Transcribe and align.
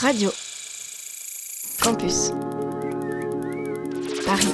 Radio. 0.00 0.30
Campus. 1.82 2.30
Paris. 4.24 4.48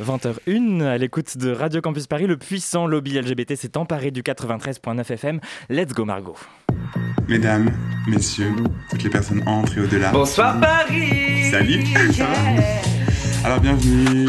20h01, 0.00 0.82
à 0.84 0.96
l'écoute 0.96 1.36
de 1.36 1.50
Radio 1.50 1.82
Campus 1.82 2.06
Paris, 2.06 2.26
le 2.26 2.38
puissant 2.38 2.86
lobby 2.86 3.20
LGBT 3.20 3.56
s'est 3.56 3.76
emparé 3.76 4.10
du 4.10 4.22
93.9 4.22 5.12
FM. 5.12 5.40
Let's 5.68 5.92
go 5.92 6.06
Margot. 6.06 6.36
Mesdames, 7.28 7.70
messieurs, 8.06 8.54
toutes 8.88 9.02
les 9.02 9.10
personnes 9.10 9.42
entrent 9.46 9.76
et 9.76 9.80
au-delà. 9.82 10.10
Bonsoir 10.10 10.58
Paris 10.58 11.50
Salut 11.50 11.84
va 12.16 12.26
Alors 13.44 13.60
bienvenue 13.60 14.28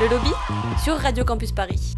Le 0.00 0.08
lobby 0.08 0.30
sur 0.82 0.96
Radio 0.96 1.24
Campus 1.26 1.52
Paris. 1.52 1.94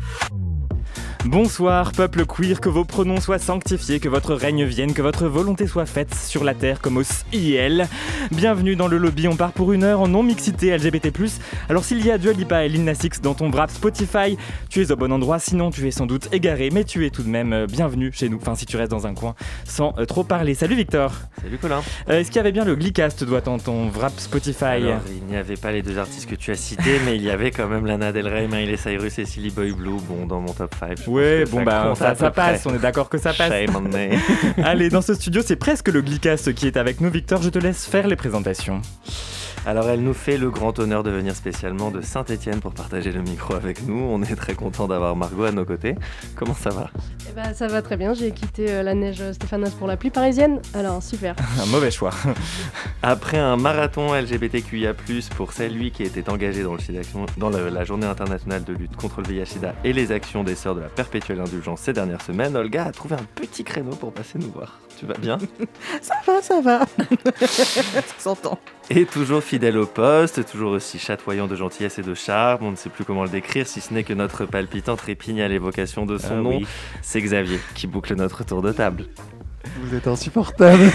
Bonsoir, 1.24 1.92
peuple 1.92 2.26
queer, 2.26 2.60
que 2.60 2.68
vos 2.68 2.84
pronoms 2.84 3.20
soient 3.20 3.38
sanctifiés, 3.38 4.00
que 4.00 4.08
votre 4.08 4.34
règne 4.34 4.64
vienne, 4.64 4.92
que 4.92 5.02
votre 5.02 5.26
volonté 5.26 5.68
soit 5.68 5.86
faite 5.86 6.12
sur 6.16 6.42
la 6.42 6.52
terre 6.52 6.80
comme 6.80 6.96
au 6.96 7.04
ciel. 7.04 7.86
Bienvenue 8.32 8.74
dans 8.74 8.88
le 8.88 8.98
lobby, 8.98 9.28
on 9.28 9.36
part 9.36 9.52
pour 9.52 9.72
une 9.72 9.84
heure 9.84 10.00
en 10.00 10.08
non-mixité 10.08 10.76
LGBT+. 10.76 11.12
Alors 11.68 11.84
s'il 11.84 12.04
y 12.04 12.10
a 12.10 12.18
Dua 12.18 12.32
Lipa 12.32 12.64
et 12.64 12.68
Lil 12.68 12.82
Nas 12.82 12.98
X 13.04 13.20
dans 13.20 13.34
ton 13.34 13.52
rap 13.52 13.70
Spotify, 13.70 14.36
tu 14.68 14.82
es 14.82 14.90
au 14.90 14.96
bon 14.96 15.12
endroit, 15.12 15.38
sinon 15.38 15.70
tu 15.70 15.86
es 15.86 15.92
sans 15.92 16.06
doute 16.06 16.28
égaré, 16.32 16.70
mais 16.72 16.82
tu 16.82 17.06
es 17.06 17.10
tout 17.10 17.22
de 17.22 17.28
même 17.28 17.52
euh, 17.52 17.66
bienvenue 17.66 18.10
chez 18.12 18.28
nous, 18.28 18.38
enfin 18.38 18.56
si 18.56 18.66
tu 18.66 18.76
restes 18.76 18.90
dans 18.90 19.06
un 19.06 19.14
coin 19.14 19.36
sans 19.64 19.94
euh, 19.98 20.06
trop 20.06 20.24
parler. 20.24 20.54
Salut 20.54 20.74
Victor 20.74 21.12
Salut 21.40 21.58
Colin. 21.58 21.82
Euh, 22.08 22.18
Est-ce 22.18 22.30
qu'il 22.30 22.36
y 22.38 22.40
avait 22.40 22.52
bien 22.52 22.64
le 22.64 22.74
Glicast, 22.74 23.24
toi, 23.24 23.40
dans 23.40 23.58
ton 23.58 23.90
rap 23.90 24.12
Spotify? 24.16 24.64
Alors, 24.64 25.00
il 25.08 25.24
n'y 25.30 25.36
avait 25.36 25.56
pas 25.56 25.70
les 25.70 25.82
deux 25.82 25.98
artistes 25.98 26.28
que 26.28 26.34
tu 26.34 26.50
as 26.50 26.56
cités, 26.56 26.98
mais 27.04 27.14
il 27.14 27.22
y 27.22 27.30
avait 27.30 27.52
quand 27.52 27.68
même 27.68 27.86
Lana 27.86 28.10
Del 28.10 28.26
Rey, 28.26 28.48
Miley 28.48 28.76
Cyrus 28.76 29.20
et 29.20 29.24
Silly 29.24 29.50
Boy 29.50 29.70
Blue, 29.70 30.00
bon, 30.08 30.26
dans 30.26 30.40
mon 30.40 30.52
top 30.52 30.74
5. 30.80 31.11
Ouais, 31.12 31.44
bon 31.44 31.62
bah 31.62 31.92
ça, 31.96 32.30
passe, 32.30 32.66
on 32.66 32.74
est 32.74 32.78
d'accord 32.78 33.08
que 33.08 33.18
ça 33.18 33.32
passe. 33.32 33.50
Allez, 34.64 34.88
dans 34.88 35.02
ce 35.02 35.14
studio, 35.14 35.42
c'est 35.44 35.56
presque 35.56 35.88
le 35.88 36.00
Glicast 36.00 36.54
qui 36.54 36.66
est 36.66 36.76
avec 36.76 37.00
nous. 37.00 37.10
Victor, 37.10 37.42
je 37.42 37.50
te 37.50 37.58
laisse 37.58 37.84
faire 37.84 38.06
les 38.06 38.16
présentations. 38.16 38.80
Alors, 39.64 39.88
elle 39.88 40.00
nous 40.02 40.12
fait 40.12 40.38
le 40.38 40.50
grand 40.50 40.76
honneur 40.80 41.04
de 41.04 41.10
venir 41.10 41.36
spécialement 41.36 41.92
de 41.92 42.00
Saint-Etienne 42.00 42.58
pour 42.58 42.74
partager 42.74 43.12
le 43.12 43.22
micro 43.22 43.54
avec 43.54 43.86
nous. 43.86 43.94
On 43.96 44.20
est 44.22 44.34
très 44.34 44.54
content 44.54 44.88
d'avoir 44.88 45.14
Margot 45.14 45.44
à 45.44 45.52
nos 45.52 45.64
côtés. 45.64 45.94
Comment 46.34 46.52
ça 46.54 46.70
va? 46.70 46.90
Eh 47.30 47.32
ben, 47.32 47.54
ça 47.54 47.68
va 47.68 47.80
très 47.80 47.96
bien, 47.96 48.12
j'ai 48.12 48.32
quitté 48.32 48.68
euh, 48.72 48.82
la 48.82 48.94
neige 48.94 49.22
stéphanoise 49.32 49.72
pour 49.74 49.86
la 49.86 49.96
pluie 49.96 50.10
parisienne, 50.10 50.60
alors 50.74 51.00
super. 51.00 51.36
Un 51.62 51.66
mauvais 51.66 51.92
choix. 51.92 52.10
Après 53.04 53.38
un 53.38 53.56
marathon 53.56 54.12
LGBTQIA+, 54.14 54.94
pour 55.36 55.52
celui 55.52 55.92
qui 55.92 56.02
était 56.02 56.28
engagé 56.28 56.64
dans, 56.64 56.74
le 56.74 56.80
site 56.80 56.96
d'action- 56.96 57.26
dans 57.36 57.48
le- 57.50 57.68
la 57.68 57.84
journée 57.84 58.06
internationale 58.06 58.64
de 58.64 58.72
lutte 58.72 58.96
contre 58.96 59.20
le 59.20 59.28
VIH-Sida 59.28 59.74
et 59.84 59.92
les 59.92 60.10
actions 60.10 60.42
des 60.42 60.56
sœurs 60.56 60.74
de 60.74 60.80
la 60.80 60.88
perpétuelle 60.88 61.40
indulgence 61.40 61.82
ces 61.82 61.92
dernières 61.92 62.22
semaines, 62.22 62.56
Olga 62.56 62.86
a 62.86 62.90
trouvé 62.92 63.14
un 63.14 63.24
petit 63.36 63.62
créneau 63.62 63.90
pour 63.92 64.12
passer 64.12 64.38
nous 64.40 64.50
voir. 64.50 64.80
Tu 65.02 65.08
vas 65.08 65.18
bien 65.18 65.36
Ça 66.00 66.14
va, 66.24 66.40
ça 66.40 66.60
va. 66.60 66.80
ça 67.40 68.02
s'entend. 68.18 68.56
Et 68.88 69.04
toujours 69.04 69.42
fidèle 69.42 69.76
au 69.76 69.86
poste, 69.86 70.48
toujours 70.48 70.70
aussi 70.70 71.00
chatoyant 71.00 71.48
de 71.48 71.56
gentillesse 71.56 71.98
et 71.98 72.02
de 72.02 72.14
charme, 72.14 72.64
on 72.66 72.70
ne 72.70 72.76
sait 72.76 72.88
plus 72.88 73.04
comment 73.04 73.24
le 73.24 73.28
décrire 73.28 73.66
si 73.66 73.80
ce 73.80 73.92
n'est 73.92 74.04
que 74.04 74.12
notre 74.14 74.46
palpitant 74.46 74.94
trépigne 74.94 75.42
à 75.42 75.48
l'évocation 75.48 76.06
de 76.06 76.18
son 76.18 76.28
Ah 76.30 76.34
nom. 76.36 76.50
oui. 76.58 76.66
C'est 77.02 77.20
Xavier 77.20 77.58
qui 77.74 77.88
boucle 77.88 78.14
notre 78.14 78.44
tour 78.44 78.62
de 78.62 78.70
table. 78.70 79.06
Vous 79.80 79.94
êtes 79.94 80.06
insupportable. 80.06 80.82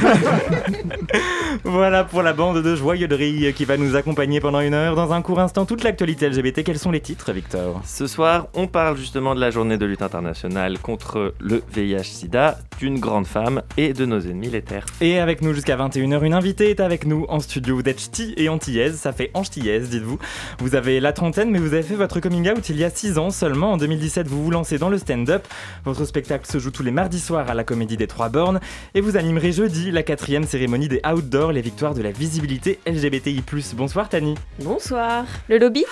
Voilà 1.64 2.04
pour 2.04 2.22
la 2.22 2.34
bande 2.34 2.62
de 2.62 2.76
joyeulerie 2.76 3.54
qui 3.54 3.66
va 3.66 3.78
nous 3.78 3.96
accompagner 3.96 4.40
pendant 4.40 4.60
une 4.60 4.74
heure. 4.74 4.96
Dans 4.96 5.12
un 5.14 5.22
court 5.22 5.40
instant, 5.40 5.66
toute 5.66 5.84
l'actualité 5.84 6.30
LGBT. 6.30 6.64
Quels 6.64 6.78
sont 6.78 6.92
les 6.92 7.00
titres, 7.00 7.32
Victor? 7.32 7.82
Ce 7.86 8.08
soir, 8.08 8.48
on 8.54 8.68
parle 8.68 8.98
justement 8.98 9.34
de 9.34 9.40
la 9.40 9.50
journée 9.50 9.78
de 9.78 9.86
lutte 9.86 10.02
internationale 10.02 10.80
contre 10.80 11.34
le 11.40 11.64
VIH-Sida, 11.74 12.60
d'une 12.80 13.00
grande 13.00 13.26
femme 13.26 13.62
et 13.78 13.94
de 13.94 14.06
nos 14.06 14.20
ennemis 14.20 14.50
les 14.50 14.62
terres. 14.62 14.86
Et 15.02 15.20
avec 15.20 15.42
nous 15.42 15.54
jusqu'à 15.54 15.78
21h, 15.78 16.24
une 16.24 16.34
invitée 16.34 16.70
est 16.70 16.80
avec 16.80 17.06
nous 17.06 17.26
en 17.30 17.40
studio. 17.40 17.76
Vous 17.76 17.90
êtes 17.90 18.00
ch'ti 18.00 18.34
et 18.38 18.50
antillaise, 18.50 18.98
ça 18.98 19.14
fait 19.14 19.32
antillaise, 19.34 19.90
dites-vous. 19.90 20.20
Vous 20.60 20.76
avez 20.76 21.00
la 21.00 21.14
trentaine, 21.14 21.50
mais 21.50 21.60
vous 21.60 21.74
avez 21.74 21.84
fait 21.84 21.96
votre 21.96 22.20
coming 22.20 22.50
out 22.50 22.70
il 22.70 22.78
y 22.78 22.84
a 22.84 22.90
6 22.90 23.18
ans 23.18 23.30
seulement. 23.30 23.74
En 23.74 23.78
2017, 23.78 24.28
vous 24.28 24.44
vous 24.44 24.52
lancez 24.52 24.78
dans 24.78 24.90
le 24.90 24.98
stand-up. 24.98 25.48
Votre 25.86 26.06
spectacle 26.06 26.50
se 26.50 26.60
joue 26.60 26.72
tous 26.72 26.84
les 26.84 26.92
mardis 26.92 27.20
soirs 27.20 27.50
à 27.50 27.54
la 27.54 27.64
Comédie 27.64 27.98
des 27.98 28.08
Trois 28.08 28.30
Bornes. 28.30 28.57
Et 28.94 29.02
vous 29.02 29.18
animerez 29.18 29.52
jeudi 29.52 29.92
la 29.92 30.04
quatrième 30.04 30.46
cérémonie 30.46 30.88
des 30.88 31.02
Outdoors, 31.06 31.52
les 31.52 31.62
victoires 31.62 31.94
de 31.94 32.02
la 32.02 32.12
visibilité 32.12 32.80
LGBTI+. 32.86 33.44
Bonsoir 33.76 34.10
Tani. 34.10 34.36
Bonsoir. 34.60 35.26
Le 35.50 35.58
lobby 35.58 35.86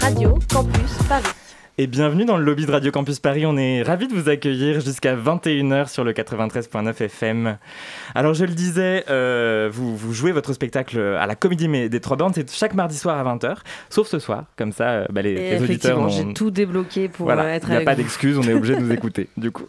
Radio 0.00 0.38
Campus 0.52 0.98
Paris. 1.08 1.39
Et 1.82 1.86
bienvenue 1.86 2.26
dans 2.26 2.36
le 2.36 2.44
lobby 2.44 2.66
de 2.66 2.70
Radio 2.70 2.90
Campus 2.90 3.20
Paris. 3.20 3.46
On 3.46 3.56
est 3.56 3.80
ravis 3.80 4.06
de 4.06 4.12
vous 4.12 4.28
accueillir 4.28 4.82
jusqu'à 4.82 5.16
21h 5.16 5.88
sur 5.88 6.04
le 6.04 6.12
93.9 6.12 7.04
FM. 7.04 7.56
Alors, 8.14 8.34
je 8.34 8.44
le 8.44 8.52
disais, 8.52 9.04
euh, 9.08 9.70
vous, 9.72 9.96
vous 9.96 10.12
jouez 10.12 10.30
votre 10.30 10.52
spectacle 10.52 10.98
à 10.98 11.26
la 11.26 11.34
Comédie 11.36 11.88
des 11.88 12.00
Trois 12.00 12.18
Bornes. 12.18 12.34
C'est 12.34 12.54
chaque 12.54 12.74
mardi 12.74 12.98
soir 12.98 13.16
à 13.16 13.34
20h, 13.34 13.60
sauf 13.88 14.08
ce 14.08 14.18
soir. 14.18 14.44
Comme 14.58 14.72
ça, 14.72 14.90
euh, 14.90 15.06
bah, 15.08 15.22
les, 15.22 15.30
Et 15.30 15.50
les 15.52 15.62
auditeurs 15.62 16.06
j'ai 16.10 16.34
tout 16.34 16.50
débloqué 16.50 17.08
pour 17.08 17.24
Voilà, 17.24 17.44
euh, 17.44 17.54
être 17.54 17.68
il 17.70 17.76
n'y 17.76 17.78
a 17.78 17.84
pas 17.86 17.94
d'excuse, 17.94 18.36
on 18.36 18.42
est 18.42 18.52
obligé 18.52 18.76
de 18.76 18.80
nous 18.80 18.92
écouter, 18.92 19.30
du 19.38 19.50
coup. 19.50 19.64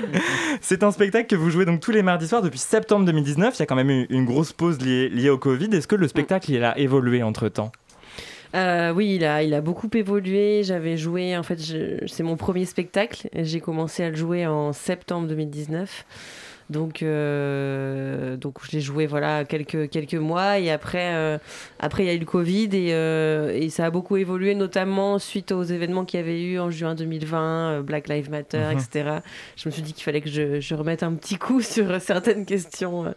C'est 0.62 0.82
un 0.82 0.90
spectacle 0.90 1.26
que 1.26 1.36
vous 1.36 1.50
jouez 1.50 1.66
donc 1.66 1.80
tous 1.80 1.92
les 1.92 2.02
mardis 2.02 2.28
soirs 2.28 2.40
depuis 2.40 2.60
septembre 2.60 3.04
2019. 3.04 3.56
Il 3.56 3.60
y 3.60 3.62
a 3.62 3.66
quand 3.66 3.76
même 3.76 3.90
eu 3.90 4.06
une 4.08 4.24
grosse 4.24 4.54
pause 4.54 4.80
liée, 4.80 5.10
liée 5.10 5.28
au 5.28 5.36
Covid. 5.36 5.68
Est-ce 5.70 5.86
que 5.86 5.96
le 5.96 6.08
spectacle 6.08 6.50
il 6.50 6.64
a 6.64 6.78
évolué 6.78 7.22
entre 7.22 7.50
temps 7.50 7.72
Euh, 8.54 8.92
oui, 8.92 9.14
il 9.16 9.24
a, 9.24 9.42
il 9.42 9.54
a 9.54 9.60
beaucoup 9.60 9.88
évolué. 9.94 10.62
J'avais 10.62 10.96
joué, 10.96 11.36
en 11.36 11.42
fait, 11.42 11.58
c'est 12.06 12.22
mon 12.22 12.36
premier 12.36 12.64
spectacle. 12.64 13.28
J'ai 13.34 13.60
commencé 13.60 14.02
à 14.04 14.10
le 14.10 14.16
jouer 14.16 14.46
en 14.46 14.72
septembre 14.72 15.28
2019. 15.28 16.04
Donc, 16.72 17.02
euh, 17.02 18.36
donc 18.36 18.56
je 18.64 18.72
l'ai 18.72 18.80
joué 18.80 19.06
voilà 19.06 19.44
quelques 19.44 19.90
quelques 19.90 20.14
mois 20.14 20.58
et 20.58 20.70
après 20.70 21.10
euh, 21.14 21.38
après 21.78 22.04
il 22.04 22.06
y 22.06 22.10
a 22.10 22.14
eu 22.14 22.18
le 22.18 22.24
Covid 22.24 22.68
et, 22.72 22.92
euh, 22.94 23.52
et 23.54 23.68
ça 23.68 23.84
a 23.86 23.90
beaucoup 23.90 24.16
évolué 24.16 24.54
notamment 24.54 25.18
suite 25.18 25.52
aux 25.52 25.62
événements 25.62 26.04
qu'il 26.04 26.18
y 26.18 26.22
avait 26.22 26.42
eu 26.42 26.58
en 26.58 26.70
juin 26.70 26.94
2020 26.94 27.38
euh, 27.40 27.82
Black 27.82 28.08
Lives 28.08 28.30
Matter 28.30 28.58
Mhm. 28.58 28.78
etc. 28.78 29.10
Je 29.56 29.68
me 29.68 29.72
suis 29.72 29.82
dit 29.82 29.92
qu'il 29.92 30.02
fallait 30.04 30.20
que 30.20 30.28
je, 30.30 30.60
je 30.60 30.74
remette 30.74 31.02
un 31.02 31.12
petit 31.14 31.36
coup 31.36 31.60
sur 31.74 32.00
certaines 32.00 32.46
questions. 32.46 33.14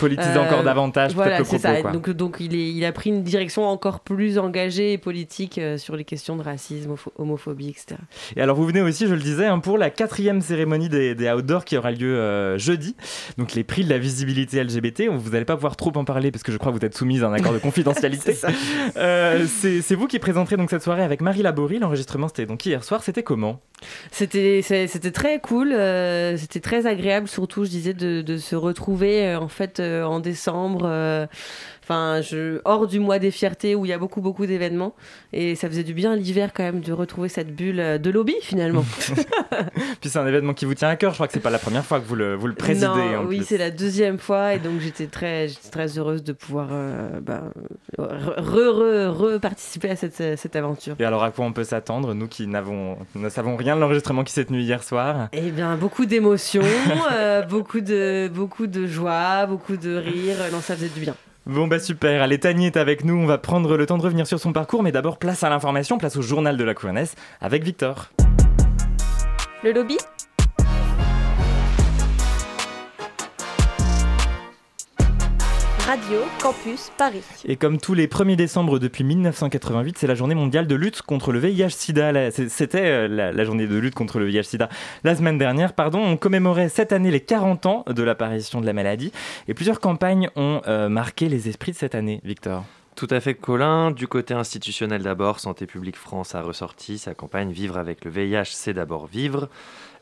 Politiser 0.00 0.38
encore 0.38 0.62
davantage 0.64 1.14
voilà, 1.14 1.44
c'est 1.44 1.58
ça. 1.58 1.80
quoi. 1.82 1.92
Donc, 1.92 2.10
donc 2.10 2.36
il, 2.40 2.54
est, 2.54 2.68
il 2.72 2.84
a 2.84 2.92
pris 2.92 3.10
une 3.10 3.22
direction 3.22 3.64
encore 3.66 4.00
plus 4.00 4.38
engagée 4.38 4.92
et 4.94 4.98
politique 4.98 5.60
sur 5.76 5.96
les 5.96 6.04
questions 6.04 6.36
de 6.36 6.42
racisme, 6.42 6.94
homophobie, 7.16 7.68
etc. 7.68 8.00
Et 8.36 8.40
alors 8.42 8.56
vous 8.56 8.66
venez 8.66 8.82
aussi, 8.82 9.06
je 9.06 9.14
le 9.14 9.20
disais, 9.20 9.46
hein, 9.46 9.58
pour 9.60 9.78
la 9.78 9.90
quatrième 9.90 10.40
cérémonie 10.40 10.88
des, 10.88 11.14
des 11.14 11.30
Outdoors 11.30 11.64
qui 11.64 11.76
aura 11.76 11.90
lieu 11.92 12.56
jeudi. 12.58 12.95
Donc 13.38 13.54
les 13.54 13.64
prix 13.64 13.84
de 13.84 13.90
la 13.90 13.98
visibilité 13.98 14.62
LGBT, 14.62 15.08
vous 15.10 15.30
n'allez 15.30 15.44
pas 15.44 15.54
pouvoir 15.54 15.76
trop 15.76 15.92
en 15.96 16.04
parler 16.04 16.30
parce 16.30 16.42
que 16.42 16.52
je 16.52 16.58
crois 16.58 16.72
que 16.72 16.78
vous 16.78 16.84
êtes 16.84 16.96
soumise 16.96 17.22
à 17.22 17.28
un 17.28 17.32
accord 17.32 17.52
de 17.52 17.58
confidentialité. 17.58 18.36
Euh, 18.96 19.46
c'est 19.46 19.94
vous 19.94 20.06
qui 20.06 20.18
présenterez 20.18 20.56
donc 20.56 20.70
cette 20.70 20.82
soirée 20.82 21.02
avec 21.02 21.20
Marie 21.20 21.42
Laborie. 21.42 21.78
L'enregistrement 21.78 22.28
c'était 22.28 22.46
donc 22.46 22.64
hier 22.64 22.82
soir. 22.82 23.02
C'était 23.02 23.22
comment? 23.22 23.60
C'était 24.10 24.62
très 25.12 25.40
cool, 25.40 25.72
euh, 25.72 26.36
c'était 26.36 26.60
très 26.60 26.86
agréable 26.86 27.28
surtout, 27.28 27.64
je 27.64 27.70
disais, 27.70 27.94
de, 27.94 28.22
de 28.22 28.36
se 28.38 28.56
retrouver 28.56 29.26
euh, 29.26 29.40
en 29.40 29.48
fait 29.48 29.80
en 29.80 30.20
décembre. 30.20 31.28
Enfin, 31.88 32.20
je, 32.20 32.60
hors 32.64 32.88
du 32.88 32.98
mois 32.98 33.20
des 33.20 33.30
fiertés 33.30 33.76
où 33.76 33.84
il 33.86 33.90
y 33.90 33.92
a 33.92 33.98
beaucoup, 33.98 34.20
beaucoup 34.20 34.44
d'événements. 34.44 34.96
Et 35.32 35.54
ça 35.54 35.68
faisait 35.68 35.84
du 35.84 35.94
bien 35.94 36.16
l'hiver 36.16 36.50
quand 36.52 36.64
même 36.64 36.80
de 36.80 36.92
retrouver 36.92 37.28
cette 37.28 37.54
bulle 37.54 37.78
euh, 37.78 37.96
de 37.98 38.10
lobby 38.10 38.34
finalement. 38.42 38.84
Puis 40.00 40.10
c'est 40.10 40.18
un 40.18 40.26
événement 40.26 40.52
qui 40.52 40.64
vous 40.64 40.74
tient 40.74 40.88
à 40.88 40.96
cœur. 40.96 41.12
Je 41.12 41.16
crois 41.18 41.28
que 41.28 41.32
c'est 41.32 41.38
pas 41.38 41.50
la 41.50 41.60
première 41.60 41.84
fois 41.84 42.00
que 42.00 42.04
vous 42.04 42.16
le, 42.16 42.34
vous 42.34 42.48
le 42.48 42.54
présidez. 42.54 42.86
Non, 42.88 43.18
en 43.20 43.24
oui, 43.26 43.42
c'est 43.44 43.56
la 43.56 43.70
deuxième 43.70 44.18
fois 44.18 44.54
et 44.54 44.58
donc 44.58 44.80
j'étais 44.80 45.06
très, 45.06 45.46
j'étais 45.46 45.68
très 45.70 45.96
heureuse 45.96 46.24
de 46.24 46.32
pouvoir 46.32 46.68
euh, 46.72 47.20
bah, 47.20 47.44
re, 47.98 48.02
re, 48.38 49.36
re- 49.36 49.38
participer 49.38 49.90
à 49.90 49.94
cette, 49.96 50.36
cette 50.36 50.56
aventure. 50.56 50.96
Et 50.98 51.04
alors 51.04 51.22
à 51.22 51.30
quoi 51.30 51.44
on 51.44 51.52
peut 51.52 51.62
s'attendre, 51.62 52.14
nous 52.14 52.26
qui 52.26 52.48
n'avons, 52.48 52.98
ne 53.14 53.28
savons 53.28 53.54
rien 53.54 53.76
de 53.76 53.80
l'enregistrement 53.80 54.24
qui 54.24 54.32
s'est 54.32 54.44
tenu 54.44 54.60
hier 54.60 54.82
soir? 54.82 55.28
Eh 55.32 55.52
bien, 55.52 55.76
beaucoup 55.76 56.04
d'émotions, 56.06 56.62
euh, 57.12 57.42
beaucoup, 57.42 57.80
de, 57.80 58.28
beaucoup 58.34 58.66
de 58.66 58.86
joie, 58.88 59.46
beaucoup 59.46 59.76
de 59.76 59.94
rire. 59.96 60.36
Non, 60.50 60.60
ça 60.60 60.74
faisait 60.74 60.88
du 60.88 60.98
bien. 61.00 61.14
Bon 61.46 61.68
bah 61.68 61.78
super, 61.78 62.22
allez 62.22 62.40
Tani 62.40 62.66
est 62.66 62.76
avec 62.76 63.04
nous, 63.04 63.14
on 63.14 63.24
va 63.24 63.38
prendre 63.38 63.76
le 63.76 63.86
temps 63.86 63.98
de 63.98 64.02
revenir 64.02 64.26
sur 64.26 64.40
son 64.40 64.52
parcours, 64.52 64.82
mais 64.82 64.90
d'abord 64.90 65.16
place 65.16 65.44
à 65.44 65.48
l'information, 65.48 65.96
place 65.96 66.16
au 66.16 66.22
journal 66.22 66.56
de 66.56 66.64
la 66.64 66.74
queerness 66.74 67.14
avec 67.40 67.62
Victor. 67.62 68.10
Le 69.62 69.70
lobby? 69.70 69.96
Radio 75.86 76.18
Campus 76.42 76.90
Paris. 76.98 77.22
Et 77.44 77.54
comme 77.54 77.78
tous 77.78 77.94
les 77.94 78.08
1er 78.08 78.34
décembre 78.34 78.80
depuis 78.80 79.04
1988, 79.04 79.96
c'est 79.96 80.08
la 80.08 80.16
journée 80.16 80.34
mondiale 80.34 80.66
de 80.66 80.74
lutte 80.74 81.02
contre 81.02 81.30
le 81.30 81.38
VIH-Sida. 81.38 82.32
C'était 82.32 82.86
euh, 82.86 83.06
la, 83.08 83.44
journée 83.44 83.68
de 83.68 83.76
lutte 83.76 83.94
contre 83.94 84.18
le 84.18 84.26
VIH-Sida 84.26 84.68
la 85.04 85.14
semaine 85.14 85.38
dernière. 85.38 85.74
Pardon, 85.74 86.00
on 86.00 86.16
commémorait 86.16 86.70
cette 86.70 86.90
année 86.90 87.12
les 87.12 87.20
40 87.20 87.66
ans 87.66 87.84
de 87.86 88.02
l'apparition 88.02 88.60
de 88.60 88.66
la 88.66 88.72
maladie. 88.72 89.12
Et 89.46 89.54
plusieurs 89.54 89.78
campagnes 89.78 90.28
ont 90.34 90.60
euh, 90.66 90.88
marqué 90.88 91.28
les 91.28 91.48
esprits 91.48 91.70
de 91.70 91.76
cette 91.76 91.94
année, 91.94 92.20
Victor. 92.24 92.64
Tout 92.96 93.08
à 93.10 93.20
fait, 93.20 93.34
Colin. 93.34 93.92
Du 93.92 94.08
côté 94.08 94.34
institutionnel 94.34 95.02
d'abord, 95.02 95.38
Santé 95.38 95.66
publique 95.66 95.96
France 95.96 96.34
a 96.34 96.42
ressorti 96.42 96.98
sa 96.98 97.14
campagne 97.14 97.52
Vivre 97.52 97.78
avec 97.78 98.04
le 98.04 98.10
VIH, 98.10 98.46
c'est 98.46 98.74
d'abord 98.74 99.06
vivre. 99.06 99.48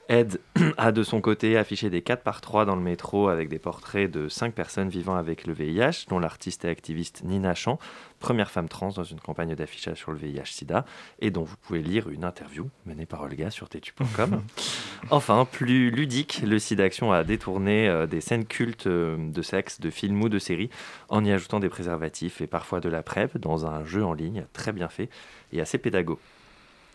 Aide 0.08 0.40
a 0.76 0.92
de 0.92 1.02
son 1.02 1.20
côté 1.20 1.56
affiché 1.56 1.88
des 1.88 2.02
4 2.02 2.22
par 2.22 2.40
3 2.40 2.64
dans 2.66 2.76
le 2.76 2.82
métro 2.82 3.28
avec 3.28 3.48
des 3.48 3.58
portraits 3.58 4.10
de 4.10 4.28
5 4.28 4.52
personnes 4.54 4.88
vivant 4.88 5.16
avec 5.16 5.46
le 5.46 5.54
VIH, 5.54 6.06
dont 6.08 6.18
l'artiste 6.18 6.64
et 6.64 6.68
activiste 6.68 7.22
Nina 7.24 7.54
Chan, 7.54 7.78
première 8.20 8.50
femme 8.50 8.68
trans 8.68 8.90
dans 8.90 9.04
une 9.04 9.20
campagne 9.20 9.54
d'affichage 9.54 9.98
sur 9.98 10.12
le 10.12 10.18
VIH-Sida, 10.18 10.84
et 11.20 11.30
dont 11.30 11.44
vous 11.44 11.56
pouvez 11.56 11.82
lire 11.82 12.10
une 12.10 12.24
interview 12.24 12.68
menée 12.86 13.06
par 13.06 13.22
Olga 13.22 13.50
sur 13.50 13.68
tetu.com. 13.68 14.42
enfin, 15.10 15.46
plus 15.50 15.90
ludique, 15.90 16.42
le 16.44 16.58
SIDAction 16.58 17.12
a 17.12 17.24
détourné 17.24 17.88
euh, 17.88 18.06
des 18.06 18.20
scènes 18.20 18.46
cultes 18.46 18.86
euh, 18.86 19.16
de 19.18 19.42
sexe, 19.42 19.80
de 19.80 19.90
films 19.90 20.22
ou 20.22 20.28
de 20.28 20.38
séries, 20.38 20.70
en 21.08 21.24
y 21.24 21.32
ajoutant 21.32 21.60
des 21.60 21.68
préservatifs 21.68 22.40
et 22.40 22.46
parfois 22.46 22.80
de 22.80 22.88
la 22.88 23.02
PrEP 23.02 23.38
dans 23.38 23.66
un 23.66 23.84
jeu 23.84 24.04
en 24.04 24.12
ligne 24.12 24.44
très 24.52 24.72
bien 24.72 24.88
fait 24.88 25.08
et 25.52 25.60
assez 25.60 25.78
pédago. 25.78 26.18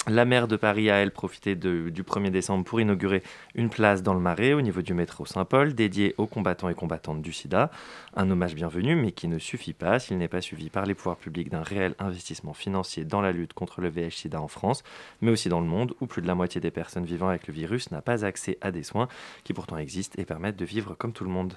La 0.07 0.25
maire 0.25 0.47
de 0.47 0.55
Paris 0.55 0.89
a, 0.89 0.95
elle, 0.95 1.11
profité 1.11 1.55
du 1.55 2.03
1er 2.03 2.31
décembre 2.31 2.63
pour 2.63 2.79
inaugurer 2.79 3.21
une 3.53 3.69
place 3.69 4.01
dans 4.01 4.13
le 4.13 4.19
Marais, 4.19 4.53
au 4.53 4.61
niveau 4.61 4.81
du 4.81 4.93
métro 4.93 5.25
Saint-Paul, 5.25 5.75
dédiée 5.75 6.15
aux 6.17 6.25
combattants 6.25 6.69
et 6.69 6.73
combattantes 6.73 7.21
du 7.21 7.33
sida. 7.33 7.69
Un 8.15 8.31
hommage 8.31 8.55
bienvenu, 8.55 8.95
mais 8.95 9.11
qui 9.11 9.27
ne 9.27 9.37
suffit 9.37 9.73
pas 9.73 9.99
s'il 9.99 10.17
n'est 10.17 10.29
pas 10.29 10.41
suivi 10.41 10.69
par 10.69 10.85
les 10.85 10.95
pouvoirs 10.95 11.17
publics 11.17 11.49
d'un 11.49 11.61
réel 11.61 11.95
investissement 11.99 12.53
financier 12.53 13.03
dans 13.03 13.21
la 13.21 13.33
lutte 13.33 13.53
contre 13.53 13.81
le 13.81 13.89
VIH-sida 13.89 14.41
en 14.41 14.47
France, 14.47 14.83
mais 15.21 15.31
aussi 15.31 15.49
dans 15.49 15.61
le 15.61 15.67
monde, 15.67 15.93
où 15.99 16.07
plus 16.07 16.21
de 16.21 16.27
la 16.27 16.35
moitié 16.35 16.59
des 16.61 16.71
personnes 16.71 17.05
vivant 17.05 17.27
avec 17.27 17.45
le 17.47 17.53
virus 17.53 17.91
n'a 17.91 18.01
pas 18.01 18.25
accès 18.25 18.57
à 18.61 18.71
des 18.71 18.83
soins 18.83 19.09
qui 19.43 19.53
pourtant 19.53 19.77
existent 19.77 20.15
et 20.19 20.25
permettent 20.25 20.57
de 20.57 20.65
vivre 20.65 20.95
comme 20.95 21.13
tout 21.13 21.25
le 21.25 21.29
monde. 21.29 21.53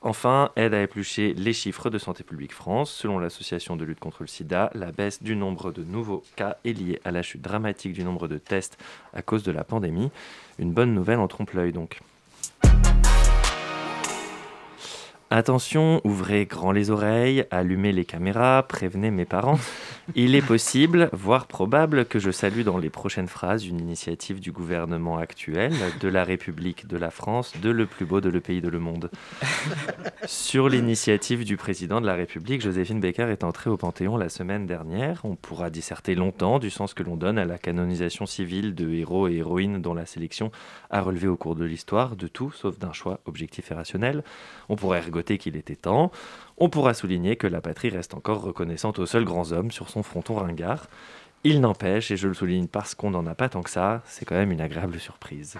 Enfin, 0.00 0.50
aide 0.54 0.74
à 0.74 0.82
éplucher 0.82 1.34
les 1.34 1.52
chiffres 1.52 1.90
de 1.90 1.98
Santé 1.98 2.22
publique 2.22 2.52
France. 2.52 2.90
Selon 2.90 3.18
l'association 3.18 3.76
de 3.76 3.84
lutte 3.84 3.98
contre 3.98 4.22
le 4.22 4.28
sida, 4.28 4.70
la 4.74 4.92
baisse 4.92 5.22
du 5.22 5.34
nombre 5.34 5.72
de 5.72 5.82
nouveaux 5.82 6.22
cas 6.36 6.56
est 6.64 6.72
liée 6.72 7.00
à 7.04 7.10
la 7.10 7.22
chute 7.22 7.42
dramatique 7.42 7.94
du 7.94 8.04
nombre 8.04 8.28
de 8.28 8.38
tests 8.38 8.78
à 9.12 9.22
cause 9.22 9.42
de 9.42 9.50
la 9.50 9.64
pandémie. 9.64 10.10
Une 10.60 10.72
bonne 10.72 10.94
nouvelle 10.94 11.18
en 11.18 11.26
trompe-l'œil 11.26 11.72
donc. 11.72 12.00
Attention, 15.30 16.00
ouvrez 16.04 16.46
grand 16.46 16.72
les 16.72 16.90
oreilles, 16.90 17.44
allumez 17.50 17.92
les 17.92 18.06
caméras, 18.06 18.62
prévenez 18.66 19.10
mes 19.10 19.26
parents. 19.26 19.58
Il 20.14 20.34
est 20.34 20.40
possible, 20.40 21.10
voire 21.12 21.46
probable, 21.46 22.06
que 22.06 22.18
je 22.18 22.30
salue 22.30 22.62
dans 22.62 22.78
les 22.78 22.88
prochaines 22.88 23.28
phrases 23.28 23.66
une 23.66 23.78
initiative 23.78 24.40
du 24.40 24.52
gouvernement 24.52 25.18
actuel, 25.18 25.74
de 26.00 26.08
la 26.08 26.24
République 26.24 26.86
de 26.86 26.96
la 26.96 27.10
France, 27.10 27.52
de 27.60 27.68
le 27.68 27.84
plus 27.84 28.06
beau 28.06 28.22
de 28.22 28.30
le 28.30 28.40
pays 28.40 28.62
de 28.62 28.70
le 28.70 28.78
monde. 28.78 29.10
Sur 30.24 30.70
l'initiative 30.70 31.44
du 31.44 31.58
président 31.58 32.00
de 32.00 32.06
la 32.06 32.14
République, 32.14 32.62
Joséphine 32.62 33.00
Baker 33.00 33.28
est 33.30 33.44
entrée 33.44 33.68
au 33.68 33.76
Panthéon 33.76 34.16
la 34.16 34.30
semaine 34.30 34.66
dernière. 34.66 35.20
On 35.24 35.36
pourra 35.36 35.68
disserter 35.68 36.14
longtemps 36.14 36.58
du 36.58 36.70
sens 36.70 36.94
que 36.94 37.02
l'on 37.02 37.16
donne 37.16 37.36
à 37.36 37.44
la 37.44 37.58
canonisation 37.58 38.24
civile 38.24 38.74
de 38.74 38.90
héros 38.90 39.28
et 39.28 39.34
héroïnes 39.34 39.82
dont 39.82 39.92
la 39.92 40.06
sélection 40.06 40.50
a 40.88 41.02
relevé 41.02 41.28
au 41.28 41.36
cours 41.36 41.54
de 41.54 41.66
l'histoire 41.66 42.16
de 42.16 42.28
tout 42.28 42.50
sauf 42.50 42.78
d'un 42.78 42.94
choix 42.94 43.20
objectif 43.26 43.70
et 43.70 43.74
rationnel. 43.74 44.24
On 44.70 44.76
pourrait 44.76 45.00
qu'il 45.22 45.56
était 45.56 45.76
temps, 45.76 46.12
on 46.56 46.68
pourra 46.68 46.94
souligner 46.94 47.36
que 47.36 47.46
la 47.46 47.60
patrie 47.60 47.90
reste 47.90 48.14
encore 48.14 48.42
reconnaissante 48.42 48.98
aux 48.98 49.06
seuls 49.06 49.24
grands 49.24 49.52
hommes 49.52 49.70
sur 49.70 49.90
son 49.90 50.02
fronton 50.02 50.36
ringard. 50.36 50.86
Il 51.44 51.60
n'empêche, 51.60 52.10
et 52.10 52.16
je 52.16 52.28
le 52.28 52.34
souligne 52.34 52.66
parce 52.66 52.94
qu'on 52.94 53.10
n'en 53.10 53.26
a 53.26 53.34
pas 53.34 53.48
tant 53.48 53.62
que 53.62 53.70
ça, 53.70 54.02
c'est 54.06 54.24
quand 54.24 54.34
même 54.34 54.50
une 54.50 54.60
agréable 54.60 54.98
surprise. 54.98 55.56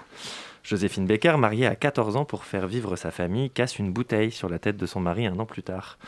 Joséphine 0.65 1.07
Becker, 1.07 1.39
mariée 1.39 1.67
à 1.67 1.77
14 1.77 2.17
ans 2.17 2.25
pour 2.25 2.45
faire 2.45 2.67
vivre 2.67 2.97
sa 2.97 3.11
famille, 3.11 3.51
casse 3.51 3.79
une 3.79 3.93
bouteille 3.93 4.33
sur 4.33 4.49
la 4.49 4.59
tête 4.59 4.77
de 4.77 4.87
son 4.87 5.01
mari 5.01 5.27
un 5.27 5.39
an 5.39 5.47
plus 5.47 5.63
tard. 5.63 5.99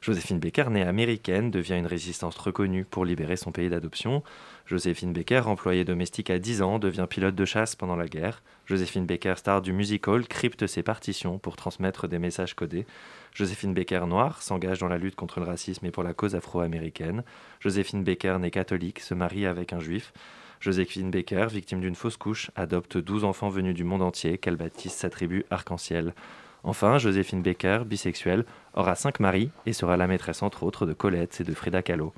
Joséphine 0.00 0.38
Becker, 0.38 0.70
née 0.70 0.82
américaine, 0.82 1.50
devient 1.50 1.74
une 1.74 1.86
résistance 1.86 2.36
reconnue 2.38 2.86
pour 2.86 3.04
libérer 3.04 3.36
son 3.36 3.52
pays 3.52 3.68
d'adoption. 3.68 4.22
Joséphine 4.64 5.12
Becker, 5.12 5.42
employée 5.46 5.84
domestique 5.84 6.30
à 6.30 6.38
10 6.38 6.62
ans, 6.62 6.78
devient 6.78 7.06
pilote 7.08 7.34
de 7.34 7.44
chasse 7.44 7.76
pendant 7.76 7.96
la 7.96 8.06
guerre. 8.06 8.42
Joséphine 8.64 9.04
Becker, 9.04 9.34
star 9.36 9.60
du 9.60 9.74
musical, 9.74 10.26
crypte 10.26 10.66
ses 10.66 10.82
partitions 10.82 11.38
pour 11.38 11.56
transmettre 11.56 12.08
des 12.08 12.18
messages 12.18 12.54
codés. 12.54 12.86
Joséphine 13.34 13.74
Becker, 13.74 14.06
noire, 14.06 14.40
s'engage 14.40 14.78
dans 14.78 14.88
la 14.88 14.96
lutte 14.96 15.16
contre 15.16 15.38
le 15.38 15.46
racisme 15.46 15.84
et 15.84 15.90
pour 15.90 16.02
la 16.02 16.14
cause 16.14 16.34
afro-américaine. 16.34 17.22
Joséphine 17.60 18.02
Becker, 18.02 18.38
née 18.40 18.50
catholique, 18.50 19.00
se 19.00 19.12
marie 19.12 19.44
avec 19.44 19.74
un 19.74 19.80
juif. 19.80 20.14
Joséphine 20.60 21.10
Becker, 21.10 21.46
victime 21.50 21.80
d'une 21.80 21.94
fausse 21.94 22.16
couche, 22.16 22.50
adopte 22.54 22.98
12 22.98 23.24
enfants 23.24 23.48
venus 23.48 23.74
du 23.74 23.84
monde 23.84 24.02
entier 24.02 24.38
qu'elle 24.38 24.56
baptise 24.56 24.92
sa 24.92 25.10
tribu 25.10 25.44
Arc-en-Ciel. 25.50 26.14
Enfin, 26.62 26.98
Joséphine 26.98 27.42
Becker, 27.42 27.84
bisexuelle, 27.86 28.44
aura 28.74 28.94
cinq 28.94 29.20
maris 29.20 29.50
et 29.66 29.72
sera 29.72 29.96
la 29.96 30.06
maîtresse 30.06 30.42
entre 30.42 30.62
autres 30.62 30.86
de 30.86 30.92
Colette 30.92 31.40
et 31.40 31.44
de 31.44 31.54
Frida 31.54 31.82
Kahlo. 31.82 32.12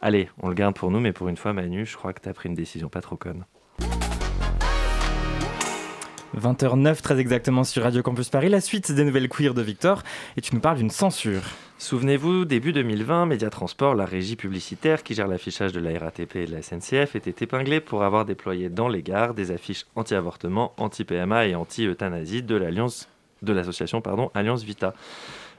Allez, 0.00 0.28
on 0.40 0.48
le 0.48 0.54
garde 0.54 0.74
pour 0.74 0.90
nous, 0.90 1.00
mais 1.00 1.12
pour 1.12 1.28
une 1.28 1.36
fois, 1.36 1.52
Manu, 1.52 1.86
je 1.86 1.96
crois 1.96 2.12
que 2.12 2.20
tu 2.20 2.28
as 2.28 2.34
pris 2.34 2.48
une 2.48 2.54
décision 2.54 2.88
pas 2.88 3.00
trop 3.00 3.16
conne. 3.16 3.44
20h09 6.36 7.02
très 7.02 7.18
exactement 7.18 7.62
sur 7.62 7.82
Radio 7.82 8.02
Campus 8.02 8.30
Paris, 8.30 8.48
la 8.48 8.62
suite 8.62 8.90
des 8.90 9.04
nouvelles 9.04 9.28
queer 9.28 9.52
de 9.52 9.60
Victor, 9.60 10.02
et 10.36 10.40
tu 10.40 10.54
nous 10.54 10.60
parles 10.60 10.78
d'une 10.78 10.90
censure. 10.90 11.42
Souvenez-vous, 11.78 12.46
début 12.46 12.72
2020, 12.72 13.26
Média 13.26 13.50
Transport, 13.50 13.94
la 13.94 14.06
régie 14.06 14.36
publicitaire 14.36 15.02
qui 15.02 15.14
gère 15.14 15.28
l'affichage 15.28 15.72
de 15.72 15.80
la 15.80 15.98
RATP 15.98 16.36
et 16.36 16.46
de 16.46 16.52
la 16.52 16.62
SNCF, 16.62 17.16
était 17.16 17.44
épinglée 17.44 17.80
pour 17.80 18.02
avoir 18.02 18.24
déployé 18.24 18.70
dans 18.70 18.88
les 18.88 19.02
gares 19.02 19.34
des 19.34 19.50
affiches 19.50 19.84
anti-avortement, 19.94 20.72
anti-PMA 20.78 21.48
et 21.48 21.54
anti-euthanasie 21.54 22.42
de 22.42 22.56
l'Alliance 22.56 23.08
de 23.42 23.52
l'association 23.52 24.00
pardon, 24.00 24.30
Alliance 24.34 24.62
Vita. 24.62 24.94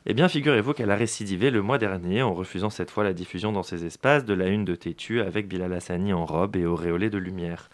Eh 0.06 0.14
bien, 0.14 0.28
figurez-vous 0.28 0.74
qu'elle 0.74 0.92
a 0.92 0.98
récidivé 0.98 1.50
le 1.50 1.62
mois 1.62 1.78
dernier 1.78 2.24
en 2.24 2.34
refusant 2.34 2.70
cette 2.70 2.92
fois 2.92 3.06
la 3.06 3.14
diffusion 3.14 3.54
dans 3.54 3.64
ces 3.64 3.86
espaces 3.86 4.26
de 4.26 4.34
la 4.34 4.48
une 4.48 4.66
de 4.66 4.76
Tétu 4.76 5.22
avec 5.22 5.48
Bilal 5.48 5.72
Hassani 5.72 6.12
en 6.12 6.26
robe 6.26 6.58
et 6.58 6.66
auréolé 6.66 7.10
de 7.10 7.18
lumière. 7.18 7.70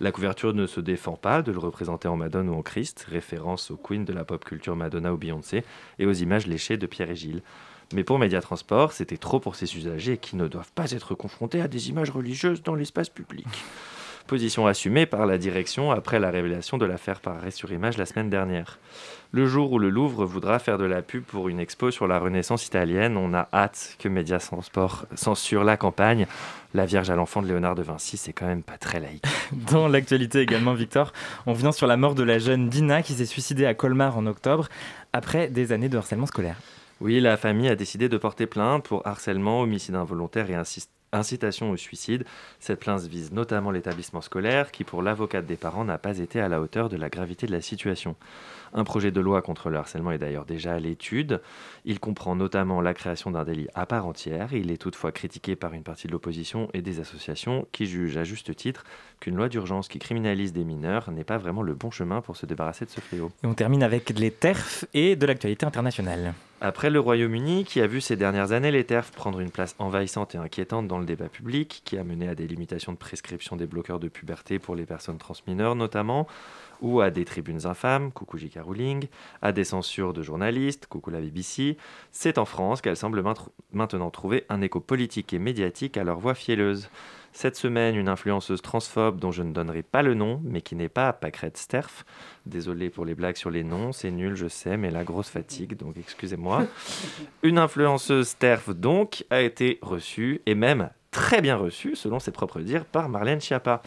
La 0.00 0.12
couverture 0.12 0.54
ne 0.54 0.66
se 0.66 0.80
défend 0.80 1.16
pas 1.16 1.42
de 1.42 1.50
le 1.50 1.58
représenter 1.58 2.06
en 2.08 2.16
Madone 2.16 2.48
ou 2.48 2.54
en 2.54 2.62
Christ, 2.62 3.06
référence 3.10 3.70
aux 3.72 3.76
queens 3.76 4.04
de 4.04 4.12
la 4.12 4.24
pop 4.24 4.44
culture 4.44 4.76
Madonna 4.76 5.12
ou 5.12 5.16
Beyoncé, 5.16 5.64
et 5.98 6.06
aux 6.06 6.12
images 6.12 6.46
léchées 6.46 6.76
de 6.76 6.86
Pierre 6.86 7.10
et 7.10 7.16
Gilles. 7.16 7.42
Mais 7.94 8.04
pour 8.04 8.18
Média 8.18 8.40
Transport, 8.40 8.92
c'était 8.92 9.16
trop 9.16 9.38
pour 9.38 9.54
ces 9.54 9.76
usagers 9.76 10.16
qui 10.18 10.36
ne 10.36 10.48
doivent 10.48 10.72
pas 10.72 10.92
être 10.92 11.14
confrontés 11.14 11.60
à 11.60 11.68
des 11.68 11.88
images 11.88 12.10
religieuses 12.10 12.62
dans 12.62 12.74
l'espace 12.74 13.10
public. 13.10 13.46
Position 14.26 14.66
assumée 14.66 15.06
par 15.06 15.26
la 15.26 15.38
direction 15.38 15.90
après 15.90 16.18
la 16.18 16.30
révélation 16.30 16.78
de 16.78 16.86
l'affaire 16.86 17.20
par 17.20 17.36
arrêt 17.36 17.50
sur 17.50 17.72
image 17.72 17.98
la 17.98 18.06
semaine 18.06 18.30
dernière. 18.30 18.78
Le 19.32 19.46
jour 19.46 19.72
où 19.72 19.78
le 19.78 19.88
Louvre 19.88 20.24
voudra 20.24 20.58
faire 20.58 20.78
de 20.78 20.84
la 20.84 21.02
pub 21.02 21.22
pour 21.22 21.48
une 21.48 21.58
expo 21.58 21.90
sur 21.90 22.06
la 22.06 22.18
Renaissance 22.18 22.66
italienne, 22.66 23.16
on 23.16 23.34
a 23.34 23.48
hâte 23.52 23.96
que 23.98 24.08
Média 24.08 24.38
Sport 24.38 25.06
censure 25.14 25.64
la 25.64 25.76
campagne. 25.76 26.26
La 26.74 26.86
Vierge 26.86 27.10
à 27.10 27.16
l'enfant 27.16 27.42
de 27.42 27.48
Léonard 27.48 27.74
de 27.74 27.82
Vinci, 27.82 28.16
c'est 28.16 28.32
quand 28.32 28.46
même 28.46 28.62
pas 28.62 28.78
très 28.78 29.00
laïque. 29.00 29.24
Dans 29.52 29.88
l'actualité 29.88 30.40
également, 30.40 30.74
Victor, 30.74 31.12
on 31.46 31.52
vient 31.52 31.72
sur 31.72 31.86
la 31.86 31.96
mort 31.96 32.14
de 32.14 32.22
la 32.22 32.38
jeune 32.38 32.68
Dina 32.68 33.02
qui 33.02 33.14
s'est 33.14 33.26
suicidée 33.26 33.66
à 33.66 33.74
Colmar 33.74 34.16
en 34.18 34.26
octobre 34.26 34.68
après 35.12 35.48
des 35.48 35.72
années 35.72 35.88
de 35.88 35.96
harcèlement 35.96 36.26
scolaire. 36.26 36.56
Oui, 37.00 37.18
la 37.20 37.36
famille 37.36 37.68
a 37.68 37.74
décidé 37.74 38.08
de 38.08 38.16
porter 38.16 38.46
plainte 38.46 38.84
pour 38.84 39.06
harcèlement, 39.06 39.62
homicide 39.62 39.94
involontaire 39.94 40.48
et 40.50 40.54
incitation 41.12 41.70
au 41.70 41.76
suicide. 41.76 42.24
Cette 42.58 42.80
plainte 42.80 43.02
vise 43.02 43.32
notamment 43.32 43.70
l'établissement 43.70 44.20
scolaire 44.20 44.72
qui, 44.72 44.84
pour 44.84 45.02
l'avocate 45.02 45.46
des 45.46 45.56
parents, 45.56 45.84
n'a 45.84 45.98
pas 45.98 46.18
été 46.18 46.40
à 46.40 46.48
la 46.48 46.60
hauteur 46.60 46.88
de 46.88 46.96
la 46.96 47.08
gravité 47.08 47.46
de 47.46 47.52
la 47.52 47.60
situation. 47.60 48.16
Un 48.74 48.84
projet 48.84 49.10
de 49.10 49.20
loi 49.20 49.42
contre 49.42 49.68
le 49.68 49.76
harcèlement 49.76 50.12
est 50.12 50.18
d'ailleurs 50.18 50.46
déjà 50.46 50.72
à 50.72 50.78
l'étude. 50.78 51.42
Il 51.84 52.00
comprend 52.00 52.34
notamment 52.34 52.80
la 52.80 52.94
création 52.94 53.30
d'un 53.30 53.44
délit 53.44 53.68
à 53.74 53.84
part 53.84 54.06
entière. 54.06 54.54
Il 54.54 54.70
est 54.70 54.78
toutefois 54.78 55.12
critiqué 55.12 55.56
par 55.56 55.74
une 55.74 55.82
partie 55.82 56.06
de 56.06 56.12
l'opposition 56.12 56.68
et 56.72 56.80
des 56.80 56.98
associations 56.98 57.66
qui 57.72 57.84
jugent 57.84 58.16
à 58.16 58.24
juste 58.24 58.56
titre 58.56 58.84
qu'une 59.22 59.36
loi 59.36 59.48
d'urgence 59.48 59.86
qui 59.86 60.00
criminalise 60.00 60.52
des 60.52 60.64
mineurs 60.64 61.08
n'est 61.12 61.22
pas 61.22 61.38
vraiment 61.38 61.62
le 61.62 61.74
bon 61.74 61.92
chemin 61.92 62.20
pour 62.20 62.36
se 62.36 62.44
débarrasser 62.44 62.86
de 62.86 62.90
ce 62.90 63.00
fléau. 63.00 63.30
Et 63.44 63.46
on 63.46 63.54
termine 63.54 63.84
avec 63.84 64.10
les 64.18 64.32
TERF 64.32 64.84
et 64.94 65.14
de 65.14 65.26
l'actualité 65.26 65.64
internationale. 65.64 66.34
Après 66.60 66.90
le 66.90 66.98
Royaume-Uni, 66.98 67.64
qui 67.64 67.80
a 67.80 67.86
vu 67.86 68.00
ces 68.00 68.16
dernières 68.16 68.50
années 68.50 68.72
les 68.72 68.82
TERF 68.82 69.12
prendre 69.12 69.38
une 69.38 69.50
place 69.50 69.76
envahissante 69.78 70.34
et 70.34 70.38
inquiétante 70.38 70.88
dans 70.88 70.98
le 70.98 71.04
débat 71.04 71.28
public, 71.28 71.82
qui 71.84 71.98
a 71.98 72.04
mené 72.04 72.28
à 72.28 72.34
des 72.34 72.48
limitations 72.48 72.90
de 72.90 72.96
prescription 72.96 73.54
des 73.54 73.66
bloqueurs 73.66 74.00
de 74.00 74.08
puberté 74.08 74.58
pour 74.58 74.74
les 74.74 74.86
personnes 74.86 75.18
transmineures 75.18 75.76
notamment, 75.76 76.26
ou 76.80 77.00
à 77.00 77.10
des 77.10 77.24
tribunes 77.24 77.64
infâmes, 77.64 78.10
coucou 78.10 78.38
J.K. 78.38 78.58
Rowling, 78.60 79.06
à 79.40 79.52
des 79.52 79.62
censures 79.62 80.12
de 80.12 80.22
journalistes, 80.22 80.86
coucou 80.88 81.10
la 81.10 81.20
BBC, 81.20 81.76
c'est 82.10 82.38
en 82.38 82.44
France 82.44 82.80
qu'elles 82.80 82.96
semblent 82.96 83.22
maintenant 83.72 84.10
trouver 84.10 84.44
un 84.48 84.60
écho 84.62 84.80
politique 84.80 85.32
et 85.32 85.38
médiatique 85.38 85.96
à 85.96 86.02
leur 86.02 86.18
voix 86.18 86.34
fielleuse. 86.34 86.88
Cette 87.34 87.56
semaine, 87.56 87.96
une 87.96 88.08
influenceuse 88.08 88.60
transphobe 88.60 89.18
dont 89.18 89.30
je 89.30 89.42
ne 89.42 89.52
donnerai 89.52 89.82
pas 89.82 90.02
le 90.02 90.12
nom, 90.12 90.40
mais 90.44 90.60
qui 90.60 90.76
n'est 90.76 90.90
pas 90.90 91.14
Pacrette 91.14 91.56
Sterf. 91.56 92.04
Désolé 92.44 92.90
pour 92.90 93.06
les 93.06 93.14
blagues 93.14 93.36
sur 93.36 93.50
les 93.50 93.64
noms, 93.64 93.92
c'est 93.92 94.10
nul, 94.10 94.36
je 94.36 94.48
sais, 94.48 94.76
mais 94.76 94.90
la 94.90 95.02
grosse 95.02 95.30
fatigue, 95.30 95.76
donc 95.76 95.96
excusez-moi. 95.96 96.66
Une 97.42 97.58
influenceuse 97.58 98.28
Sterf, 98.28 98.70
donc, 98.70 99.24
a 99.30 99.40
été 99.40 99.78
reçue, 99.80 100.42
et 100.44 100.54
même 100.54 100.90
très 101.10 101.40
bien 101.40 101.56
reçue, 101.56 101.96
selon 101.96 102.18
ses 102.18 102.32
propres 102.32 102.60
dires, 102.60 102.84
par 102.84 103.08
Marlène 103.08 103.40
Schiappa. 103.40 103.80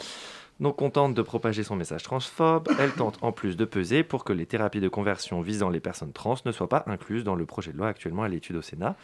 Non 0.58 0.72
contente 0.72 1.12
de 1.12 1.20
propager 1.20 1.62
son 1.62 1.76
message 1.76 2.02
transphobe, 2.02 2.70
elle 2.78 2.92
tente 2.92 3.18
en 3.20 3.30
plus 3.30 3.58
de 3.58 3.66
peser 3.66 4.02
pour 4.02 4.24
que 4.24 4.32
les 4.32 4.46
thérapies 4.46 4.80
de 4.80 4.88
conversion 4.88 5.42
visant 5.42 5.68
les 5.68 5.80
personnes 5.80 6.14
trans 6.14 6.36
ne 6.46 6.52
soient 6.52 6.68
pas 6.68 6.82
incluses 6.86 7.24
dans 7.24 7.34
le 7.34 7.44
projet 7.44 7.72
de 7.72 7.76
loi 7.76 7.88
actuellement 7.88 8.22
à 8.22 8.28
l'étude 8.28 8.56
au 8.56 8.62
Sénat. 8.62 8.96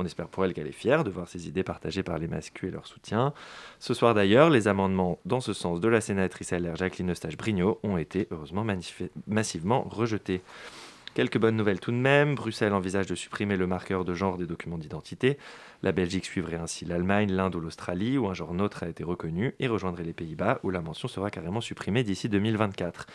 On 0.00 0.06
espère 0.06 0.28
pour 0.28 0.46
elle 0.46 0.54
qu'elle 0.54 0.66
est 0.66 0.72
fière 0.72 1.04
de 1.04 1.10
voir 1.10 1.28
ses 1.28 1.46
idées 1.46 1.62
partagées 1.62 2.02
par 2.02 2.18
les 2.18 2.26
masculins 2.26 2.70
et 2.70 2.72
leur 2.72 2.86
soutien. 2.86 3.34
Ce 3.78 3.92
soir 3.92 4.14
d'ailleurs, 4.14 4.48
les 4.48 4.66
amendements 4.66 5.18
dans 5.26 5.40
ce 5.40 5.52
sens 5.52 5.78
de 5.78 5.88
la 5.88 6.00
sénatrice 6.00 6.52
LR 6.52 6.74
Jacqueline 6.74 7.10
Eustache-Brignot 7.10 7.78
ont 7.82 7.98
été 7.98 8.26
heureusement 8.30 8.64
massivement 9.26 9.82
rejetés. 9.82 10.40
Quelques 11.12 11.36
bonnes 11.38 11.56
nouvelles 11.56 11.80
tout 11.80 11.90
de 11.90 11.96
même. 11.96 12.34
Bruxelles 12.34 12.72
envisage 12.72 13.08
de 13.08 13.14
supprimer 13.14 13.58
le 13.58 13.66
marqueur 13.66 14.06
de 14.06 14.14
genre 14.14 14.38
des 14.38 14.46
documents 14.46 14.78
d'identité. 14.78 15.36
La 15.82 15.92
Belgique 15.92 16.24
suivrait 16.24 16.56
ainsi 16.56 16.86
l'Allemagne, 16.86 17.30
l'Inde 17.30 17.56
ou 17.56 17.60
l'Australie, 17.60 18.16
où 18.16 18.26
un 18.28 18.34
genre 18.34 18.54
neutre 18.54 18.84
a 18.84 18.88
été 18.88 19.04
reconnu, 19.04 19.54
et 19.60 19.66
rejoindrait 19.66 20.04
les 20.04 20.14
Pays-Bas, 20.14 20.60
où 20.62 20.70
la 20.70 20.80
mention 20.80 21.08
sera 21.08 21.30
carrément 21.30 21.60
supprimée 21.60 22.04
d'ici 22.04 22.30
2024. 22.30 23.06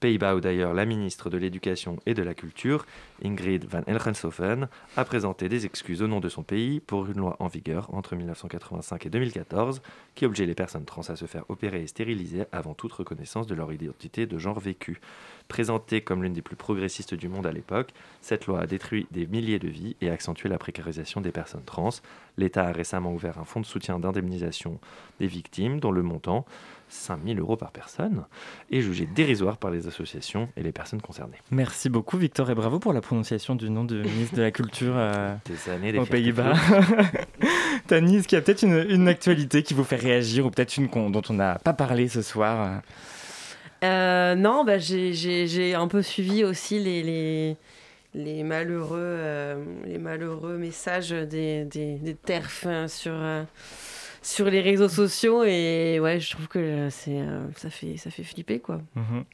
Pays-Bas 0.00 0.38
d'ailleurs 0.40 0.74
la 0.74 0.84
ministre 0.84 1.30
de 1.30 1.38
l'Éducation 1.38 1.98
et 2.04 2.12
de 2.12 2.22
la 2.22 2.34
Culture, 2.34 2.84
Ingrid 3.24 3.64
van 3.64 3.82
Elgenshoven, 3.86 4.68
a 4.96 5.04
présenté 5.04 5.48
des 5.48 5.64
excuses 5.64 6.02
au 6.02 6.06
nom 6.06 6.20
de 6.20 6.28
son 6.28 6.42
pays 6.42 6.80
pour 6.80 7.06
une 7.06 7.18
loi 7.18 7.36
en 7.38 7.46
vigueur 7.46 7.92
entre 7.94 8.14
1985 8.14 9.06
et 9.06 9.10
2014 9.10 9.80
qui 10.14 10.26
obligeait 10.26 10.44
les 10.44 10.54
personnes 10.54 10.84
trans 10.84 11.08
à 11.08 11.16
se 11.16 11.24
faire 11.24 11.44
opérer 11.48 11.82
et 11.82 11.86
stériliser 11.86 12.44
avant 12.52 12.74
toute 12.74 12.92
reconnaissance 12.92 13.46
de 13.46 13.54
leur 13.54 13.72
identité 13.72 14.26
de 14.26 14.38
genre 14.38 14.60
vécu. 14.60 15.00
Présentée 15.48 16.02
comme 16.02 16.22
l'une 16.22 16.32
des 16.32 16.42
plus 16.42 16.56
progressistes 16.56 17.14
du 17.14 17.28
monde 17.28 17.46
à 17.46 17.52
l'époque, 17.52 17.90
cette 18.20 18.46
loi 18.46 18.60
a 18.60 18.66
détruit 18.66 19.06
des 19.12 19.26
milliers 19.26 19.58
de 19.58 19.68
vies 19.68 19.96
et 20.00 20.10
accentué 20.10 20.48
la 20.48 20.58
précarisation 20.58 21.20
des 21.20 21.32
personnes 21.32 21.64
trans. 21.64 21.90
L'État 22.36 22.66
a 22.66 22.72
récemment 22.72 23.14
ouvert 23.14 23.38
un 23.38 23.44
fonds 23.44 23.60
de 23.60 23.66
soutien 23.66 23.98
d'indemnisation 23.98 24.78
des 25.20 25.26
victimes 25.26 25.80
dont 25.80 25.92
le 25.92 26.02
montant 26.02 26.44
5000 26.88 27.40
euros 27.40 27.56
par 27.56 27.72
personne, 27.72 28.24
est 28.70 28.80
jugé 28.80 29.06
dérisoire 29.06 29.56
par 29.56 29.70
les 29.70 29.86
associations 29.86 30.48
et 30.56 30.62
les 30.62 30.72
personnes 30.72 31.00
concernées. 31.00 31.38
Merci 31.50 31.88
beaucoup 31.88 32.16
Victor 32.16 32.50
et 32.50 32.54
bravo 32.54 32.78
pour 32.78 32.92
la 32.92 33.00
prononciation 33.00 33.54
du 33.54 33.70
nom 33.70 33.84
de 33.84 34.02
ministre 34.02 34.36
de 34.36 34.42
la 34.42 34.50
Culture 34.50 34.94
euh, 34.96 35.34
des 35.46 35.70
années 35.70 35.92
des 35.92 35.98
aux 35.98 36.06
Pays-Bas. 36.06 36.54
Tanis, 37.86 38.16
est-ce 38.16 38.28
qu'il 38.28 38.36
y 38.36 38.38
a 38.38 38.42
peut-être 38.42 38.62
une, 38.62 39.08
actualité 39.08 39.62
qui 39.62 39.74
vous 39.74 39.84
fait 39.84 39.96
réagir 39.96 40.46
ou 40.46 40.50
peut-être 40.50 40.76
une 40.76 40.88
dont 40.88 41.22
on 41.28 41.34
n'a 41.34 41.58
pas 41.58 41.72
parlé 41.72 42.08
ce 42.08 42.22
soir 42.22 42.80
euh, 43.84 44.34
Non, 44.34 44.64
bah, 44.64 44.78
j'ai 44.78 45.74
un 45.74 45.88
peu 45.88 46.02
suivi 46.02 46.44
aussi 46.44 46.78
les... 46.78 47.02
les 47.02 47.56
les 48.14 48.44
malheureux, 48.44 48.96
euh, 48.98 49.62
les 49.84 49.98
malheureux 49.98 50.56
messages 50.56 51.10
des, 51.10 51.66
des, 51.66 51.96
des 51.96 52.14
TERF 52.14 52.64
hein, 52.64 52.88
sur, 52.88 53.12
sur 54.26 54.50
les 54.50 54.60
réseaux 54.60 54.88
sociaux 54.88 55.44
et 55.44 56.00
ouais, 56.00 56.18
je 56.18 56.32
trouve 56.32 56.48
que 56.48 56.88
c'est 56.90 57.20
euh, 57.20 57.46
ça 57.54 57.70
fait 57.70 57.96
ça 57.96 58.10
fait 58.10 58.24
flipper 58.24 58.58
quoi. 58.58 58.80
Mhm. 58.96 59.24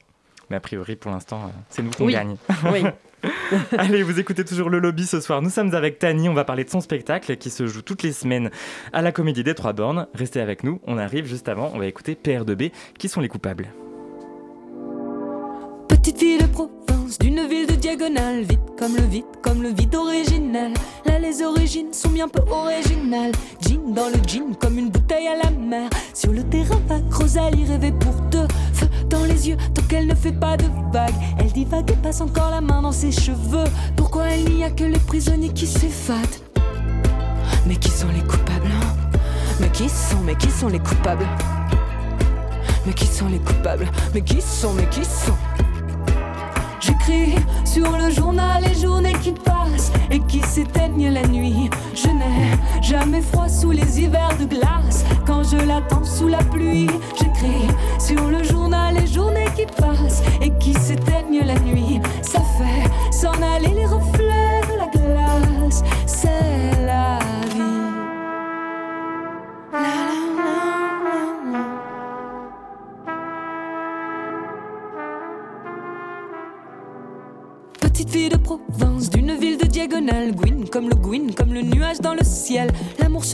Mais 0.49 0.57
a 0.57 0.59
priori 0.59 0.95
pour 0.95 1.09
l'instant, 1.09 1.45
euh, 1.45 1.49
c'est 1.69 1.81
nous 1.81 1.89
qu'on 1.91 2.05
gagne. 2.05 2.37
Oui. 2.71 2.83
Allez, 3.77 4.03
vous 4.03 4.19
écoutez 4.19 4.43
toujours 4.43 4.69
le 4.69 4.79
lobby 4.79 5.05
ce 5.05 5.21
soir. 5.21 5.41
Nous 5.41 5.49
sommes 5.49 5.73
avec 5.73 5.97
Tani, 5.97 6.27
on 6.27 6.33
va 6.33 6.43
parler 6.43 6.65
de 6.65 6.69
son 6.69 6.81
spectacle 6.81 7.37
qui 7.37 7.49
se 7.49 7.65
joue 7.65 7.81
toutes 7.81 8.03
les 8.03 8.11
semaines 8.11 8.51
à 8.91 9.01
la 9.01 9.11
Comédie 9.13 9.43
des 9.43 9.55
Trois 9.55 9.73
Bornes. 9.73 10.07
Restez 10.13 10.41
avec 10.41 10.63
nous, 10.63 10.81
on 10.85 10.97
arrive 10.97 11.25
juste 11.25 11.47
avant, 11.47 11.71
on 11.73 11.79
va 11.79 11.87
écouter 11.87 12.17
PR2B, 12.21 12.71
qui 12.99 13.07
sont 13.07 13.21
les 13.21 13.29
coupables? 13.29 13.73
Petite 15.87 16.19
fille 16.19 16.37
de 16.37 16.92
D'une 17.19 17.47
ville 17.47 17.67
de 17.67 17.75
diagonale, 17.75 18.43
vite 18.43 18.61
comme 18.79 18.95
le 18.95 19.03
vide, 19.03 19.25
comme 19.41 19.61
le 19.61 19.69
vide 19.69 19.93
original. 19.93 20.73
Là, 21.05 21.19
les 21.19 21.41
origines 21.41 21.91
sont 21.91 22.09
bien 22.09 22.29
peu 22.29 22.41
originales. 22.49 23.33
Jean 23.61 23.93
dans 23.93 24.07
le 24.07 24.15
jean, 24.25 24.53
comme 24.59 24.77
une 24.77 24.89
bouteille 24.89 25.27
à 25.27 25.43
la 25.43 25.51
mer. 25.51 25.89
Sur 26.13 26.31
le 26.31 26.43
terrain 26.43 26.79
vague, 26.87 27.11
Rosalie 27.11 27.65
rêvait 27.65 27.91
pour 27.91 28.13
deux. 28.31 28.47
Feu 28.73 28.87
dans 29.09 29.25
les 29.25 29.49
yeux, 29.49 29.57
tant 29.73 29.81
qu'elle 29.83 30.07
ne 30.07 30.15
fait 30.15 30.31
pas 30.31 30.55
de 30.55 30.65
vagues. 30.93 31.13
Elle 31.39 31.51
divague 31.51 31.91
et 31.91 31.95
passe 31.95 32.21
encore 32.21 32.51
la 32.51 32.61
main 32.61 32.81
dans 32.81 32.93
ses 32.93 33.11
cheveux. 33.11 33.69
Pourquoi 33.97 34.29
il 34.29 34.55
n'y 34.55 34.63
a 34.63 34.71
que 34.71 34.85
les 34.85 34.99
prisonniers 34.99 35.53
qui 35.53 35.67
s'effadent 35.67 36.39
Mais 37.67 37.75
qui 37.75 37.89
sont 37.89 38.09
les 38.09 38.21
coupables 38.21 38.71
hein? 38.71 38.95
Mais 39.59 39.69
qui 39.69 39.89
sont, 39.89 40.21
mais 40.25 40.35
qui 40.35 40.49
sont 40.49 40.69
les 40.69 40.79
coupables? 40.79 41.27
Mais 42.85 42.93
qui 42.93 43.07
sont 43.07 43.27
les 43.27 43.39
coupables? 43.39 43.89
Mais 44.13 44.21
qui 44.21 44.41
sont, 44.41 44.73
mais 44.73 44.87
qui 44.89 45.03
sont? 45.03 45.37
J'écris 46.85 47.35
sur 47.63 47.97
le 47.97 48.09
journal 48.09 48.61
les 48.61 48.73
journées 48.81 49.15
qui 49.21 49.31
passent 49.31 49.91
et 50.11 50.19
qui 50.19 50.41
s'éteignent 50.41 51.11
la 51.11 51.25
nuit. 51.25 51.69
Je 51.95 52.09
n'ai 52.09 52.81
jamais 52.81 53.21
froid 53.21 53.47
sous 53.47 53.71
les 53.71 54.01
hivers 54.01 54.35
de 54.37 54.43
glace 54.43 55.05
quand 55.25 55.43
je 55.43 55.65
l'attends 55.65 56.03
sous 56.03 56.27
la 56.27 56.39
pluie. 56.39 56.89
J'écris 57.17 57.67
sur 57.99 58.27
le 58.27 58.43
journal 58.43 58.95
les 58.95 59.07
journées 59.07 59.47
qui 59.55 59.65
passent 59.65 60.23
et 60.41 60.49
qui 60.59 60.73
s'éteignent 60.73 61.45
la 61.45 61.57
nuit. 61.59 61.62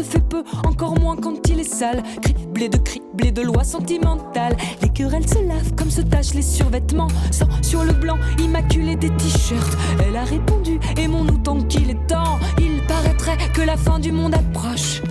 Fait 0.03 0.21
peu, 0.21 0.43
encore 0.67 0.99
moins 0.99 1.15
quand 1.15 1.47
il 1.49 1.59
est 1.59 1.63
sale. 1.63 2.03
Criblé 2.21 2.69
de 2.69 2.77
criblé 2.77 3.31
de 3.31 3.41
lois 3.41 3.63
sentimentales. 3.63 4.55
Les 4.81 4.89
querelles 4.89 5.27
se 5.27 5.39
lavent 5.47 5.75
comme 5.75 5.89
se 5.89 6.01
tachent 6.01 6.33
les 6.33 6.41
survêtements. 6.41 7.07
Sans 7.31 7.47
sur 7.61 7.83
le 7.83 7.93
blanc, 7.93 8.17
immaculé 8.39 8.95
des 8.95 9.09
t-shirts. 9.09 9.77
Elle 10.05 10.15
a 10.15 10.23
répondu, 10.23 10.79
aimons-nous 10.97 11.37
tant 11.39 11.61
qu'il 11.61 11.89
est 11.89 12.07
temps. 12.07 12.39
Il 12.59 12.81
paraîtrait 12.87 13.37
que 13.53 13.61
la 13.61 13.77
fin 13.77 13.99
du 13.99 14.11
monde 14.11 14.33
approche. 14.33 15.01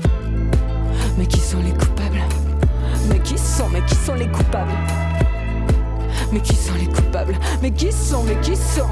Mais 1.16 1.26
qui 1.26 1.40
sont 1.40 1.58
les 1.64 1.72
coupables? 1.72 2.22
Mais 3.08 3.18
qui 3.20 3.38
sont, 3.38 3.68
mais 3.72 3.82
qui 3.86 3.94
sont 3.94 4.14
les 4.14 4.28
coupables? 4.28 4.72
Mais 6.32 6.40
qui 6.40 6.54
sont 6.54 6.74
les 6.74 6.86
coupables? 6.86 7.38
Mais 7.62 7.70
qui 7.70 7.90
sont, 7.90 8.22
mais 8.24 8.38
qui 8.40 8.54
sont? 8.54 8.90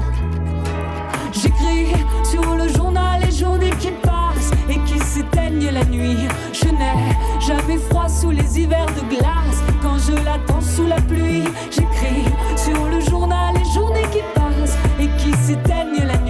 J'écris 1.31 1.93
sur 2.23 2.55
le 2.55 2.67
journal 2.69 3.21
les 3.21 3.31
journées 3.31 3.69
qui 3.79 3.91
passent 4.01 4.16
et 4.69 4.79
qui 4.85 4.99
s'éteignent 4.99 5.71
la 5.71 5.83
nuit. 5.85 6.27
Je 6.53 6.65
n'ai 6.65 7.45
jamais 7.45 7.77
froid 7.89 8.09
sous 8.09 8.31
les 8.31 8.59
hivers 8.59 8.85
de 8.87 9.15
glace 9.15 9.61
quand 9.81 9.97
je 9.97 10.13
l'attends 10.23 10.61
sous 10.61 10.87
la 10.87 11.01
pluie. 11.01 11.43
J'écris 11.71 12.25
sur 12.55 12.85
le 12.85 12.99
journal 13.01 13.55
les 13.55 13.73
journées 13.73 14.07
qui 14.11 14.21
passent 14.35 14.77
et 14.99 15.07
qui 15.17 15.31
s'éteignent 15.37 16.05
la 16.05 16.17
nuit. 16.19 16.26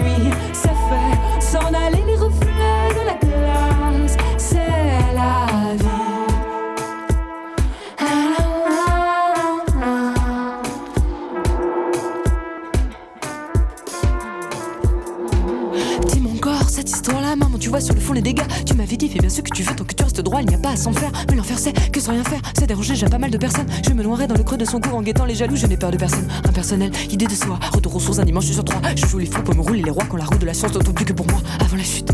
Tu 17.67 17.71
vois 17.71 17.81
sur 17.81 17.93
le 17.93 17.99
fond 17.99 18.13
les 18.13 18.21
dégâts. 18.21 18.47
Tu 18.65 18.75
m'avais 18.75 18.95
dit, 18.95 19.09
fais 19.09 19.19
bien 19.19 19.27
ce 19.27 19.41
que 19.41 19.53
tu 19.53 19.61
veux 19.61 19.75
tant 19.75 19.83
que 19.83 19.93
tu 19.93 20.01
restes 20.01 20.21
droit, 20.21 20.39
il 20.39 20.47
n'y 20.47 20.55
a 20.55 20.57
pas 20.57 20.69
à 20.69 20.77
s'en 20.77 20.93
faire. 20.93 21.11
Mais 21.29 21.35
l'enfer, 21.35 21.59
c'est 21.59 21.73
que 21.91 21.99
sans 21.99 22.13
rien 22.13 22.23
faire, 22.23 22.39
ça 22.57 22.65
dérange 22.65 22.87
déjà 22.87 23.09
pas 23.09 23.17
mal 23.17 23.29
de 23.29 23.37
personnes. 23.37 23.65
Je 23.85 23.93
me 23.93 24.03
noierai 24.03 24.25
dans 24.25 24.35
le 24.35 24.43
creux 24.45 24.55
de 24.55 24.63
son 24.63 24.79
cou 24.79 24.95
en 24.95 25.01
guettant 25.01 25.25
les 25.25 25.35
jaloux, 25.35 25.57
je 25.57 25.67
n'ai 25.67 25.75
peur 25.75 25.91
de 25.91 25.97
personne. 25.97 26.25
Impersonnel, 26.47 26.91
idée 27.11 27.25
de 27.25 27.33
soi, 27.33 27.59
retour 27.73 27.93
aux 27.93 27.99
sources 27.99 28.19
un 28.19 28.23
dimanche 28.23 28.45
sur 28.45 28.63
trois. 28.63 28.79
Je 28.95 29.05
joue 29.05 29.17
les 29.17 29.25
fous 29.25 29.41
pour 29.41 29.53
me 29.53 29.59
rouler 29.59 29.81
les 29.81 29.91
rois 29.91 30.05
quand 30.07 30.15
la 30.15 30.23
roue 30.23 30.37
de 30.37 30.45
la 30.45 30.53
science 30.53 30.73
n'entend 30.75 30.93
plus 30.93 31.03
que 31.03 31.11
pour 31.11 31.27
moi. 31.27 31.41
Avant 31.59 31.75
la 31.75 31.83
chute, 31.83 32.09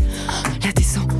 la 0.64 0.72
descente, 0.72 1.13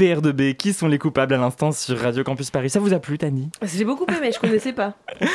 PR2B, 0.00 0.54
qui 0.54 0.72
sont 0.72 0.88
les 0.88 0.98
coupables 0.98 1.34
à 1.34 1.36
l'instant 1.36 1.72
sur 1.72 1.98
Radio 1.98 2.24
Campus 2.24 2.50
Paris? 2.50 2.70
Ça 2.70 2.80
vous 2.80 2.94
a 2.94 2.98
plu, 2.98 3.18
Tani? 3.18 3.50
J'ai 3.62 3.84
beaucoup 3.84 4.06
aimé, 4.06 4.30
je 4.32 4.40
connaissais 4.40 4.72
pas. 4.72 4.94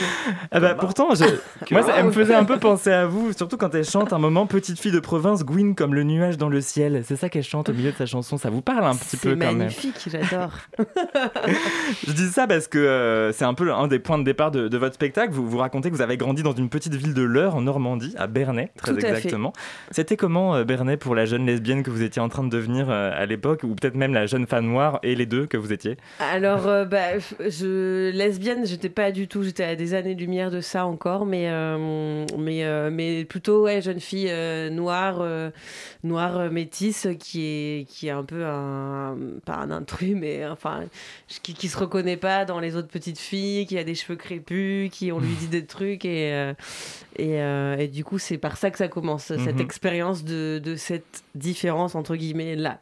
Ah 0.51 0.59
bah 0.59 0.73
pourtant, 0.73 1.09
je... 1.13 1.25
moi, 1.71 1.83
ça, 1.83 1.93
elle 1.97 2.05
me 2.05 2.11
faisait 2.11 2.33
un 2.33 2.45
peu 2.45 2.57
penser 2.57 2.91
à 2.91 3.05
vous, 3.05 3.33
surtout 3.33 3.57
quand 3.57 3.73
elle 3.75 3.83
chante 3.83 4.13
un 4.13 4.17
moment 4.17 4.47
Petite 4.47 4.79
fille 4.79 4.91
de 4.91 4.99
province, 4.99 5.43
Gwyn 5.43 5.75
comme 5.75 5.93
le 5.93 6.03
nuage 6.03 6.37
dans 6.37 6.49
le 6.49 6.61
ciel. 6.61 7.03
C'est 7.05 7.15
ça 7.15 7.29
qu'elle 7.29 7.43
chante 7.43 7.69
au 7.69 7.73
milieu 7.73 7.91
de 7.91 7.95
sa 7.95 8.05
chanson. 8.05 8.37
Ça 8.37 8.49
vous 8.49 8.61
parle 8.61 8.85
un 8.85 8.95
petit 8.95 9.17
peu 9.17 9.31
quand 9.31 9.37
même 9.37 9.69
C'est 9.69 9.91
magnifique, 9.91 10.07
j'adore. 10.07 10.53
je 12.07 12.11
dis 12.13 12.27
ça 12.27 12.47
parce 12.47 12.67
que 12.67 12.79
euh, 12.79 13.31
c'est 13.33 13.45
un 13.45 13.53
peu 13.53 13.71
un 13.73 13.87
des 13.87 13.99
points 13.99 14.17
de 14.17 14.23
départ 14.23 14.51
de, 14.51 14.67
de, 14.67 14.77
votre 14.77 14.95
spectacle. 14.95 15.33
Vous 15.33 15.47
vous 15.47 15.57
racontez 15.57 15.89
que 15.89 15.95
vous 15.95 16.01
avez 16.01 16.17
grandi 16.17 16.41
dans 16.41 16.53
une 16.53 16.69
petite 16.69 16.95
ville 16.95 17.13
de 17.13 17.23
l'Eure 17.23 17.55
en 17.55 17.61
Normandie, 17.61 18.15
à 18.17 18.27
Bernay, 18.27 18.71
très 18.77 18.93
Tout 18.93 18.99
exactement. 18.99 19.53
C'était 19.91 20.17
comment 20.17 20.55
euh, 20.55 20.63
Bernay 20.63 20.97
pour 20.97 21.13
la 21.15 21.25
jeune 21.25 21.45
lesbienne 21.45 21.83
que 21.83 21.91
vous 21.91 22.03
étiez 22.03 22.21
en 22.21 22.29
train 22.29 22.43
de 22.43 22.49
devenir 22.49 22.89
euh, 22.89 23.11
à 23.13 23.25
l'époque, 23.25 23.61
ou 23.63 23.75
peut-être 23.75 23.95
même 23.95 24.13
la 24.13 24.25
jeune 24.25 24.47
femme 24.47 24.54
noire 24.61 24.99
et 25.03 25.15
les 25.15 25.25
deux 25.25 25.45
que 25.47 25.57
vous 25.57 25.73
étiez 25.73 25.97
Alors, 26.19 26.67
euh, 26.67 26.85
bah, 26.85 27.19
je, 27.39 28.11
lesbienne, 28.11 28.65
j'étais 28.65 28.89
pas 28.89 29.11
du 29.11 29.27
tout, 29.27 29.43
j'étais 29.43 29.63
à 29.63 29.75
des 29.75 29.93
années-lumière 29.93 30.51
de 30.51 30.61
ça 30.61 30.85
encore, 30.85 31.25
mais, 31.25 31.49
euh, 31.49 32.25
mais, 32.37 32.63
euh, 32.63 32.89
mais 32.91 33.25
plutôt 33.25 33.63
ouais, 33.63 33.81
jeune 33.81 33.99
fille 33.99 34.31
noire, 34.71 35.23
noire 36.03 36.51
métisse 36.51 37.07
qui 37.19 37.43
est, 37.43 37.85
qui 37.89 38.07
est 38.07 38.11
un 38.11 38.23
peu 38.23 38.45
un, 38.45 39.17
pas 39.45 39.55
un 39.55 39.71
intrus, 39.71 40.15
mais 40.19 40.45
enfin, 40.47 40.83
qui, 41.27 41.53
qui 41.53 41.67
se 41.67 41.77
reconnaît 41.77 42.17
pas 42.17 42.45
dans 42.45 42.59
les 42.59 42.75
autres 42.75 42.87
petites 42.89 43.19
filles, 43.19 43.65
qui 43.65 43.77
a 43.77 43.83
des 43.83 43.95
cheveux 43.95 44.15
crépus, 44.17 44.89
qui 44.91 45.11
on 45.11 45.19
lui 45.19 45.33
dit 45.39 45.47
des 45.47 45.65
trucs 45.65 46.05
et, 46.05 46.53
et, 47.17 47.37
et, 47.79 47.87
du 47.87 48.03
coup, 48.03 48.17
c'est 48.19 48.37
par 48.37 48.57
ça 48.57 48.71
que 48.71 48.77
ça 48.77 48.87
commence, 48.87 49.25
cette 49.25 49.55
Mhm. 49.55 49.61
expérience 49.61 50.23
de, 50.23 50.59
de 50.63 50.75
cette 50.75 51.23
différence 51.33 51.95
entre 51.95 52.15
guillemets 52.15 52.55
là. 52.55 52.79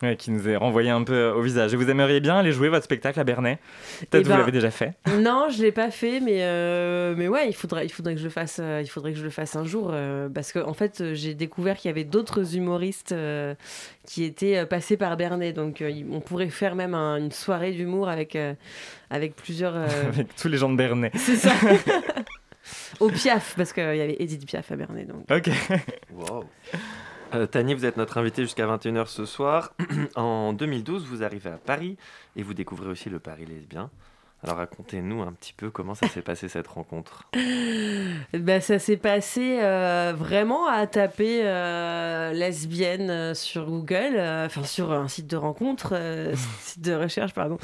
Ouais, 0.00 0.14
qui 0.14 0.30
nous 0.30 0.48
est 0.48 0.54
renvoyé 0.54 0.90
un 0.90 1.02
peu 1.02 1.30
au 1.30 1.42
visage. 1.42 1.74
Et 1.74 1.76
vous 1.76 1.90
aimeriez 1.90 2.20
bien 2.20 2.36
aller 2.38 2.52
jouer 2.52 2.68
votre 2.68 2.84
spectacle 2.84 3.18
à 3.18 3.24
Bernay 3.24 3.58
Peut-être 3.98 4.14
Eh 4.14 4.22
vous 4.22 4.28
ben, 4.30 4.38
l'avez 4.38 4.52
déjà 4.52 4.70
fait. 4.70 4.92
Non, 5.18 5.48
je 5.50 5.60
l'ai 5.60 5.72
pas 5.72 5.90
fait, 5.90 6.20
mais 6.20 6.38
euh, 6.44 7.14
mais 7.16 7.26
ouais, 7.26 7.48
il 7.48 7.52
faudrait 7.52 7.84
il 7.84 7.88
faudrait 7.88 8.14
que 8.14 8.20
je 8.20 8.24
le 8.24 8.30
fasse. 8.30 8.58
euh, 8.62 8.80
il 8.80 8.86
faudrait 8.86 9.10
que 9.12 9.18
je 9.18 9.24
le 9.24 9.30
fasse 9.30 9.56
un 9.56 9.64
jour 9.64 9.90
euh, 9.92 10.28
parce 10.28 10.52
que 10.52 10.60
en 10.60 10.72
fait, 10.72 11.00
euh, 11.00 11.14
j'ai 11.14 11.34
découvert 11.34 11.76
qu'il 11.76 11.88
y 11.88 11.90
avait 11.90 12.04
d'autres 12.04 12.54
humoristes 12.54 13.10
euh, 13.10 13.56
qui 14.06 14.22
étaient 14.22 14.58
euh, 14.58 14.66
passés 14.66 14.96
par 14.96 15.16
Bernay, 15.16 15.52
donc 15.52 15.82
euh, 15.82 15.90
on 16.12 16.20
pourrait 16.20 16.48
faire 16.48 16.76
même 16.76 16.94
un- 16.94 17.16
une 17.16 17.32
soirée 17.32 17.72
d'humour 17.72 18.08
avec 18.08 18.36
euh, 18.36 18.54
avec 19.10 19.34
plusieurs. 19.34 19.74
euh, 19.74 19.88
Avec 20.08 20.28
tous 20.36 20.46
les 20.46 20.58
gens 20.58 20.70
de 20.70 20.76
Bernay. 20.76 21.10
C'est 21.16 21.34
ça. 21.34 21.50
Au 23.00 23.08
Piaf, 23.08 23.54
parce 23.56 23.72
qu'il 23.72 23.82
y 23.82 24.00
avait 24.00 24.16
Edith 24.20 24.46
Piaf 24.46 24.70
à 24.70 24.76
Bernay, 24.76 25.04
donc. 25.06 25.24
Ok. 25.30 25.50
Wow. 26.14 26.44
Euh, 27.34 27.46
Tani, 27.46 27.74
vous 27.74 27.84
êtes 27.84 27.96
notre 27.96 28.18
invitée 28.18 28.42
jusqu'à 28.42 28.66
21h 28.66 29.06
ce 29.06 29.26
soir. 29.26 29.74
en 30.16 30.52
2012, 30.52 31.06
vous 31.06 31.22
arrivez 31.22 31.50
à 31.50 31.58
Paris 31.58 31.96
et 32.36 32.42
vous 32.42 32.54
découvrez 32.54 32.88
aussi 32.88 33.10
le 33.10 33.18
Paris 33.18 33.44
lesbien. 33.44 33.90
Alors 34.44 34.58
racontez-nous 34.58 35.22
un 35.22 35.32
petit 35.32 35.52
peu 35.52 35.68
comment 35.70 35.96
ça 35.96 36.06
s'est 36.06 36.22
passé 36.22 36.48
cette 36.48 36.68
rencontre. 36.68 37.28
Ben, 38.32 38.60
ça 38.60 38.78
s'est 38.78 38.96
passé 38.96 39.58
euh, 39.60 40.12
vraiment 40.16 40.68
à 40.68 40.86
taper 40.86 41.40
euh, 41.42 42.32
lesbienne 42.32 43.10
euh, 43.10 43.34
sur 43.34 43.66
Google, 43.66 44.14
euh, 44.16 44.46
enfin 44.46 44.62
sur 44.64 44.92
un 44.92 45.08
site 45.08 45.26
de 45.26 45.36
rencontre, 45.36 45.94
site 46.60 46.82
de 46.82 46.94
recherche, 46.94 47.32
pardon. 47.34 47.58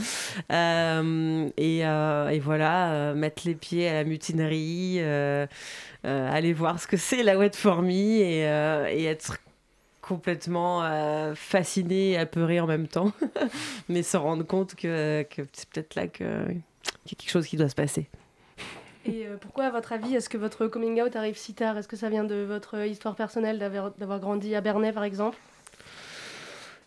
Et, 1.56 1.80
et 1.80 2.40
voilà, 2.40 3.14
mettre 3.14 3.42
les 3.46 3.54
pieds 3.54 3.88
à 3.88 3.94
la 3.94 4.04
mutinerie, 4.04 5.00
aller 6.02 6.52
voir 6.52 6.80
ce 6.80 6.86
que 6.86 6.96
c'est 6.96 7.22
la 7.22 7.38
wet 7.38 7.52
for 7.54 7.82
me 7.82 7.90
et, 7.90 8.40
et 8.40 9.04
être 9.04 9.38
complètement 10.06 10.82
euh, 10.84 11.34
fasciné 11.34 12.10
et 12.12 12.18
apeuré 12.18 12.60
en 12.60 12.66
même 12.66 12.86
temps, 12.88 13.12
mais 13.88 14.02
se 14.02 14.16
rendre 14.16 14.44
compte 14.44 14.74
que, 14.74 15.22
que 15.22 15.42
c'est 15.52 15.68
peut-être 15.68 15.94
là 15.94 16.06
qu'il 16.06 16.26
y 16.26 17.12
a 17.12 17.16
quelque 17.16 17.30
chose 17.30 17.46
qui 17.46 17.56
doit 17.56 17.68
se 17.68 17.74
passer. 17.74 18.08
Et 19.06 19.26
euh, 19.26 19.36
pourquoi, 19.40 19.64
à 19.64 19.70
votre 19.70 19.92
avis, 19.92 20.14
est-ce 20.14 20.28
que 20.28 20.38
votre 20.38 20.66
coming 20.66 21.00
out 21.02 21.14
arrive 21.16 21.36
si 21.36 21.52
tard? 21.54 21.76
Est-ce 21.76 21.88
que 21.88 21.96
ça 21.96 22.08
vient 22.08 22.24
de 22.24 22.36
votre 22.44 22.86
histoire 22.86 23.14
personnelle 23.16 23.58
d'avoir 23.58 24.20
grandi 24.20 24.54
à 24.54 24.60
Bernay, 24.60 24.92
par 24.92 25.04
exemple? 25.04 25.36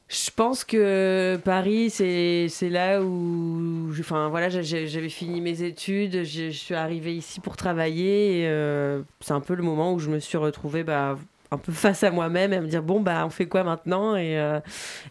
Je 0.09 0.29
pense 0.33 0.63
que 0.63 1.37
Paris, 1.43 1.89
c'est 1.89 2.47
là 2.69 3.01
où. 3.01 3.89
je- 3.91 3.99
Enfin, 4.01 4.29
voilà, 4.29 4.49
j'avais 4.49 5.09
fini 5.09 5.41
mes 5.41 5.63
études, 5.63 6.23
je, 6.23 6.49
je 6.49 6.57
suis 6.57 6.75
arrivée 6.75 7.13
ici 7.13 7.41
pour 7.41 7.57
travailler. 7.57 8.39
et, 8.43 8.47
euh, 8.47 9.01
c'est 9.19 9.33
un 9.33 9.41
peu 9.41 9.53
le 9.53 9.63
moment 9.63 9.93
où 9.93 9.99
je 9.99 10.09
me 10.09 10.19
suis 10.19 10.37
retrouvée 10.37 10.83
bah, 10.83 11.17
un 11.51 11.57
peu 11.57 11.71
face 11.71 12.03
à 12.03 12.11
moi-même 12.11 12.53
et 12.53 12.57
à 12.57 12.61
me 12.61 12.67
dire 12.67 12.83
bon, 12.83 12.99
bah, 12.99 13.23
on 13.25 13.29
fait 13.29 13.47
quoi 13.47 13.63
maintenant 13.63 14.15
Et, 14.15 14.37
euh, 14.39 14.59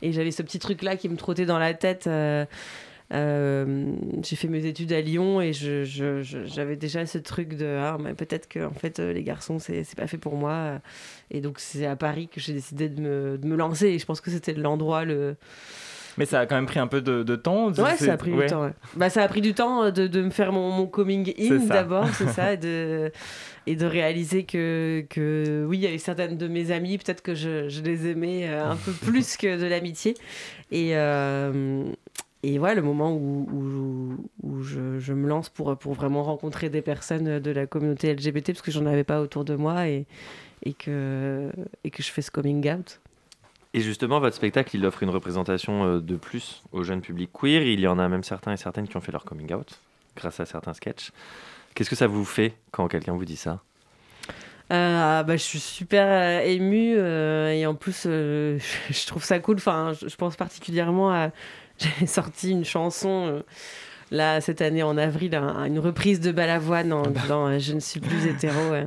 et 0.03 0.13
j'avais 0.13 0.31
ce 0.31 0.43
petit 0.43 0.59
truc-là 0.59 0.97
qui 0.97 1.09
me 1.09 1.17
trottait 1.17 1.47
dans 1.47 1.59
la 1.59 1.75
tête. 1.75 2.07
euh, 2.07 2.45
euh, 3.13 3.93
j'ai 4.25 4.35
fait 4.35 4.49
mes 4.49 4.67
études 4.67 4.93
à 4.93 5.01
Lyon 5.01 5.41
et 5.41 5.53
je- 5.53 5.85
j'avais 6.47 6.75
déjà 6.75 7.07
ce 7.07 7.19
truc 7.19 7.57
de 7.57 7.65
ah, 7.81 7.99
mais 8.01 8.15
peut-être 8.15 8.49
que 8.49 8.67
en 8.67 8.73
fait 8.75 8.99
les 8.99 9.23
garçons 9.23 9.61
c'est 9.61 9.85
c'est 9.85 9.97
pas 9.97 10.09
fait 10.09 10.19
pour 10.19 10.35
moi 10.35 10.81
et 11.31 11.41
donc 11.41 11.61
c'est 11.61 11.87
à 11.87 11.95
Paris 11.95 12.27
que 12.27 12.41
j'ai 12.41 12.53
décidé 12.53 12.89
de 12.89 13.01
me, 13.01 13.39
de 13.39 13.47
me 13.47 13.55
lancer 13.55 13.87
et 13.91 13.99
je 14.01 14.07
pense 14.07 14.21
que 14.21 14.29
c'était 14.33 14.55
l'endroit 14.55 15.05
le 15.05 15.37
Mais 16.19 16.27
ça 16.27 16.41
a 16.41 16.47
quand 16.47 16.55
même 16.57 16.67
pris 16.67 16.79
un 16.79 16.87
peu 16.87 17.01
de, 17.01 17.23
de 17.23 17.37
temps. 17.37 17.71
ouais 17.73 17.97
ça 17.97 18.13
a 18.13 18.17
pris 18.17 18.33
ouais. 18.33 18.47
du 18.47 18.51
temps 18.51 18.63
ouais. 18.65 18.73
bah 18.95 19.11
ça 19.11 19.23
a 19.23 19.29
pris 19.29 19.41
du 19.41 19.55
temps 19.55 19.85
euh, 19.85 19.91
de, 19.91 20.07
de 20.07 20.23
me 20.23 20.31
faire 20.31 20.53
mon, 20.53 20.71
mon 20.71 20.87
coming 20.87 21.33
in 21.39 21.57
d'abord 21.67 22.09
c'est 22.09 22.29
ça 22.29 22.53
et 22.55 22.57
de 22.57 23.13
et 23.67 23.77
de 23.77 23.85
réaliser 23.87 24.45
que, 24.45 25.05
que 25.11 25.67
oui 25.69 25.79
il 25.79 25.83
y 25.83 25.87
avait 25.87 25.99
certaines 25.99 26.37
de 26.37 26.49
mes 26.49 26.71
amies 26.71 26.99
peut-être 26.99 27.23
que 27.23 27.35
je, 27.35 27.69
je 27.69 27.83
les 27.83 28.09
aimais 28.09 28.49
euh, 28.49 28.71
un 28.71 28.77
peu 28.77 28.93
plus 29.07 29.37
que 29.37 29.61
de 29.61 29.67
l'amitié 29.67 30.15
et 30.71 30.97
euh, 30.97 31.83
et 32.43 32.59
voilà, 32.59 32.77
le 32.77 32.83
moment 32.83 33.13
où, 33.13 33.49
où, 33.53 34.17
où 34.45 34.63
je, 34.63 35.01
je 35.01 35.13
me 35.13 35.27
lance 35.27 35.49
pour, 35.49 35.77
pour 35.77 35.95
vraiment 35.95 36.23
rencontrer 36.23 36.71
des 36.71 36.83
personnes 36.83 37.41
de 37.41 37.51
la 37.51 37.67
communauté 37.67 38.15
LGBT, 38.15 38.53
parce 38.53 38.63
que 38.63 38.71
j'en 38.71 38.87
avais 38.87 39.03
pas 39.03 39.21
autour 39.21 39.45
de 39.45 39.57
moi, 39.57 39.89
et, 39.89 40.07
et, 40.63 40.73
que, 40.73 41.51
et 41.83 41.91
que 41.91 42.05
je 42.05 42.11
fais 42.13 42.23
ce 42.23 42.31
coming 42.31 42.71
out. 42.71 43.01
Et 43.77 43.83
justement, 43.83 44.21
votre 44.21 44.35
spectacle, 44.35 44.75
il 44.75 44.87
offre 44.87 45.03
une 45.03 45.11
représentation 45.11 45.85
euh, 45.85 46.01
de 46.01 46.17
plus 46.17 46.63
au 46.73 46.83
jeune 46.83 47.03
public 47.03 47.29
queer. 47.31 47.63
Il 47.63 47.79
y 47.79 47.87
en 47.87 47.99
a 47.99 48.09
même 48.09 48.25
certains 48.25 48.55
et 48.55 48.57
certaines 48.57 48.89
qui 48.89 48.97
ont 48.97 49.03
fait 49.03 49.13
leur 49.13 49.27
coming 49.27 49.53
out 49.53 49.79
grâce 50.17 50.41
à 50.41 50.47
certains 50.47 50.73
sketchs. 50.73 51.11
Qu'est-ce 51.75 51.91
que 51.91 51.97
ça 51.97 52.07
vous 52.07 52.25
fait 52.25 52.55
quand 52.71 52.89
quelqu'un 52.89 53.13
vous 53.13 53.27
dit 53.27 53.37
ça? 53.37 53.61
Euh, 54.73 55.23
bah, 55.23 55.37
je 55.37 55.43
suis 55.43 55.61
super 55.61 56.07
euh, 56.09 56.41
émue 56.47 56.97
et 56.97 57.67
en 57.67 57.75
plus 57.75 58.05
je, 58.05 59.07
trouve 59.07 59.23
ça 59.23 59.41
cool. 59.41 59.57
Enfin, 59.57 59.93
je, 59.93 60.17
pense 60.17 60.37
particulièrement 60.37 61.13
à 61.13 61.31
j'ai 62.01 62.07
sorti 62.07 62.53
une 62.53 62.65
chanson 62.65 63.43
là 64.11 64.41
cette 64.41 64.63
année 64.63 64.83
en 64.83 64.97
avril, 64.97 65.35
un- 65.35 65.65
une 65.65 65.79
reprise 65.79 66.21
de 66.21 66.31
Balavoine 66.33 66.93
en 66.93 67.03
disant 67.07 67.47
euh, 67.49 67.59
je 67.59 67.73
ne 67.75 67.81
suis 67.81 68.01
plus 68.01 68.27
hétéro. 68.27 68.59
euh. 68.73 68.85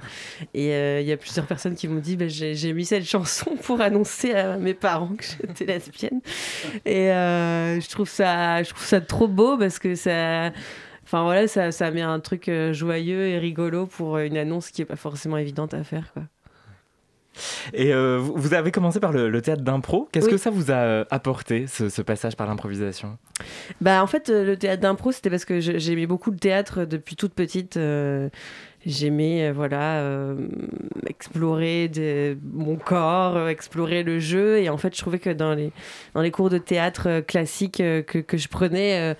et 0.54 0.74
euh, 0.74 1.02
il 1.02 1.08
y 1.08 1.12
a 1.12 1.18
plusieurs 1.18 1.46
personnes 1.46 1.76
qui 1.76 1.88
m'ont 1.88 2.00
dit 2.00 2.16
bah, 2.16 2.28
j'ai 2.28 2.74
mis 2.74 2.86
cette 2.86 3.06
chanson 3.06 3.52
pour 3.64 3.82
annoncer 3.82 4.34
à 4.34 4.58
mes 4.58 4.74
parents 4.74 5.16
que 5.18 5.24
j'étais 5.26 5.66
lesbienne. 5.66 6.22
Et 6.86 7.12
euh, 7.12 7.80
je 7.82 7.90
trouve 7.90 8.10
ça 8.10 8.64
je 8.64 8.70
trouve 8.70 8.86
ça 8.86 9.02
trop 9.02 9.28
beau 9.28 9.58
parce 9.58 9.80
que 9.80 9.96
ça 9.96 10.52
Enfin 11.12 11.24
voilà, 11.24 11.48
ça, 11.48 11.72
ça 11.72 11.90
met 11.90 12.04
un 12.04 12.20
truc 12.20 12.48
euh, 12.50 12.72
joyeux 12.72 13.28
et 13.30 13.40
rigolo 13.40 13.88
pour 13.88 14.18
euh, 14.18 14.26
une 14.26 14.38
annonce 14.38 14.70
qui 14.70 14.84
est 14.84 14.86
pas 14.86 14.96
forcément 14.96 15.38
évidente 15.38 15.74
à 15.74 15.84
faire. 15.84 16.12
Quoi. 16.14 16.22
Et 17.74 17.94
euh, 17.94 18.18
vous 18.20 18.54
avez 18.54 18.72
commencé 18.72 19.00
par 19.00 19.12
le, 19.12 19.30
le 19.30 19.42
théâtre 19.42 19.62
d'impro. 19.64 20.08
Qu'est-ce 20.12 20.26
Oui. 20.26 20.32
que 20.32 20.38
ça 20.38 20.50
vous 20.50 20.72
a 20.72 20.76
euh, 20.76 21.06
apporté, 21.12 21.68
ce, 21.68 21.90
ce 21.90 22.02
passage 22.02 22.36
par 22.36 22.48
l'improvisation? 22.48 23.18
Bah 23.82 24.02
en 24.04 24.08
fait, 24.08 24.30
euh, 24.30 24.44
le 24.46 24.58
théâtre 24.58 24.82
d'impro, 24.82 25.12
c'était 25.12 25.30
parce 25.30 25.46
que 25.46 25.60
j'aimais 25.60 26.08
beaucoup 26.08 26.32
le 26.32 26.38
théâtre 26.38 26.86
depuis 26.86 27.16
toute 27.16 27.34
petite. 27.34 27.78
euh, 27.78 28.30
J'aimais 28.86 29.52
voilà 29.52 30.00
euh, 30.00 30.36
explorer 31.08 31.90
des- 31.90 32.38
mon 32.54 32.78
corps, 32.78 33.36
euh, 33.36 33.48
explorer 33.50 34.04
le 34.04 34.20
jeu 34.20 34.60
et 34.60 34.70
en 34.70 34.78
fait 34.78 34.96
je 34.96 35.02
trouvais 35.02 35.20
que 35.20 35.30
dans 35.30 35.54
les 35.54 35.74
dans 36.14 36.22
les 36.22 36.32
cours 36.32 36.50
de 36.50 36.58
théâtre 36.58 37.08
euh, 37.10 37.22
classiques 37.22 37.78
que, 37.80 38.20
que 38.20 38.38
je 38.38 38.48
prenais 38.48 39.16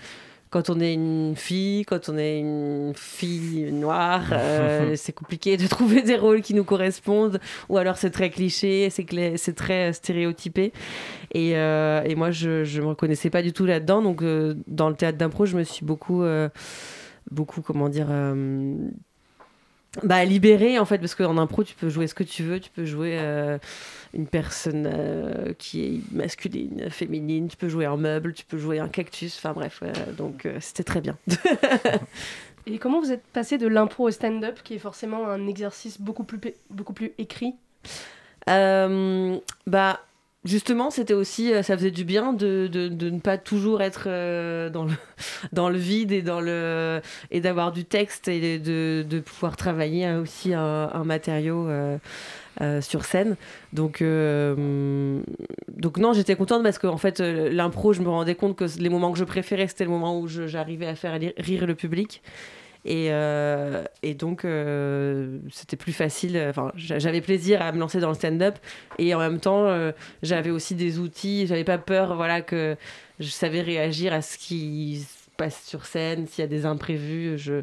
quand 0.50 0.70
on 0.70 0.80
est 0.80 0.94
une 0.94 1.36
fille, 1.36 1.86
quand 1.86 2.10
on 2.10 2.18
est 2.18 2.40
une 2.40 2.94
fille 2.96 3.72
noire, 3.72 4.24
euh, 4.32 4.94
c'est 4.96 5.14
compliqué 5.14 5.58
de 5.58 5.68
trouver 5.68 6.02
des 6.02 6.16
rôles 6.16 6.42
qui 6.42 6.54
nous 6.54 6.64
correspondent, 6.64 7.40
ou 7.70 7.78
alors 7.78 7.98
c'est 7.98 8.10
très 8.10 8.30
cliché, 8.30 8.90
c'est 8.90 9.04
clé- 9.04 9.38
c'est 9.38 9.54
très 9.54 9.90
euh, 9.90 9.94
stéréotypé. 9.94 10.74
Et, 11.34 11.56
euh, 11.56 12.02
et 12.04 12.16
moi, 12.16 12.32
je 12.32 12.62
ne 12.78 12.82
me 12.82 12.88
reconnaissais 12.88 13.30
pas 13.30 13.42
du 13.44 13.54
tout 13.54 13.66
là-dedans. 13.66 14.02
Donc, 14.02 14.24
euh, 14.24 14.56
dans 14.68 14.90
le 14.90 14.96
théâtre 14.96 15.18
d'impro, 15.20 15.46
je 15.46 15.56
me 15.56 15.64
suis 15.64 15.86
beaucoup, 15.86 16.24
euh, 16.24 16.50
beaucoup 17.30 17.62
comment 17.62 17.88
dire, 17.90 18.08
euh, 18.10 18.76
bah, 20.04 20.24
libérée 20.24 20.78
en 20.78 20.86
fait, 20.86 21.00
parce 21.00 21.16
qu'en 21.16 21.38
impro, 21.38 21.64
tu 21.64 21.76
peux 21.76 21.90
jouer 21.90 22.08
ce 22.08 22.14
que 22.14 22.24
tu 22.24 22.44
veux, 22.44 22.60
tu 22.60 22.70
peux 22.70 22.86
jouer 22.86 23.18
euh, 23.20 23.58
une 24.14 24.28
personne 24.28 24.88
euh, 24.92 25.54
qui 25.58 25.84
est 25.84 26.14
masculine, 26.14 26.90
féminine, 26.92 27.48
tu 27.48 27.58
peux 27.58 27.70
jouer 27.70 27.86
un 27.86 27.98
meuble, 27.98 28.34
tu 28.34 28.46
peux 28.46 28.60
jouer 28.60 28.80
un 28.80 28.88
cactus, 28.88 29.36
enfin 29.38 29.54
bref, 29.54 29.80
euh, 29.82 30.12
donc 30.14 30.48
c'était 30.60 30.84
très 30.84 31.02
bien. 31.02 31.18
Et 32.68 32.78
comment 32.78 33.00
vous 33.00 33.12
êtes 33.12 33.24
passé 33.34 33.58
de 33.58 33.68
l'impro 33.68 34.08
au 34.08 34.12
stand-up, 34.12 34.60
qui 34.64 34.76
est 34.76 34.80
forcément 34.80 35.28
un 35.28 35.48
exercice 35.48 36.00
beaucoup 36.00 36.24
plus, 36.24 36.40
beaucoup 36.70 36.94
plus 36.94 37.14
écrit? 37.18 37.56
Bah, 38.46 40.00
justement, 40.46 40.90
c'était 40.90 41.14
aussi, 41.14 41.52
ça 41.64 41.78
faisait 41.78 41.92
du 41.92 42.06
bien 42.06 42.34
de, 42.34 42.68
de, 42.72 42.88
de 42.88 43.10
ne 43.10 43.20
pas 43.20 43.38
toujours 43.38 43.82
être 43.82 44.06
dans, 44.70 44.86
le, 44.86 44.94
dans 45.54 45.70
le 45.70 45.78
vide 45.78 46.12
et, 46.12 46.22
dans 46.22 46.42
le, 46.42 47.02
et 47.32 47.42
d'avoir 47.42 47.72
du 47.72 47.86
texte 47.86 48.28
et 48.28 48.60
de, 48.60 49.06
de 49.08 49.20
pouvoir 49.20 49.58
travailler 49.58 50.12
aussi 50.14 50.54
un, 50.54 50.90
un 50.94 51.04
matériau. 51.04 51.68
sur 52.82 53.06
scène. 53.06 53.38
Donc, 53.72 54.04
donc 54.04 55.98
non, 55.98 56.12
j'étais 56.14 56.36
contente 56.36 56.62
parce 56.62 56.78
qu'en 56.78 56.98
fait, 56.98 57.20
l'impro, 57.20 57.94
je 57.94 58.02
me 58.02 58.10
rendais 58.10 58.36
compte 58.36 58.58
que 58.58 58.66
les 58.80 58.90
moments 58.90 59.14
que 59.14 59.20
je 59.20 59.24
préférais, 59.24 59.68
c'était 59.68 59.86
le 59.86 59.92
moment 59.92 60.20
où 60.20 60.28
j'arrivais 60.28 60.88
à 60.88 60.96
faire 60.96 61.18
rire 61.38 61.66
le 61.66 61.76
public. 61.76 62.22
Et, 62.86 63.08
euh, 63.12 63.84
et 64.04 64.14
donc, 64.14 64.46
euh, 64.46 65.40
c'était 65.52 65.76
plus 65.76 65.92
facile. 65.92 66.42
Enfin, 66.50 66.72
j'avais 66.76 67.22
plaisir 67.22 67.62
à 67.62 67.72
me 67.72 67.80
lancer 67.80 68.00
dans 68.00 68.10
le 68.10 68.16
stand-up. 68.16 68.58
Et 68.98 69.14
en 69.14 69.20
même 69.20 69.40
temps, 69.40 69.66
euh, 69.68 69.92
j'avais 70.24 70.50
aussi 70.50 70.76
des 70.76 71.00
outils. 71.00 71.46
J'avais 71.48 71.64
pas 71.66 71.78
peur 71.78 72.16
voilà, 72.16 72.42
que 72.42 72.78
je 73.20 73.28
savais 73.28 73.62
réagir 73.62 74.14
à 74.14 74.22
ce 74.22 74.38
qui 74.38 75.02
se 75.02 75.30
passe 75.38 75.66
sur 75.66 75.86
scène, 75.86 76.28
s'il 76.28 76.42
y 76.42 76.46
a 76.46 76.50
des 76.50 76.66
imprévus. 76.66 77.38
Je, 77.38 77.62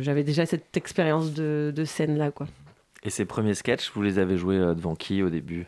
j'avais 0.00 0.24
déjà 0.24 0.44
cette 0.44 0.76
expérience 0.76 1.32
de, 1.32 1.72
de 1.74 1.84
scène-là. 1.84 2.30
quoi. 2.32 2.48
Et 3.04 3.10
ces 3.10 3.26
premiers 3.26 3.54
sketchs, 3.54 3.92
vous 3.94 4.02
les 4.02 4.18
avez 4.18 4.36
joués 4.36 4.58
devant 4.58 4.96
qui 4.96 5.22
au 5.22 5.30
début? 5.30 5.66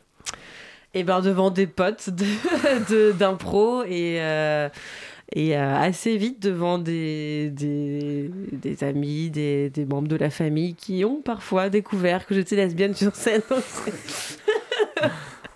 Et 0.93 1.01
eh 1.01 1.05
ben 1.05 1.21
devant 1.21 1.51
des 1.53 1.69
potes 1.69 2.11
d'impro 3.19 3.85
de, 3.85 3.89
et 3.89 4.19
et 5.33 5.57
euh, 5.57 5.77
assez 5.77 6.17
vite 6.17 6.41
devant 6.41 6.79
des, 6.79 7.51
des, 7.51 8.31
des 8.53 8.85
amis, 8.85 9.31
des, 9.31 9.71
des, 9.71 9.85
membres 9.85 10.09
de 10.09 10.17
la 10.17 10.31
famille 10.31 10.75
qui 10.75 11.05
ont 11.05 11.23
parfois 11.23 11.69
découvert 11.69 12.27
que 12.27 12.35
j'étais 12.35 12.57
lesbienne 12.57 12.95
sur 12.95 13.15
scène. 13.15 13.43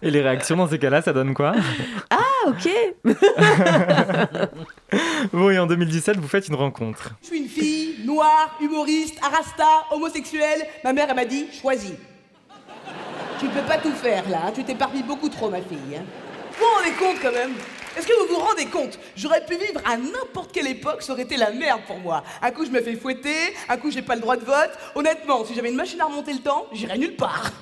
et 0.02 0.10
les 0.10 0.20
réactions 0.20 0.56
dans 0.56 0.68
ces 0.68 0.78
cas-là, 0.78 1.02
ça 1.02 1.12
donne 1.12 1.34
quoi? 1.34 1.54
Ah, 2.10 2.20
ok 2.46 2.68
Bon, 5.32 5.50
et 5.50 5.58
en 5.58 5.66
2017, 5.66 6.18
vous 6.18 6.28
faites 6.28 6.46
une 6.46 6.54
rencontre. 6.54 7.10
Je 7.22 7.26
suis 7.28 7.38
une 7.38 7.48
fille, 7.48 7.96
noire, 8.04 8.56
humoriste, 8.60 9.18
arasta, 9.24 9.86
homosexuelle. 9.90 10.66
Ma 10.84 10.92
mère, 10.92 11.06
elle 11.08 11.16
m'a 11.16 11.24
dit, 11.24 11.46
choisis. 11.52 11.94
Tu 13.40 13.46
ne 13.46 13.50
peux 13.50 13.66
pas 13.66 13.78
tout 13.78 13.90
faire 13.90 14.28
là, 14.28 14.52
tu 14.54 14.62
t'éparpilles 14.62 15.02
beaucoup 15.02 15.28
trop, 15.28 15.50
ma 15.50 15.60
fille. 15.60 15.96
Hein. 15.96 16.04
Vous 16.52 16.64
vous 16.64 16.76
rendez 16.76 16.92
compte 16.96 17.20
quand 17.20 17.32
même 17.32 17.54
est-ce 17.96 18.06
que 18.06 18.12
vous 18.20 18.34
vous 18.34 18.40
rendez 18.40 18.66
compte? 18.66 18.98
J'aurais 19.16 19.44
pu 19.44 19.56
vivre 19.56 19.80
à 19.84 19.96
n'importe 19.96 20.52
quelle 20.52 20.66
époque, 20.66 21.02
ça 21.02 21.12
aurait 21.12 21.22
été 21.22 21.36
la 21.36 21.50
merde 21.50 21.82
pour 21.86 21.98
moi. 21.98 22.24
Un 22.42 22.50
coup, 22.50 22.64
je 22.64 22.70
me 22.70 22.80
fais 22.80 22.96
fouetter, 22.96 23.54
un 23.68 23.76
coup, 23.76 23.90
j'ai 23.90 24.02
pas 24.02 24.14
le 24.14 24.20
droit 24.20 24.36
de 24.36 24.44
vote. 24.44 24.70
Honnêtement, 24.94 25.44
si 25.44 25.54
j'avais 25.54 25.70
une 25.70 25.76
machine 25.76 26.00
à 26.00 26.06
remonter 26.06 26.32
le 26.32 26.40
temps, 26.40 26.66
j'irais 26.72 26.98
nulle 26.98 27.16
part. 27.16 27.52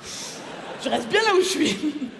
Je 0.82 0.88
reste 0.88 1.08
bien 1.08 1.22
là 1.22 1.34
où 1.34 1.40
je 1.40 1.48
suis. 1.48 1.76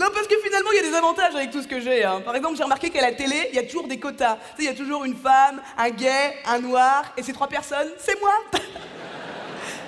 Non, 0.00 0.06
parce 0.14 0.28
que 0.28 0.36
finalement, 0.44 0.70
il 0.70 0.76
y 0.76 0.86
a 0.86 0.90
des 0.90 0.96
avantages 0.96 1.34
avec 1.34 1.50
tout 1.50 1.60
ce 1.60 1.66
que 1.66 1.80
j'ai. 1.80 2.04
Hein. 2.04 2.22
Par 2.24 2.36
exemple, 2.36 2.56
j'ai 2.56 2.62
remarqué 2.62 2.88
qu'à 2.88 3.00
la 3.00 3.10
télé, 3.10 3.48
il 3.50 3.56
y 3.56 3.58
a 3.58 3.64
toujours 3.64 3.88
des 3.88 3.98
quotas. 3.98 4.38
Il 4.56 4.64
y 4.64 4.68
a 4.68 4.72
toujours 4.74 5.04
une 5.04 5.16
femme, 5.16 5.60
un 5.76 5.90
gay, 5.90 6.36
un 6.46 6.60
noir, 6.60 7.12
et 7.16 7.22
ces 7.24 7.32
trois 7.32 7.48
personnes, 7.48 7.88
c'est 7.98 8.16
moi. 8.20 8.30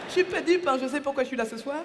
Je 0.09 0.15
suis 0.15 0.25
pas 0.25 0.41
dupe, 0.41 0.67
hein, 0.67 0.77
je 0.83 0.89
sais 0.89 1.01
pourquoi 1.01 1.23
je 1.23 1.29
suis 1.29 1.37
là 1.37 1.45
ce 1.49 1.57
soir. 1.57 1.85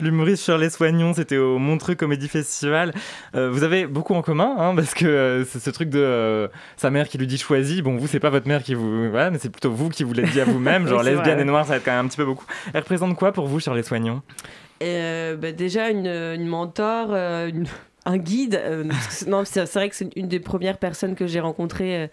L'humoriste 0.00 0.44
Shirley 0.44 0.70
Soignon, 0.70 1.12
c'était 1.12 1.36
au 1.36 1.58
Montreux 1.58 1.94
Comédie 1.94 2.28
Festival. 2.28 2.92
Euh, 3.34 3.50
vous 3.50 3.64
avez 3.64 3.86
beaucoup 3.86 4.14
en 4.14 4.22
commun, 4.22 4.54
hein, 4.56 4.74
parce 4.76 4.94
que 4.94 5.06
euh, 5.06 5.44
c'est 5.44 5.58
ce 5.58 5.70
truc 5.70 5.90
de 5.90 5.98
euh, 5.98 6.48
sa 6.76 6.90
mère 6.90 7.08
qui 7.08 7.18
lui 7.18 7.26
dit 7.26 7.38
choisis. 7.38 7.80
Bon, 7.80 7.96
vous, 7.96 8.06
c'est 8.06 8.20
pas 8.20 8.30
votre 8.30 8.46
mère 8.46 8.62
qui 8.62 8.74
vous. 8.74 9.10
Voilà, 9.10 9.30
mais 9.30 9.38
c'est 9.38 9.50
plutôt 9.50 9.72
vous 9.72 9.88
qui 9.88 10.04
vous 10.04 10.12
l'avez 10.12 10.28
dit 10.28 10.40
à 10.40 10.44
vous-même. 10.44 10.86
Genre, 10.88 11.02
lesbienne 11.02 11.40
et 11.40 11.44
noire, 11.44 11.64
ça 11.64 11.70
va 11.70 11.76
être 11.78 11.84
quand 11.84 11.92
même 11.92 12.06
un 12.06 12.08
petit 12.08 12.16
peu 12.16 12.24
beaucoup. 12.24 12.46
Elle 12.72 12.80
représente 12.80 13.16
quoi 13.16 13.32
pour 13.32 13.46
vous, 13.46 13.58
Shirley 13.58 13.82
Soignon 13.82 14.22
bah, 14.80 15.52
Déjà, 15.52 15.90
une, 15.90 16.06
une 16.06 16.46
mentor, 16.46 17.12
un 17.12 18.18
guide. 18.18 18.62
non, 19.26 19.42
c'est 19.44 19.64
vrai 19.74 19.88
que 19.88 19.96
c'est 19.96 20.10
une 20.14 20.28
des 20.28 20.40
premières 20.40 20.78
personnes 20.78 21.16
que 21.16 21.26
j'ai 21.26 21.40
rencontrées 21.40 22.08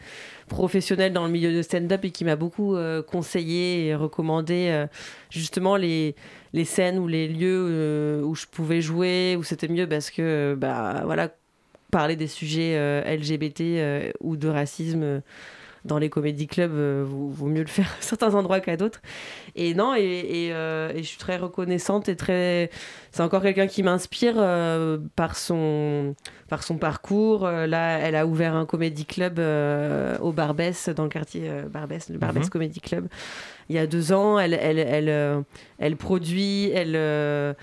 professionnelle 0.47 1.13
dans 1.13 1.25
le 1.25 1.31
milieu 1.31 1.53
de 1.53 1.61
stand-up 1.61 2.03
et 2.03 2.11
qui 2.11 2.25
m'a 2.25 2.35
beaucoup 2.35 2.75
conseillé 3.11 3.87
et 3.87 3.95
recommandé 3.95 4.85
justement 5.29 5.75
les 5.75 6.15
les 6.55 6.63
scènes 6.63 6.97
ou 6.99 7.07
les 7.07 7.27
lieux 7.27 7.67
euh, 7.69 8.21
où 8.21 8.33
je 8.33 8.45
pouvais 8.47 8.79
jouer, 8.79 9.35
où 9.37 9.43
c'était 9.43 9.67
mieux 9.67 9.87
parce 9.87 10.09
que, 10.09 10.55
bah 10.57 11.01
voilà, 11.03 11.29
parler 11.91 12.15
des 12.15 12.27
sujets 12.27 12.77
euh, 12.77 13.03
LGBT 13.03 13.61
euh, 13.61 14.11
ou 14.21 14.37
de 14.37 14.47
racisme 14.47 15.21
dans 15.85 15.97
les 15.97 16.09
comédie 16.09 16.47
clubs, 16.47 16.73
vaut, 16.73 17.47
mieux 17.47 17.61
le 17.61 17.67
faire 17.67 17.87
à 17.99 18.01
certains 18.01 18.35
endroits 18.35 18.59
qu'à 18.59 18.75
d'autres. 18.77 19.01
Et 19.55 19.73
non, 19.73 19.95
et, 19.95 20.51
je 20.51 21.01
suis 21.03 21.17
très 21.17 21.37
reconnaissante 21.37 22.09
et 22.09 22.15
très. 22.15 22.69
C'est 23.11 23.23
encore 23.23 23.41
quelqu'un 23.41 23.67
qui 23.67 23.83
m'inspire 23.83 24.35
par, 25.15 25.37
son, 25.37 26.15
par 26.49 26.63
son 26.63 26.77
parcours. 26.77 27.47
là, 27.47 27.99
elle 27.99 28.15
a 28.15 28.27
ouvert 28.27 28.55
un 28.55 28.65
comédie 28.65 29.05
club 29.05 29.39
au 30.21 30.31
Barbès, 30.31 30.89
dans 30.89 31.03
le 31.03 31.09
quartier 31.09 31.49
Barbès, 31.71 32.09
le 32.09 32.17
Barbès 32.17 32.43
mhm. 32.43 32.49
Comedy 32.49 32.81
Club 32.81 33.07
il 33.69 33.75
y 33.75 33.79
a 33.79 33.87
deux 33.87 34.11
ans. 34.11 34.39
Elle, 34.39 34.53
elle, 34.53 34.79
elle, 34.79 35.09
euh, 35.09 35.41
elle 35.79 35.97
produit, 35.97 36.69
elle 36.71 36.95
euh, 36.95 37.53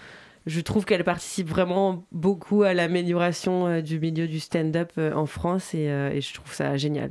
je 0.47 0.61
trouve 0.61 0.85
qu'elle 0.85 1.05
participe 1.05 1.49
vraiment 1.49 2.05
beaucoup 2.11 2.63
à 2.63 2.75
l'amélioration 2.75 3.67
euh, 3.69 3.81
du 3.81 4.01
milieu 4.01 4.27
du 4.27 4.41
stand-up 4.41 4.93
en 4.99 5.27
France 5.27 5.75
et, 5.75 5.85
et, 5.85 6.21
je 6.21 6.35
trouve 6.35 6.53
ça 6.53 6.77
génial. 6.77 7.11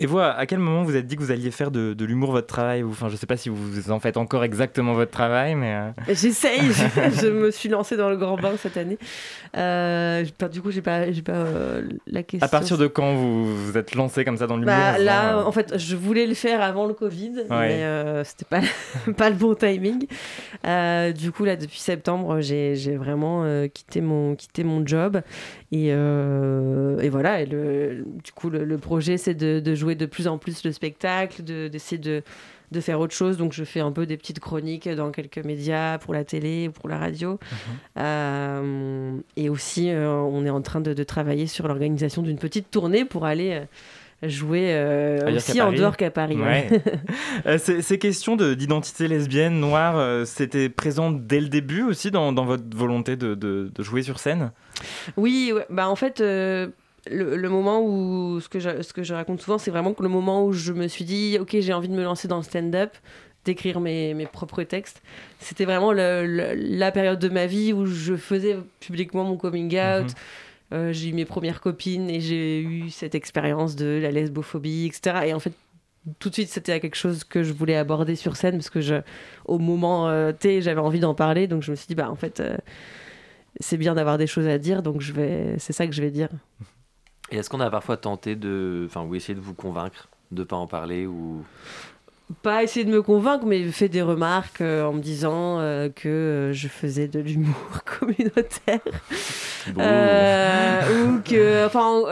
Et 0.00 0.06
vous, 0.06 0.18
à 0.18 0.44
quel 0.46 0.58
moment 0.58 0.82
vous 0.82 0.96
êtes 0.96 1.06
dit 1.06 1.16
que 1.16 1.22
vous 1.22 1.30
alliez 1.30 1.52
faire 1.52 1.70
de, 1.70 1.94
de 1.94 2.04
l'humour 2.04 2.32
votre 2.32 2.48
travail 2.48 2.82
Enfin, 2.82 3.08
je 3.08 3.16
sais 3.16 3.26
pas 3.26 3.36
si 3.36 3.48
vous 3.48 3.90
en 3.92 4.00
faites 4.00 4.16
encore 4.16 4.42
exactement 4.42 4.92
votre 4.92 5.12
travail, 5.12 5.54
mais... 5.54 5.74
Euh. 5.74 5.90
J'essaye, 6.08 6.60
je 7.22 7.28
me 7.28 7.50
suis 7.52 7.68
lancée 7.68 7.96
dans 7.96 8.10
le 8.10 8.16
grand 8.16 8.36
bain 8.36 8.54
cette 8.58 8.76
année. 8.76 8.98
Euh, 9.56 10.24
du 10.50 10.60
coup, 10.60 10.72
j'ai 10.72 10.82
pas, 10.82 11.02
pas 11.24 11.32
euh, 11.32 11.82
la 12.08 12.24
question. 12.24 12.44
À 12.44 12.48
partir 12.48 12.76
de 12.76 12.88
quand 12.88 13.14
vous 13.14 13.66
vous 13.66 13.78
êtes 13.78 13.94
lancé 13.94 14.24
comme 14.24 14.36
ça 14.36 14.48
dans 14.48 14.56
l'humour 14.56 14.74
bah, 14.74 14.98
Là, 14.98 15.46
en 15.46 15.52
fait, 15.52 15.78
je 15.78 15.94
voulais 15.94 16.26
le 16.26 16.34
faire 16.34 16.60
avant 16.60 16.86
le 16.86 16.94
Covid, 16.94 17.44
mais 17.48 18.24
c'était 18.24 18.46
pas, 18.48 18.60
pas 19.16 19.30
le 19.30 19.36
bon 19.36 19.54
timing. 19.54 20.06
du 21.14 21.32
coup, 21.32 21.44
là, 21.44 21.54
depuis 21.54 21.78
septembre, 21.78 22.40
j'ai 22.40 22.96
vraiment 22.96 23.44
quitté, 23.68 24.00
mon, 24.00 24.34
quitté 24.34 24.64
mon 24.64 24.84
job. 24.84 25.20
Et, 25.70 25.88
et 25.88 27.08
voilà, 27.08 27.40
et 27.40 27.46
le, 27.46 28.04
du 28.24 28.32
coup, 28.32 28.50
le, 28.50 28.76
projet, 28.78 29.18
c'est 29.18 29.34
de, 29.34 29.60
de 29.60 29.74
jouer 29.74 29.93
jouer 29.94 29.96
de 29.96 30.06
plus 30.06 30.28
en 30.28 30.38
plus 30.38 30.64
le 30.64 30.72
spectacle, 30.72 31.42
d'essayer 31.42 31.98
de, 31.98 32.22
de, 32.72 32.80
faire 32.80 33.00
autre 33.00 33.14
chose. 33.14 33.36
Donc, 33.36 33.52
je 33.52 33.64
fais 33.64 33.80
un 33.80 33.92
peu 33.92 34.06
des 34.06 34.16
petites 34.16 34.40
chroniques 34.40 34.88
dans 34.88 35.10
quelques 35.10 35.44
médias, 35.44 35.98
pour 35.98 36.14
la 36.14 36.24
télé, 36.24 36.68
pour 36.68 36.88
la 36.88 36.98
radio. 36.98 37.32
Mhm. 37.32 37.38
Euh, 37.98 39.16
et 39.36 39.48
aussi, 39.48 39.90
euh, 39.90 40.10
on 40.10 40.44
est 40.44 40.50
en 40.50 40.62
train 40.62 40.80
de, 40.80 41.04
travailler 41.04 41.46
sur 41.46 41.68
l'organisation 41.68 42.22
d'une 42.22 42.38
petite 42.38 42.70
tournée 42.70 43.04
pour 43.04 43.24
aller. 43.24 43.52
Euh, 43.52 43.64
jouer 44.22 45.20
aussi 45.36 45.60
en 45.60 45.70
dehors 45.70 45.98
qu'à 45.98 46.10
Paris. 46.10 46.38
ces, 47.58 47.98
questions 47.98 48.36
d'identité 48.36 49.06
lesbienne, 49.06 49.60
noire, 49.60 50.26
c'était 50.26 50.70
présent 50.70 51.10
dès 51.10 51.40
le 51.40 51.48
début 51.48 51.82
aussi 51.82 52.10
dans, 52.10 52.32
dans 52.32 52.46
votre 52.46 52.64
volonté 52.74 53.16
de, 53.16 53.34
de, 53.34 53.70
jouer 53.82 54.02
sur 54.02 54.18
scène? 54.18 54.52
Oui, 55.18 55.52
bah 55.68 55.90
en 55.90 55.96
fait, 55.96 56.22
le, 57.10 57.48
moment 57.48 57.82
où 57.82 58.40
ce 58.40 58.48
que 58.48 58.58
je, 58.58 58.82
ce 58.82 58.92
que 58.92 59.02
je 59.02 59.14
raconte 59.14 59.40
souvent, 59.40 59.58
c'est 59.58 59.70
vraiment 59.70 59.94
que 59.94 60.02
le 60.02 60.08
moment 60.08 60.44
où 60.44 60.52
je 60.52 60.72
me 60.72 60.88
suis 60.88 61.04
dit, 61.04 61.38
ok, 61.40 61.56
j'ai 61.60 61.72
envie 61.72 61.88
de 61.88 61.94
me 61.94 62.02
lancer 62.02 62.28
dans 62.28 62.38
le 62.38 62.42
stand-up, 62.42 62.94
d'écrire 63.44 63.80
mes, 63.80 64.14
mes, 64.14 64.26
propres 64.26 64.62
textes, 64.62 65.02
c'était 65.38 65.66
vraiment 65.66 65.92
la 65.92 66.92
période 66.92 67.18
de 67.18 67.28
ma 67.28 67.46
vie 67.46 67.72
où 67.72 67.86
je 67.86 68.16
faisais 68.16 68.56
publiquement 68.80 69.24
mon 69.24 69.36
coming 69.36 69.76
out. 69.78 70.04
Mhm. 70.04 70.14
Euh, 70.72 70.92
j'ai 70.92 71.10
eu 71.10 71.12
mes 71.12 71.26
premières 71.26 71.60
copines 71.60 72.08
et 72.08 72.20
j'ai 72.20 72.60
eu 72.60 72.90
cette 72.90 73.14
expérience 73.14 73.76
de 73.76 74.00
la 74.02 74.10
lesbophobie, 74.10 74.86
etc. 74.86 75.26
Et 75.26 75.34
en 75.34 75.38
fait, 75.38 75.52
tout 76.18 76.30
de 76.30 76.34
suite, 76.34 76.48
c'était 76.48 76.80
quelque 76.80 76.96
chose 76.96 77.22
que 77.22 77.42
je 77.42 77.52
voulais 77.52 77.76
aborder 77.76 78.16
sur 78.16 78.36
scène 78.36 78.56
parce 78.56 78.70
que 78.70 78.80
je, 78.80 78.96
au 79.44 79.58
moment 79.58 80.08
euh, 80.08 80.32
T, 80.32 80.62
j'avais 80.62 80.80
envie 80.80 81.00
d'en 81.00 81.14
parler. 81.14 81.46
Donc 81.46 81.62
je 81.62 81.70
me 81.70 81.76
suis 81.76 81.86
dit, 81.86 81.94
bah 81.94 82.10
en 82.10 82.16
fait, 82.16 82.40
euh, 82.40 82.56
c'est 83.60 83.76
bien 83.76 83.94
d'avoir 83.94 84.18
des 84.18 84.26
choses 84.26 84.48
à 84.48 84.58
dire, 84.58 84.82
donc 84.82 85.00
je 85.00 85.12
vais, 85.12 85.54
c'est 85.58 85.72
ça 85.72 85.86
que 85.86 85.92
je 85.92 86.02
vais 86.02 86.10
dire. 86.10 86.28
Et 87.30 87.36
est-ce 87.36 87.48
qu'on 87.50 87.60
a 87.60 87.70
parfois 87.70 87.96
tenté 87.96 88.36
de, 88.36 88.84
enfin, 88.86 89.02
ou 89.02 89.14
essayé 89.14 89.34
de 89.34 89.40
vous 89.40 89.54
convaincre 89.54 90.08
de 90.30 90.44
pas 90.44 90.56
en 90.56 90.66
parler 90.66 91.06
ou? 91.06 91.44
Pas 92.42 92.62
essayer 92.62 92.86
de 92.86 92.90
me 92.90 93.02
convaincre, 93.02 93.44
mais 93.44 93.64
fait 93.70 93.90
des 93.90 94.00
remarques 94.00 94.62
euh, 94.62 94.84
en 94.84 94.94
me 94.94 95.00
disant 95.00 95.60
euh, 95.60 95.90
que 95.90 96.08
euh, 96.08 96.52
je 96.54 96.68
faisais 96.68 97.06
de 97.06 97.20
l'humour 97.20 97.54
communautaire. 97.98 98.80
ou 99.68 101.20
que. 101.22 101.66
Enfin, 101.66 102.02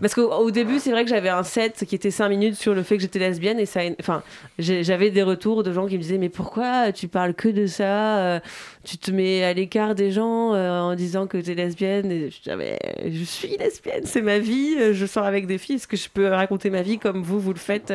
parce 0.00 0.14
qu'au 0.14 0.50
début, 0.50 0.78
c'est 0.78 0.90
vrai 0.90 1.04
que 1.04 1.10
j'avais 1.10 1.28
un 1.28 1.42
set 1.42 1.84
qui 1.86 1.94
était 1.94 2.10
5 2.10 2.28
minutes 2.28 2.54
sur 2.54 2.74
le 2.74 2.82
fait 2.82 2.96
que 2.96 3.02
j'étais 3.02 3.18
lesbienne 3.18 3.58
et 3.58 3.66
ça, 3.66 3.80
enfin, 4.00 4.22
j'avais 4.58 5.10
des 5.10 5.22
retours 5.22 5.62
de 5.62 5.72
gens 5.72 5.86
qui 5.86 5.96
me 5.96 6.02
disaient 6.02 6.18
mais 6.18 6.28
pourquoi 6.28 6.92
tu 6.92 7.08
parles 7.08 7.34
que 7.34 7.48
de 7.48 7.66
ça 7.66 8.18
euh, 8.18 8.40
Tu 8.84 8.98
te 8.98 9.10
mets 9.10 9.44
à 9.44 9.52
l'écart 9.52 9.94
des 9.94 10.10
gens 10.10 10.54
euh, 10.54 10.80
en 10.80 10.94
disant 10.94 11.26
que 11.26 11.38
tu 11.38 11.50
es 11.50 11.54
lesbienne 11.54 12.10
et 12.10 12.30
je, 12.30 13.10
je 13.10 13.24
suis 13.24 13.56
lesbienne, 13.56 14.02
c'est 14.04 14.22
ma 14.22 14.38
vie, 14.38 14.76
euh, 14.78 14.94
je 14.94 15.06
sors 15.06 15.24
avec 15.24 15.46
des 15.46 15.58
filles, 15.58 15.76
est-ce 15.76 15.88
que 15.88 15.96
je 15.96 16.08
peux 16.08 16.28
raconter 16.28 16.70
ma 16.70 16.82
vie 16.82 16.98
comme 16.98 17.22
vous 17.22 17.40
vous 17.40 17.52
le 17.52 17.58
faites 17.58 17.92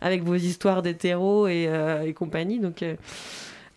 avec 0.00 0.22
vos 0.22 0.36
histoires 0.36 0.82
d'hétéros 0.82 1.48
et, 1.48 1.68
compagnie? 2.16 2.58
Donc 2.58 2.84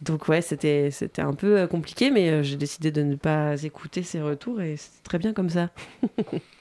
donc 0.01 0.27
ouais, 0.29 0.41
c'était 0.41 0.89
c'était 0.89 1.21
un 1.21 1.33
peu 1.33 1.67
compliqué, 1.67 2.09
mais 2.09 2.43
j'ai 2.43 2.55
décidé 2.55 2.91
de 2.91 3.03
ne 3.03 3.15
pas 3.15 3.61
écouter 3.63 4.03
ces 4.03 4.21
retours 4.21 4.61
et 4.61 4.75
c'est 4.77 5.03
très 5.03 5.19
bien 5.19 5.33
comme 5.33 5.49
ça. 5.49 5.69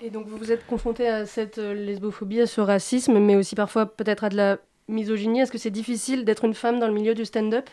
et 0.00 0.10
donc 0.10 0.26
vous 0.26 0.36
vous 0.36 0.52
êtes 0.52 0.66
confronté 0.66 1.08
à 1.08 1.26
cette 1.26 1.58
lesbophobie, 1.58 2.40
à 2.40 2.46
ce 2.46 2.60
racisme, 2.60 3.18
mais 3.18 3.36
aussi 3.36 3.54
parfois 3.54 3.86
peut-être 3.86 4.24
à 4.24 4.28
de 4.28 4.36
la 4.36 4.58
misogynie. 4.88 5.40
Est-ce 5.40 5.52
que 5.52 5.58
c'est 5.58 5.70
difficile 5.70 6.24
d'être 6.24 6.44
une 6.44 6.54
femme 6.54 6.78
dans 6.78 6.86
le 6.86 6.94
milieu 6.94 7.14
du 7.14 7.24
stand-up? 7.24 7.68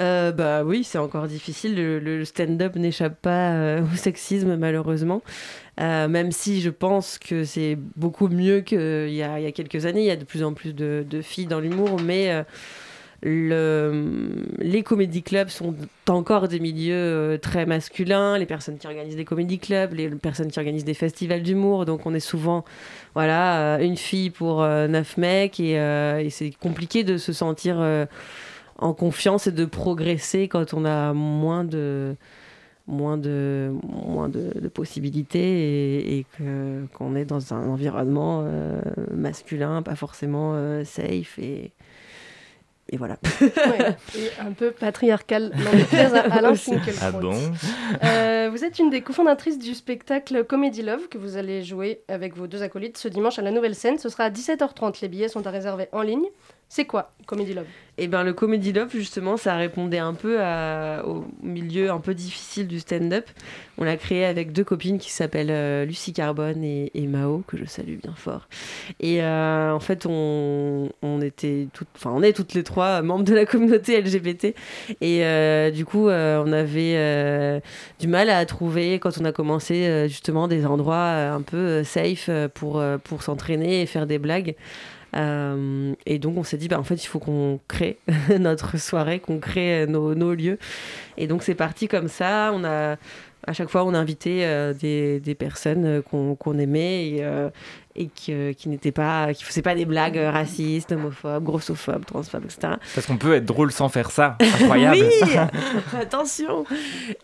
Euh, 0.00 0.32
bah 0.32 0.64
oui, 0.64 0.84
c'est 0.84 0.98
encore 0.98 1.26
difficile. 1.26 1.74
Le, 1.76 2.24
stand-up 2.24 2.76
n'échappe 2.76 3.20
pas 3.20 3.52
euh, 3.52 3.82
au 3.82 3.96
sexisme, 3.96 4.56
malheureusement. 4.56 5.22
Euh, 5.80 6.08
même 6.08 6.32
si 6.32 6.60
je 6.60 6.70
pense 6.70 7.18
que 7.18 7.44
c'est 7.44 7.78
beaucoup 7.96 8.28
mieux 8.28 8.60
qu'il 8.60 9.08
y, 9.08 9.16
y, 9.16 9.22
a 9.22 9.52
quelques 9.52 9.86
années. 9.86 10.00
Il 10.00 10.06
y 10.06 10.10
a 10.10 10.16
de 10.16 10.24
plus 10.24 10.42
en 10.42 10.54
plus 10.54 10.74
de, 10.74 11.04
filles 11.22 11.46
dans 11.46 11.60
l'humour, 11.60 12.00
mais 12.00 12.44
le, 13.22 14.46
les 14.58 14.82
comédie 14.82 15.22
clubs 15.22 15.48
sont 15.48 15.74
encore 16.08 16.48
des 16.48 16.58
milieux 16.58 17.38
très 17.40 17.66
masculins. 17.66 18.36
Les 18.36 18.46
personnes 18.46 18.78
qui 18.78 18.86
organisent 18.86 19.16
des 19.16 19.24
comédie 19.24 19.58
clubs, 19.58 19.94
les 19.94 20.08
personnes 20.10 20.50
qui 20.50 20.58
organisent 20.58 20.84
des 20.84 20.94
festivals 20.94 21.42
d'humour. 21.42 21.84
Donc 21.84 22.06
on 22.06 22.14
est 22.14 22.20
souvent 22.20 22.64
voilà, 23.14 23.78
une 23.80 23.96
fille 23.96 24.30
pour 24.30 24.62
neuf 24.62 25.16
mecs 25.16 25.60
et, 25.60 26.28
c'est 26.30 26.50
compliqué 26.50 27.04
de 27.04 27.16
se 27.16 27.32
sentir 27.32 27.80
en 28.82 28.94
confiance 28.94 29.46
et 29.46 29.52
de 29.52 29.64
progresser 29.64 30.48
quand 30.48 30.74
on 30.74 30.84
a 30.84 31.12
moins 31.12 31.64
de 31.64 32.16
moins 32.88 33.16
de 33.16 33.72
moins 33.82 34.28
de, 34.28 34.68
possibilités 34.68 36.18
et, 36.18 36.26
qu'on 36.98 37.14
est 37.14 37.24
dans 37.24 37.54
un 37.54 37.68
environnement 37.68 38.42
euh, 38.44 38.80
masculin 39.14 39.82
pas 39.82 39.94
forcément 39.94 40.52
euh, 40.54 40.84
safe 40.84 41.38
et 41.38 41.72
et 42.92 42.98
voilà. 42.98 43.16
et 44.16 44.28
un 44.38 44.52
peu 44.52 44.70
patriarcal. 44.70 45.52
Alain 46.30 46.52
ah 47.00 47.10
bon 47.10 47.34
euh, 48.04 48.50
Vous 48.52 48.64
êtes 48.64 48.78
une 48.78 48.90
des 48.90 49.00
cofondatrices 49.00 49.58
du 49.58 49.74
spectacle 49.74 50.44
Comedy 50.44 50.82
Love 50.82 51.08
que 51.08 51.16
vous 51.16 51.38
allez 51.38 51.62
jouer 51.62 52.02
avec 52.08 52.36
vos 52.36 52.46
deux 52.46 52.62
acolytes 52.62 52.98
ce 52.98 53.08
dimanche 53.08 53.38
à 53.38 53.42
la 53.42 53.50
Nouvelle 53.50 53.74
Scène. 53.74 53.98
Ce 53.98 54.10
sera 54.10 54.24
à 54.24 54.30
17h30. 54.30 55.00
Les 55.00 55.08
billets 55.08 55.28
sont 55.28 55.46
à 55.46 55.50
réserver 55.50 55.88
en 55.92 56.02
ligne. 56.02 56.26
C'est 56.74 56.86
quoi 56.86 57.12
Comedy 57.26 57.52
Love? 57.52 57.66
Eh 57.98 58.08
ben 58.08 58.24
le 58.24 58.32
Comedy 58.32 58.72
Love 58.72 58.92
justement, 58.92 59.36
ça 59.36 59.56
répondait 59.56 59.98
un 59.98 60.14
peu 60.14 60.38
au 61.04 61.26
milieu 61.42 61.90
un 61.90 62.00
peu 62.00 62.14
difficile 62.14 62.66
du 62.66 62.80
stand-up. 62.80 63.28
On 63.76 63.84
l'a 63.84 63.98
créé 63.98 64.24
avec 64.24 64.52
deux 64.52 64.64
copines 64.64 64.96
qui 64.96 65.10
s'appellent 65.10 65.50
euh, 65.50 65.84
Lucie 65.84 66.14
Carbone 66.14 66.64
et, 66.64 66.90
Mao 67.06 67.44
que 67.46 67.58
je 67.58 67.66
salue 67.66 67.96
bien 68.02 68.14
fort. 68.16 68.48
Et 69.00 69.22
euh, 69.22 69.70
en 69.70 69.80
fait, 69.80 70.06
on, 70.08 70.88
était 71.20 71.68
toutes, 71.74 71.88
enfin 71.94 72.10
on 72.14 72.22
est 72.22 72.32
toutes 72.32 72.54
les 72.54 72.62
trois 72.62 73.02
membres 73.02 73.24
de 73.24 73.34
la 73.34 73.44
communauté 73.44 74.00
LGBT. 74.00 74.54
Et 75.02 75.26
euh, 75.26 75.70
du 75.70 75.84
coup, 75.84 76.08
on 76.08 76.52
avait 76.52 77.60
du 78.00 78.08
mal 78.08 78.30
à 78.30 78.46
trouver 78.46 78.98
quand 78.98 79.18
on 79.20 79.26
a 79.26 79.32
commencé 79.32 80.06
justement 80.08 80.48
des 80.48 80.64
endroits 80.64 81.10
un 81.10 81.42
peu 81.42 81.84
safe 81.84 82.30
pour 82.54 82.82
pour 83.04 83.22
s'entraîner 83.22 83.82
et 83.82 83.86
faire 83.86 84.06
des 84.06 84.18
blagues. 84.18 84.54
Euh, 85.14 85.94
et 86.06 86.18
donc 86.18 86.36
on 86.36 86.44
s'est 86.44 86.56
dit, 86.56 86.68
bah, 86.68 86.78
en 86.78 86.84
fait, 86.84 87.02
il 87.02 87.06
faut 87.06 87.18
qu'on 87.18 87.60
crée 87.68 87.98
notre 88.38 88.78
soirée, 88.78 89.20
qu'on 89.20 89.38
crée 89.38 89.86
nos, 89.86 90.14
nos, 90.14 90.34
lieux. 90.34 90.58
Et 91.16 91.26
donc 91.26 91.42
c'est 91.42 91.54
parti 91.54 91.88
comme 91.88 92.08
ça. 92.08 92.50
On 92.54 92.64
a 92.64 92.96
à 93.46 93.52
chaque 93.52 93.68
fois, 93.68 93.84
on 93.84 93.94
a 93.94 93.98
invité 93.98 94.46
euh, 94.46 94.72
des, 94.72 95.20
des, 95.20 95.34
personnes 95.34 96.02
qu'on 96.02 96.58
aimait 96.58 97.16
euh, 97.20 97.50
et 97.96 98.06
qui, 98.06 98.32
qui 98.54 98.68
n'étaient 98.68 98.92
pas, 98.92 99.32
qui 99.34 99.44
faisaient 99.44 99.62
pas 99.62 99.74
des 99.74 99.84
blagues 99.84 100.16
racistes, 100.16 100.92
homophobes, 100.92 101.42
grossophobes, 101.42 102.04
transphobes, 102.04 102.44
etc. 102.44 102.74
Parce 102.94 103.06
qu'on 103.06 103.16
peut 103.16 103.34
être 103.34 103.44
drôle 103.44 103.72
sans 103.72 103.88
faire 103.88 104.10
ça. 104.10 104.36
Incroyable. 104.60 104.98
oui, 105.00 105.36
attention. 105.98 106.64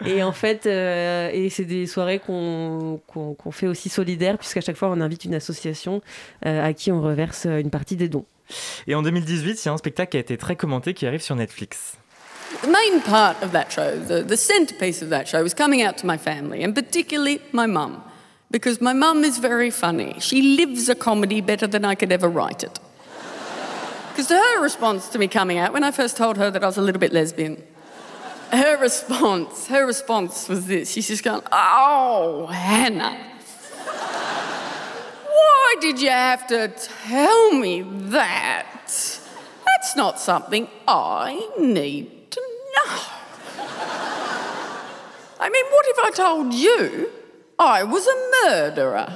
Et 0.06 0.22
en 0.22 0.32
fait, 0.32 0.66
et 0.66 1.48
c'est 1.50 1.64
des 1.64 1.86
soirées 1.86 2.18
qu'on 2.18 3.00
qu'on 3.06 3.50
fait 3.50 3.66
aussi 3.66 3.88
solidaires, 3.88 4.38
puisqu'à 4.38 4.60
chaque 4.60 4.76
fois, 4.76 4.88
on 4.88 5.00
invite 5.00 5.24
une 5.24 5.34
association 5.34 6.02
à 6.44 6.72
qui 6.72 6.92
on 6.92 7.00
reverse 7.00 7.46
une 7.46 7.70
partie 7.70 7.96
des 7.96 8.08
dons. 8.08 8.26
Et 8.86 8.94
en 8.94 9.02
2018, 9.02 9.64
il 9.64 9.66
y 9.66 9.68
a 9.68 9.72
un 9.72 9.76
spectacle 9.76 10.10
qui 10.10 10.16
a 10.16 10.20
été 10.20 10.36
très 10.36 10.56
commenté 10.56 10.94
qui 10.94 11.06
arrive 11.06 11.22
sur 11.22 11.36
Netflix. 11.36 11.98
The 12.62 12.66
main 12.66 13.00
part 13.04 13.36
of 13.42 13.52
that 13.52 13.70
show, 13.70 13.98
the, 14.08 14.26
the 14.26 14.36
centerpiece 14.36 15.02
of 15.02 15.10
that 15.10 15.26
show, 15.26 15.42
was 15.42 15.52
coming 15.54 15.82
out 15.82 15.98
to 15.98 16.06
my 16.06 16.16
family, 16.16 16.64
and 16.64 16.72
particularly 16.72 17.40
my 17.52 17.66
mum, 17.66 18.00
because 18.50 18.80
my 18.80 18.92
mum 18.92 19.24
is 19.24 19.38
very 19.38 19.70
funny. 19.70 20.18
She 20.20 20.56
lives 20.56 20.88
a 20.88 20.94
comedy 20.94 21.40
better 21.40 21.66
than 21.66 21.84
I 21.84 21.94
could 21.94 22.12
ever 22.12 22.28
write 22.28 22.64
it. 22.64 22.78
Because 24.10 24.30
her 24.30 24.60
response 24.60 25.08
to 25.10 25.18
me 25.18 25.28
coming 25.28 25.58
out, 25.58 25.72
when 25.72 25.84
I 25.84 25.92
first 25.92 26.16
told 26.16 26.38
her 26.38 26.50
that 26.50 26.64
I 26.64 26.66
was 26.66 26.76
a 26.76 26.82
little 26.82 26.98
bit 26.98 27.12
lesbian, 27.12 27.62
her 28.50 28.76
response, 28.78 29.68
her 29.68 29.86
response 29.86 30.48
was 30.48 30.66
this. 30.66 30.90
She's 30.90 31.06
just 31.06 31.22
going, 31.22 31.42
"Oh, 31.52 32.46
Hannah, 32.46 33.16
why 35.68 35.74
did 35.80 36.00
you 36.00 36.08
have 36.10 36.46
to 36.48 36.68
tell 37.06 37.52
me 37.52 37.82
that? 38.10 38.64
That's 39.66 39.94
not 39.96 40.18
something 40.18 40.66
I 40.88 41.48
need 41.58 42.30
to 42.32 42.40
know. 42.40 42.98
I 45.40 45.48
mean, 45.48 45.64
what 45.66 45.86
if 45.86 45.98
I 45.98 46.10
told 46.10 46.54
you 46.54 47.10
I 47.60 47.82
was 47.82 48.06
a 48.06 48.46
murderer? 48.46 49.08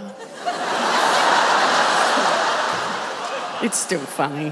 It's 3.62 3.78
still 3.78 4.00
funny. 4.00 4.50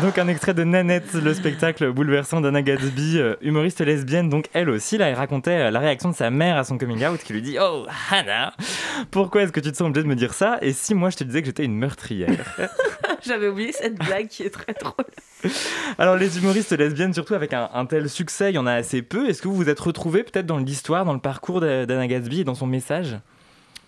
Donc 0.00 0.16
un 0.16 0.26
extrait 0.28 0.54
de 0.54 0.64
Nanette, 0.64 1.12
le 1.12 1.34
spectacle 1.34 1.92
bouleversant 1.92 2.40
d'Anna 2.40 2.62
Gatsby, 2.62 3.18
euh, 3.18 3.36
humoriste 3.42 3.82
lesbienne. 3.82 4.30
Donc 4.30 4.46
elle 4.54 4.70
aussi, 4.70 4.96
là, 4.96 5.08
elle 5.08 5.14
racontait 5.14 5.66
euh, 5.66 5.70
la 5.70 5.80
réaction 5.80 6.08
de 6.08 6.14
sa 6.14 6.30
mère 6.30 6.56
à 6.56 6.64
son 6.64 6.78
coming 6.78 7.04
out 7.04 7.20
qui 7.22 7.34
lui 7.34 7.42
dit 7.42 7.58
Oh, 7.60 7.84
Hannah, 8.10 8.54
pourquoi 9.10 9.42
est-ce 9.42 9.52
que 9.52 9.60
tu 9.60 9.70
te 9.70 9.76
sens 9.76 9.88
obligée 9.88 10.04
de 10.04 10.08
me 10.08 10.16
dire 10.16 10.32
ça? 10.32 10.56
Et 10.62 10.72
si 10.72 10.94
moi 10.94 11.10
je 11.10 11.18
te 11.18 11.24
disais 11.24 11.42
que 11.42 11.46
j'étais 11.46 11.66
une 11.66 11.76
meurtrière? 11.76 12.56
J'avais 13.22 13.48
oublié 13.48 13.72
cette 13.72 13.96
blague 13.96 14.28
qui 14.28 14.44
est 14.44 14.50
très 14.50 14.72
drôle. 14.72 15.04
Alors 15.98 16.16
les 16.16 16.38
humoristes 16.38 16.72
lesbiennes, 16.72 17.14
surtout 17.14 17.34
avec 17.34 17.52
un, 17.52 17.86
tel 17.86 18.08
succès, 18.08 18.50
il 18.50 18.54
y 18.54 18.58
en 18.58 18.66
a 18.66 18.72
assez 18.72 19.02
peu. 19.02 19.28
Est-ce 19.28 19.42
que 19.42 19.48
vous 19.48 19.54
vous 19.54 19.68
êtes 19.68 19.80
retrouvés 19.80 20.22
peut-être 20.22 20.46
dans 20.46 20.58
l'histoire, 20.58 21.04
dans 21.04 21.14
le 21.14 21.20
parcours 21.20 21.60
d'Anna 21.60 22.06
Gatsby 22.06 22.40
et 22.40 22.44
dans 22.44 22.54
son 22.54 22.66
message? 22.66 23.18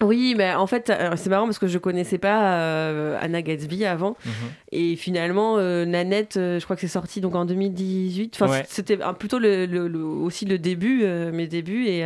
Oui, 0.02 0.34
mais 0.36 0.54
en 0.54 0.66
fait, 0.66 0.90
euh, 0.90 1.12
c'est 1.16 1.30
marrant 1.30 1.46
parce 1.46 1.58
que 1.58 1.66
je 1.66 1.78
connaissais 1.78 2.18
pas 2.18 2.58
euh, 2.58 3.18
Anna 3.20 3.42
Gatsby 3.42 3.84
avant. 3.84 4.16
Mhm. 4.24 4.32
Et 4.72 4.96
finalement, 4.96 5.56
euh, 5.58 5.84
Nanette, 5.84 6.34
je 6.34 6.62
crois 6.64 6.76
que 6.76 6.80
c'est 6.80 6.88
sorti 6.88 7.20
donc 7.20 7.34
en 7.34 7.44
2018. 7.44 8.36
Enfin, 8.40 8.62
c'était 8.68 8.98
plutôt 9.18 9.38
le, 9.38 9.66
aussi 10.04 10.44
le 10.44 10.58
début, 10.58 11.06
mes 11.32 11.46
débuts. 11.46 11.86
Et, 11.86 12.04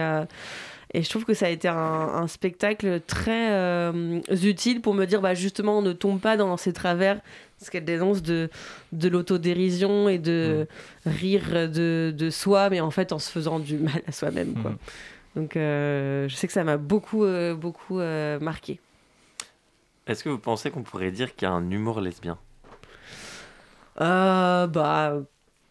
et 0.94 1.02
je 1.02 1.10
trouve 1.10 1.24
que 1.24 1.34
ça 1.34 1.46
a 1.46 1.48
été 1.50 1.68
un, 1.68 2.26
spectacle 2.28 3.00
très 3.06 3.92
utile 4.42 4.80
pour 4.80 4.94
me 4.94 5.04
dire, 5.04 5.20
bah, 5.20 5.34
justement, 5.34 5.78
on 5.78 5.82
ne 5.82 5.92
tombe 5.92 6.20
pas 6.20 6.36
dans 6.36 6.56
ces 6.56 6.72
travers 6.72 7.20
ce 7.60 7.70
qu'elle 7.70 7.84
dénonce 7.84 8.22
de, 8.22 8.50
de 8.92 9.08
l'autodérision 9.08 10.08
et 10.08 10.18
de 10.18 10.66
mhm. 11.04 11.12
rire 11.12 11.68
de, 11.68 12.14
de, 12.16 12.30
soi, 12.30 12.70
mais 12.70 12.80
en 12.80 12.90
fait 12.90 13.12
en 13.12 13.18
se 13.18 13.30
faisant 13.30 13.58
du 13.58 13.76
mal 13.78 14.02
à 14.06 14.12
soi-même. 14.12 14.54
Quoi. 14.54 14.72
Mhm. 14.72 14.78
Donc 15.36 15.56
euh, 15.56 16.28
je 16.28 16.34
sais 16.34 16.46
que 16.46 16.52
ça 16.52 16.64
m'a 16.64 16.76
beaucoup, 16.76 17.24
euh, 17.24 17.54
beaucoup 17.54 18.00
euh, 18.00 18.38
marqué. 18.40 18.80
Est-ce 20.06 20.24
que 20.24 20.28
vous 20.28 20.38
pensez 20.38 20.70
qu'on 20.70 20.82
pourrait 20.82 21.10
dire 21.10 21.34
qu'il 21.34 21.46
y 21.46 21.50
a 21.50 21.54
un 21.54 21.70
humour 21.70 22.00
lesbien? 22.00 22.38
Bah 23.98 25.20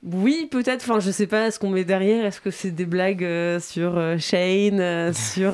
oui, 0.04 0.48
peut-être. 0.50 0.84
Enfin, 0.84 1.00
je 1.00 1.12
sais 1.12 1.28
pas 1.28 1.52
ce 1.52 1.60
qu'on 1.60 1.70
met 1.70 1.84
derrière? 1.84 2.26
Est-ce 2.26 2.40
que 2.40 2.52
c'est 2.52 2.72
des 2.72 2.86
blagues 2.86 3.28
sur 3.60 4.20
Shane, 4.20 5.14
sur 5.14 5.54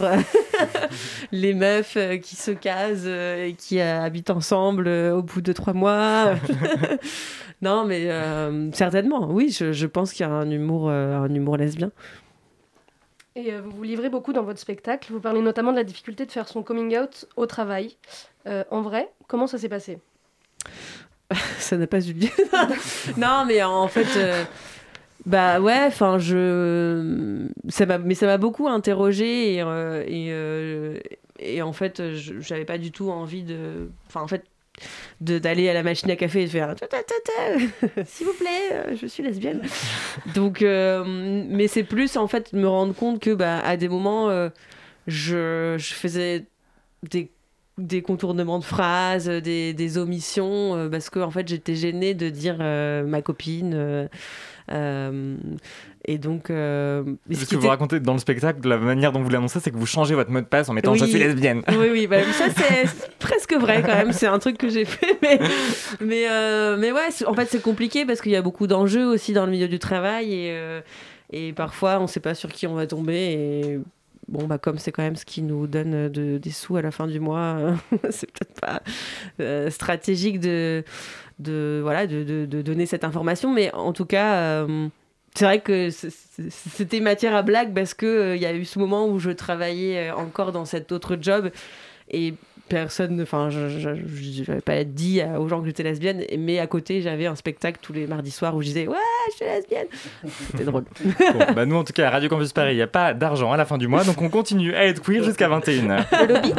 les 1.32 1.54
meufs 1.54 1.98
qui 2.22 2.36
se 2.36 2.52
casent 2.52 3.08
et 3.08 3.56
qui 3.58 3.80
habitent 3.80 4.30
ensemble 4.30 4.88
au 4.88 5.22
bout 5.22 5.42
de 5.42 5.54
trois 5.54 5.74
mois? 5.74 6.36
Non, 7.62 7.86
mais 7.86 8.10
certainement. 8.74 9.30
Oui, 9.32 9.50
je, 9.50 9.72
je 9.72 9.88
pense 9.88 10.12
qu'il 10.12 10.26
y 10.26 10.30
a 10.30 10.34
un 10.34 10.52
humour, 10.52 10.90
un 10.90 11.34
humour 11.34 11.56
lesbien. 11.56 11.92
Et 13.36 13.52
euh, 13.52 13.62
vous 13.62 13.72
vous 13.72 13.84
livrez 13.84 14.10
beaucoup 14.10 14.34
dans 14.34 14.44
votre 14.44 14.60
spectacle. 14.60 15.12
Vous 15.12 15.20
parlez 15.20 15.42
notamment 15.42 15.72
de 15.72 15.78
la 15.78 15.84
difficulté 15.84 16.26
de 16.26 16.32
faire 16.32 16.48
son 16.48 16.62
coming 16.62 16.98
out 16.98 17.26
au 17.36 17.46
travail. 17.46 17.98
Euh, 18.46 18.64
en 18.70 18.82
vrai, 18.82 19.12
comment 19.28 19.48
ça 19.48 19.58
s'est 19.58 19.70
passé? 19.70 20.00
Ça 21.60 21.78
n'a 21.78 21.88
pas 21.88 22.00
eu 22.00 22.14
lieu. 22.14 22.30
non, 23.18 23.46
mais 23.48 23.64
en 23.64 23.88
fait. 23.88 24.08
Euh, 24.18 24.44
bah 25.26 25.62
ouais, 25.62 25.86
enfin 25.88 26.18
je, 26.18 27.48
ça 27.70 27.86
m'a, 27.86 27.98
mais 27.98 28.14
ça 28.14 28.26
m'a 28.26 28.38
beaucoup 28.38 28.68
interrogé 28.68 29.54
et, 29.54 29.64
et, 30.08 30.34
et 31.40 31.62
en 31.62 31.72
fait 31.72 32.02
j'avais 32.42 32.66
pas 32.66 32.78
du 32.78 32.92
tout 32.92 33.10
envie 33.10 33.44
de, 33.44 33.90
enfin 34.08 34.20
en 34.20 34.28
fait 34.28 34.44
d'aller 35.22 35.70
à 35.70 35.74
la 35.74 35.84
machine 35.84 36.10
à 36.12 36.16
café 36.16 36.42
et 36.42 36.46
de 36.46 36.50
faire 36.50 36.76
s'il 38.06 38.26
vous 38.26 38.34
plaît 38.34 38.72
euh, 38.72 38.96
je 39.00 39.06
suis 39.06 39.24
lesbienne 39.24 39.62
donc 40.34 40.62
euh, 40.62 41.04
mais 41.06 41.68
c'est 41.68 41.84
plus 41.84 42.18
en 42.18 42.28
fait 42.28 42.54
me 42.54 42.68
rendre 42.68 42.94
compte 42.94 43.20
que 43.20 43.34
bah 43.34 43.60
à 43.60 43.78
des 43.78 43.88
moments 43.88 44.30
euh, 44.30 44.50
je, 45.08 45.76
je, 45.78 45.94
faisais 45.94 46.46
des 47.04 47.32
des 47.78 48.02
contournements 48.04 48.60
de 48.60 48.64
phrases, 48.64 49.28
des, 49.28 49.74
des 49.74 49.98
omissions, 49.98 50.76
euh, 50.76 50.90
parce 50.90 51.10
que 51.10 51.20
en 51.20 51.32
fait 51.32 51.48
j'étais 51.48 51.76
gênée 51.76 52.14
de 52.14 52.30
dire 52.30 52.58
euh, 52.60 53.04
ma 53.04 53.22
copine. 53.22 53.74
euh, 53.76 54.08
euh, 54.72 55.36
et 56.06 56.18
donc. 56.18 56.50
euh, 56.50 57.04
ce 57.32 57.46
que 57.46 57.56
vous 57.56 57.68
racontez 57.68 58.00
dans 58.00 58.14
le 58.14 58.20
spectacle, 58.20 58.68
la 58.68 58.78
manière 58.78 59.12
dont 59.12 59.22
vous 59.22 59.30
l'annoncez, 59.30 59.60
c'est 59.60 59.72
que 59.72 59.78
vous 59.78 59.86
changez 59.86 60.16
votre 60.16 60.32
mot 60.32 60.40
de 60.42 60.46
passe 60.46 60.70
en 60.70 60.74
mettant 60.74 60.94
je 60.96 61.04
Oui. 61.04 61.10
suis 61.10 61.20
lesbienne. 61.20 61.62
Oui, 61.70 61.88
oui, 61.92 62.08
bah, 62.08 62.22
ça 62.34 62.46
c'est 62.56 62.86
presque 63.20 63.54
vrai 63.54 63.82
quand 63.82 63.96
même. 63.96 64.12
C'est 64.14 64.28
un 64.28 64.40
truc 64.40 64.58
que 64.58 64.70
j'ai 64.70 64.86
fait, 64.86 65.18
mais 65.22 65.40
mais 66.00 66.26
euh, 66.30 66.78
mais 66.78 66.92
ouais, 66.92 67.08
en 67.26 67.34
fait 67.34 67.48
c'est 67.50 67.62
compliqué 67.62 68.06
parce 68.06 68.22
qu'il 68.22 68.32
y 68.32 68.36
a 68.36 68.42
beaucoup 68.42 68.68
d'enjeux 68.68 69.06
aussi 69.06 69.34
dans 69.34 69.46
le 69.46 69.52
milieu 69.52 69.68
du 69.68 69.80
travail 69.80 70.34
et 70.34 70.52
euh, 70.52 70.82
et 71.32 71.52
parfois 71.54 72.00
on 72.00 72.08
sait 72.08 72.20
pas 72.20 72.36
sur 72.36 72.52
qui 72.52 72.68
on 72.68 72.76
va 72.76 72.86
tomber 72.88 73.16
et 73.34 73.80
bon 74.28 74.46
bah 74.46 74.58
comme 74.58 74.78
c'est 74.78 74.92
quand 74.92 75.04
même 75.04 75.16
ce 75.16 75.26
qui 75.26 75.42
nous 75.42 75.68
donne 75.68 76.10
de, 76.10 76.38
des 76.38 76.52
sous 76.52 76.76
à 76.76 76.82
la 76.82 76.92
fin 76.92 77.08
du 77.08 77.20
mois, 77.20 77.76
c'est 78.10 78.32
peut-être 78.32 78.60
pas 78.60 78.82
euh, 79.40 79.70
stratégique 79.70 80.40
de 80.40 80.84
voilà 81.82 82.08
de, 82.08 82.46
donner 82.46 82.86
cette 82.86 83.04
information, 83.04 83.52
mais 83.54 83.74
en 83.74 83.94
tout 83.94 84.06
cas. 84.06 84.36
euh, 84.36 84.90
c'est 85.36 85.46
vrai 85.46 85.62
que 85.62 85.90
c'était 86.50 87.00
matière 87.00 87.36
à 87.36 87.42
blague 87.42 87.74
parce 87.74 87.94
que 87.94 88.06
euh, 88.06 88.36
il 88.36 88.42
y 88.42 88.46
a 88.46 88.54
eu 88.54 88.66
ce 88.66 88.78
moment 88.78 89.08
où 89.08 89.20
je 89.20 89.32
travaillais 89.32 90.10
euh, 90.10 90.16
encore 90.16 90.52
dans 90.52 90.66
cet 90.66 90.92
autre 90.92 91.18
job 91.20 91.50
et 92.10 92.36
personne, 92.70 93.22
enfin, 93.22 93.50
je 93.50 93.68
j'avais 94.44 94.62
pas 94.62 94.84
dit 94.84 95.22
à- 95.22 95.40
aux 95.40 95.48
gens 95.48 95.60
que 95.62 95.68
j'étais 95.68 95.84
lesbienne, 95.84 96.24
mais 96.38 96.60
à 96.60 96.68
côté 96.68 97.02
j'avais 97.02 97.26
un 97.28 97.36
spectacle 97.36 97.80
tous 97.82 97.94
les 97.94 98.08
mardis 98.08 98.32
soirs 98.32 98.56
où 98.56 98.62
je 98.62 98.68
disais 98.68 98.88
ouais, 98.88 98.96
je 99.32 99.36
suis 99.36 99.46
lesbienne. 99.46 99.88
C'était 100.52 100.64
drôle. 100.66 100.86
Bon, 101.04 101.54
bah 101.56 101.66
nous, 101.66 101.76
en 101.76 101.84
tout 101.84 101.94
cas, 101.94 102.08
à 102.08 102.12
Radio 102.12 102.30
Campus 102.30 102.54
Paris, 102.54 102.74
il 102.74 102.78
n'y 102.78 102.82
a 102.82 102.88
pas 102.88 103.14
d'argent 103.14 103.52
à 103.52 103.58
la 103.58 103.66
fin 103.66 103.78
du 103.78 103.88
mois, 103.88 104.04
donc 104.04 104.22
on 104.22 104.30
continue 104.30 104.74
à 104.76 104.86
être 104.86 105.02
queer 105.02 105.24
jusqu'à 105.24 105.48
21h. 105.50 106.06
Le 106.28 106.34
lobby 106.34 106.54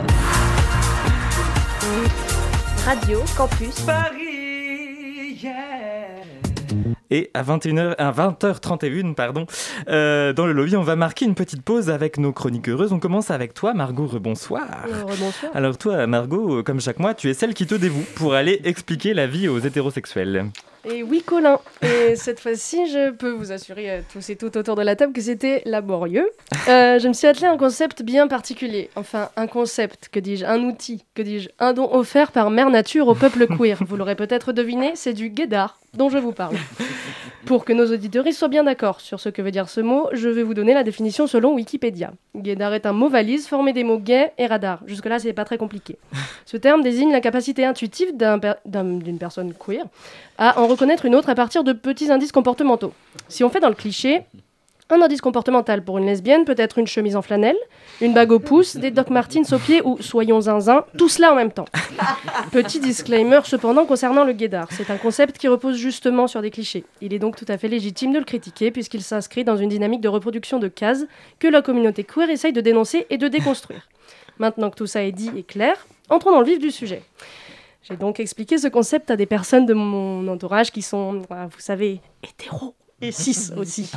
Radio 2.85 3.21
Campus 3.37 3.81
Et 7.15 7.31
à 7.33 7.45
21h, 7.45 7.95
à 7.97 8.11
20h31, 8.11 9.15
pardon, 9.15 9.47
euh, 9.87 10.33
dans 10.33 10.47
le 10.47 10.53
lobby, 10.53 10.75
on 10.75 10.83
va 10.83 10.97
marquer 10.97 11.27
une 11.27 11.37
petite 11.37 11.63
pause 11.63 11.89
avec 11.89 12.19
nos 12.19 12.33
chroniques 12.33 12.69
heureuses. 12.69 12.93
On 12.93 12.99
commence 12.99 13.31
avec 13.31 13.55
toi, 13.55 13.73
Margot. 13.73 14.09
Rebonsoir. 14.09 14.67
Euh, 14.89 15.05
rebonsoir. 15.05 15.53
Alors 15.55 15.79
toi, 15.79 16.09
Margot, 16.09 16.59
euh, 16.59 16.63
comme 16.65 16.81
chaque 16.81 16.99
mois, 16.99 17.15
tu 17.15 17.31
es 17.31 17.35
celle 17.35 17.55
qui 17.55 17.69
te 17.69 17.77
dévoue 17.77 18.05
pour 18.17 18.35
aller 18.35 18.61
expliquer 18.65 19.15
la 19.15 19.29
vie 19.29 19.47
aux 19.47 19.61
hétérosexuels. 19.61 20.47
Et 20.85 21.05
oui, 21.05 21.23
Colin. 21.25 21.61
Et 21.83 22.17
cette 22.17 22.41
fois-ci, 22.41 22.91
je 22.91 23.13
peux 23.13 23.31
vous 23.31 23.53
assurer 23.53 24.03
tous 24.13 24.29
et 24.31 24.35
toutes 24.35 24.57
autour 24.57 24.75
de 24.75 24.83
la 24.83 24.97
table 24.97 25.13
que 25.13 25.21
c'était 25.21 25.63
laborieux. 25.67 26.29
Euh, 26.69 26.99
je 26.99 27.07
me 27.07 27.13
suis 27.13 27.29
attelé 27.29 27.47
à 27.47 27.53
un 27.53 27.57
concept 27.57 28.03
bien 28.03 28.27
particulier. 28.27 28.91
Enfin, 28.97 29.31
un 29.37 29.47
concept, 29.47 30.09
que 30.11 30.19
dis-je, 30.19 30.45
un 30.45 30.65
outil, 30.65 31.05
que 31.15 31.23
dis-je, 31.23 31.49
un 31.61 31.75
don 31.75 31.95
offert 31.95 32.33
par 32.33 32.51
Mère 32.51 32.71
Nature 32.71 33.07
au 33.07 33.15
peuple 33.15 33.47
queer. 33.47 33.79
Vous 33.87 33.97
l'aurez 33.97 34.17
peut-être 34.17 34.51
deviné, 34.51 34.95
c'est 34.97 35.15
du 35.15 35.29
guédard 35.29 35.79
dont 35.97 36.09
je 36.09 36.19
vous 36.19 36.33
parle. 36.33 36.57
Pour 37.47 37.67
que 37.67 37.75
nos 37.75 37.93
auditeurs 37.93 38.25
soient 38.33 38.49
bien 38.49 38.65
d'accord 38.65 39.01
sur 39.03 39.21
ce 39.21 39.29
que 39.29 39.43
veut 39.43 39.51
dire 39.51 39.69
ce 39.69 39.83
mot, 39.83 40.09
je 40.13 40.31
vais 40.31 40.43
vous 40.43 40.55
donner 40.55 40.73
la 40.73 40.83
définition 40.83 41.27
selon 41.27 41.55
Wikipédia. 41.55 42.13
Guédard 42.35 42.73
est 42.73 42.87
un 42.87 42.95
mot 42.95 43.11
valise 43.11 43.47
formé 43.47 43.75
des 43.75 43.85
mots 43.85 43.99
gay 43.99 44.33
et 44.39 44.47
radar. 44.47 44.81
Jusque-là, 44.87 45.19
c'est 45.19 45.35
pas 45.35 45.45
très 45.45 45.59
compliqué. 45.59 45.99
Ce 46.47 46.57
terme 46.57 46.83
désigne 46.83 47.13
la 47.13 47.21
capacité 47.21 47.67
intuitive 47.67 48.13
per- 48.17 48.55
d'une 48.65 49.19
personne 49.19 49.53
queer 49.53 49.85
à 50.39 50.59
en 50.59 50.67
reconnaître 50.67 51.05
une 51.05 51.15
autre 51.15 51.29
à 51.29 51.35
partir 51.35 51.65
de 51.65 51.73
petits 51.75 52.11
indices 52.11 52.33
comportementaux. 52.33 52.95
Si 53.29 53.45
on 53.45 53.51
fait 53.51 53.61
dans 53.61 53.69
le 53.69 53.75
cliché, 53.75 54.23
un 54.91 55.01
indice 55.01 55.23
comportemental 55.23 55.83
pour 55.83 55.97
une 55.97 56.05
lesbienne 56.05 56.45
peut 56.45 56.55
être 56.59 56.79
une 56.79 56.87
chemise 56.87 57.17
en 57.17 57.23
flanelle, 57.23 57.57
une 58.03 58.13
bague 58.13 58.33
au 58.33 58.39
pouce, 58.39 58.77
des 58.77 58.91
Doc 58.91 59.09
Martens 59.09 59.53
aux 59.53 59.59
pieds 59.59 59.81
ou, 59.83 59.97
soyons 60.01 60.43
zinzin, 60.43 60.85
tout 60.99 61.09
cela 61.09 61.33
en 61.33 61.35
même 61.35 61.53
temps. 61.53 61.65
Petit 62.53 62.81
disclaimer 62.81 63.41
cependant 63.45 63.87
concernant 63.87 64.25
le 64.25 64.35
guédard. 64.35 64.69
C'est 64.71 64.91
un 64.91 64.99
concept 64.99 65.39
qui 65.39 65.49
repose 65.49 65.79
justement 65.79 66.27
sur 66.27 66.43
des 66.43 66.51
clichés. 66.51 66.85
Il 67.01 67.15
est 67.15 67.19
donc 67.19 67.37
tout 67.37 67.47
à 67.49 67.57
fait 67.57 67.69
légitime 67.69 68.13
de 68.13 68.19
le 68.19 68.25
critiquer 68.25 68.71
puisqu'il 68.71 69.03
s'inscrit 69.03 69.43
dans 69.43 69.57
une 69.57 69.71
dynamique 69.71 70.03
de 70.03 70.09
reproduction 70.09 70.59
de 70.59 70.69
cases 70.69 71.07
que 71.39 71.49
la 71.49 71.63
communauté 71.63 72.05
queer 72.05 72.29
essaye 72.29 72.53
de 72.53 72.61
dénoncer 72.61 73.07
et 73.09 73.17
de 73.17 73.29
déconstruire. 73.29 73.89
Maintenant 74.39 74.69
que 74.69 74.77
tout 74.77 74.87
ça 74.87 75.03
est 75.03 75.13
dit 75.13 75.31
et 75.35 75.45
clair, 75.45 75.87
entrons 76.11 76.33
dans 76.33 76.41
le 76.41 76.47
vif 76.47 76.59
du 76.59 76.71
sujet. 76.71 77.03
J'ai 77.85 77.97
donc 77.97 78.21
expliqué 78.21 78.59
ce 78.59 78.69
concept 78.69 79.11
à 79.11 79.17
des 79.17 79.27
personnes 79.27 79.65
de 79.65 79.75
mon 79.75 80.29
entourage 80.29 80.71
qui 80.73 80.83
sont, 80.83 81.23
voilà, 81.29 81.47
vous 81.47 81.61
savez, 81.61 82.01
hétéros 82.23 82.75
et 83.09 83.13
cis 83.13 83.51
aussi. 83.57 83.91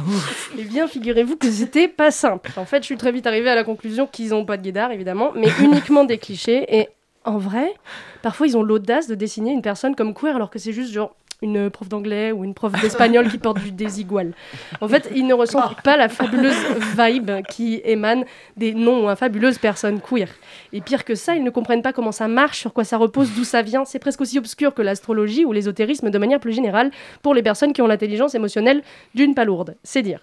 Eh 0.58 0.63
bien, 0.63 0.88
figurez-vous 0.88 1.38
que 1.38 1.50
c'était 1.50 1.88
pas 1.88 2.12
simple. 2.12 2.52
En 2.58 2.65
fait, 2.65 2.80
je 2.80 2.86
suis 2.86 2.98
très 2.98 3.12
vite 3.12 3.28
arrivée 3.28 3.50
à 3.50 3.56
la 3.56 3.63
conclusion 3.63 4.08
qu'ils 4.08 4.30
n'ont 4.30 4.46
pas 4.46 4.58
de 4.58 4.63
guédard, 4.63 4.91
évidemment, 4.91 5.32
mais 5.36 5.48
uniquement 5.62 6.04
des 6.04 6.17
clichés. 6.17 6.65
Et 6.78 6.89
en 7.26 7.38
vrai, 7.38 7.74
parfois, 8.22 8.48
ils 8.48 8.58
ont 8.58 8.63
l'audace 8.63 9.08
de 9.08 9.15
dessiner 9.15 9.52
une 9.52 9.62
personne 9.62 9.96
comme 9.96 10.13
queer 10.13 10.36
alors 10.36 10.50
que 10.50 10.60
c'est 10.60 10.74
juste 10.74 10.93
genre 10.93 11.15
une 11.41 11.69
prof 11.69 11.88
d'anglais 11.88 12.32
ou 12.32 12.43
une 12.43 12.54
prof 12.54 12.71
d'espagnol 12.82 13.30
qui 13.30 13.38
porte 13.38 13.60
du 13.60 13.71
désigual. 13.71 14.34
En 14.82 14.88
fait, 14.88 15.12
ils 15.15 15.28
ne 15.28 15.34
ressentent 15.34 15.82
pas 15.82 15.97
la 15.97 16.10
fabuleuse 16.10 16.56
vibe 16.97 17.32
qui 17.50 17.82
émane 17.84 18.26
des 18.56 18.73
non 18.73 19.08
ou 19.08 19.15
fabuleuses 19.15 19.58
personnes 19.58 20.02
queer. 20.02 20.30
Et 20.73 20.82
pire 20.82 21.06
que 21.06 21.15
ça, 21.15 21.36
ils 21.36 21.43
ne 21.43 21.50
comprennent 21.50 21.82
pas 21.82 21.93
comment 21.93 22.12
ça 22.12 22.28
marche, 22.28 22.60
sur 22.60 22.73
quoi 22.73 22.84
ça 22.84 22.97
repose, 22.97 23.32
d'où 23.36 23.43
ça 23.43 23.62
vient. 23.62 23.86
C'est 23.86 24.00
presque 24.00 24.21
aussi 24.21 24.38
obscur 24.38 24.73
que 24.73 24.82
l'astrologie 24.82 25.45
ou 25.45 25.52
l'ésotérisme 25.52 26.10
de 26.10 26.17
manière 26.17 26.39
plus 26.39 26.54
générale 26.54 26.91
pour 27.21 27.34
les 27.34 27.43
personnes 27.43 27.73
qui 27.73 27.82
ont 27.82 27.88
l'intelligence 27.88 28.36
émotionnelle 28.36 28.82
d'une 29.13 29.36
palourde. 29.36 29.76
C'est 29.84 30.02
dire. 30.02 30.21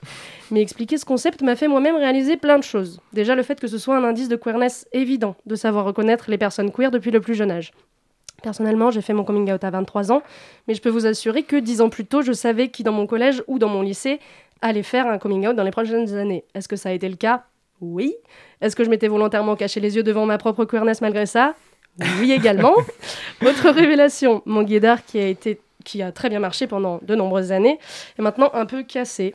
Mais 0.50 0.60
expliquer 0.60 0.98
ce 0.98 1.04
concept 1.04 1.42
m'a 1.42 1.56
fait 1.56 1.68
moi-même 1.68 1.96
réaliser 1.96 2.36
plein 2.36 2.58
de 2.58 2.64
choses. 2.64 3.00
Déjà 3.12 3.34
le 3.34 3.42
fait 3.42 3.60
que 3.60 3.68
ce 3.68 3.78
soit 3.78 3.96
un 3.96 4.04
indice 4.04 4.28
de 4.28 4.36
queerness 4.36 4.86
évident 4.92 5.36
de 5.46 5.54
savoir 5.54 5.84
reconnaître 5.84 6.30
les 6.30 6.38
personnes 6.38 6.72
queer 6.72 6.90
depuis 6.90 7.10
le 7.10 7.20
plus 7.20 7.34
jeune 7.34 7.50
âge. 7.50 7.72
Personnellement, 8.42 8.90
j'ai 8.90 9.00
fait 9.00 9.14
mon 9.14 9.24
coming 9.24 9.50
out 9.52 9.64
à 9.64 9.70
23 9.70 10.12
ans, 10.12 10.22
mais 10.68 10.74
je 10.74 10.82
peux 10.82 10.90
vous 10.90 11.06
assurer 11.06 11.44
que 11.44 11.56
10 11.56 11.80
ans 11.80 11.88
plus 11.88 12.04
tôt, 12.04 12.22
je 12.22 12.32
savais 12.32 12.68
qui 12.68 12.82
dans 12.82 12.92
mon 12.92 13.06
collège 13.06 13.42
ou 13.46 13.58
dans 13.58 13.68
mon 13.68 13.82
lycée 13.82 14.20
allait 14.60 14.82
faire 14.82 15.06
un 15.06 15.18
coming 15.18 15.46
out 15.46 15.56
dans 15.56 15.62
les 15.62 15.70
prochaines 15.70 16.14
années. 16.14 16.44
Est-ce 16.54 16.68
que 16.68 16.76
ça 16.76 16.90
a 16.90 16.92
été 16.92 17.08
le 17.08 17.16
cas? 17.16 17.44
Oui. 17.80 18.14
Est-ce 18.60 18.76
que 18.76 18.84
je 18.84 18.90
m'étais 18.90 19.08
volontairement 19.08 19.56
caché 19.56 19.80
les 19.80 19.96
yeux 19.96 20.02
devant 20.02 20.26
ma 20.26 20.38
propre 20.38 20.64
queerness 20.64 21.00
malgré 21.00 21.26
ça? 21.26 21.54
Oui 22.18 22.32
également. 22.32 22.74
Autre 23.46 23.70
révélation, 23.70 24.42
mon 24.46 24.62
guédard 24.62 25.04
qui 25.04 25.18
a 25.18 25.26
été 25.26 25.60
qui 25.84 26.02
a 26.02 26.12
très 26.12 26.28
bien 26.28 26.40
marché 26.40 26.66
pendant 26.66 27.00
de 27.02 27.14
nombreuses 27.14 27.52
années, 27.52 27.78
est 28.18 28.22
maintenant 28.22 28.50
un 28.54 28.66
peu 28.66 28.82
cassé. 28.82 29.34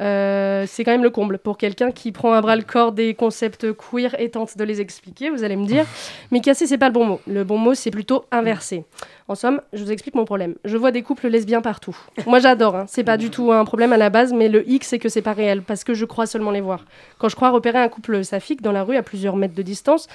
Euh, 0.00 0.64
c'est 0.68 0.84
quand 0.84 0.92
même 0.92 1.02
le 1.02 1.10
comble 1.10 1.38
pour 1.38 1.58
quelqu'un 1.58 1.90
qui 1.90 2.12
prend 2.12 2.32
à 2.32 2.40
bras 2.40 2.54
le 2.54 2.62
corps 2.62 2.92
des 2.92 3.14
concepts 3.14 3.66
queer 3.72 4.14
et 4.20 4.30
tente 4.30 4.56
de 4.56 4.64
les 4.64 4.80
expliquer, 4.80 5.30
vous 5.30 5.42
allez 5.42 5.56
me 5.56 5.66
dire. 5.66 5.86
Mais 6.30 6.40
casser, 6.40 6.66
c'est 6.66 6.78
pas 6.78 6.88
le 6.88 6.92
bon 6.92 7.04
mot. 7.04 7.20
Le 7.26 7.44
bon 7.44 7.58
mot, 7.58 7.74
c'est 7.74 7.90
plutôt 7.90 8.24
inversé. 8.30 8.84
En 9.26 9.34
somme, 9.34 9.60
je 9.72 9.82
vous 9.82 9.90
explique 9.90 10.14
mon 10.14 10.24
problème. 10.24 10.54
Je 10.64 10.76
vois 10.76 10.92
des 10.92 11.02
couples 11.02 11.28
lesbiens 11.28 11.60
partout. 11.60 11.96
Moi, 12.26 12.38
j'adore. 12.38 12.76
Hein. 12.76 12.84
C'est 12.88 13.04
pas 13.04 13.16
du 13.16 13.30
tout 13.30 13.52
un 13.52 13.64
problème 13.64 13.92
à 13.92 13.96
la 13.96 14.10
base, 14.10 14.32
mais 14.32 14.48
le 14.48 14.68
hic, 14.68 14.84
c'est 14.84 14.98
que 14.98 15.08
c'est 15.08 15.22
pas 15.22 15.32
réel 15.32 15.62
parce 15.62 15.84
que 15.84 15.94
je 15.94 16.04
crois 16.04 16.26
seulement 16.26 16.50
les 16.50 16.60
voir. 16.60 16.84
Quand 17.18 17.28
je 17.28 17.36
crois 17.36 17.50
repérer 17.50 17.78
un 17.78 17.88
couple 17.88 18.24
saphique 18.24 18.62
dans 18.62 18.72
la 18.72 18.84
rue 18.84 18.96
à 18.96 19.02
plusieurs 19.02 19.36
mètres 19.36 19.54
de 19.54 19.62
distance, 19.62 20.08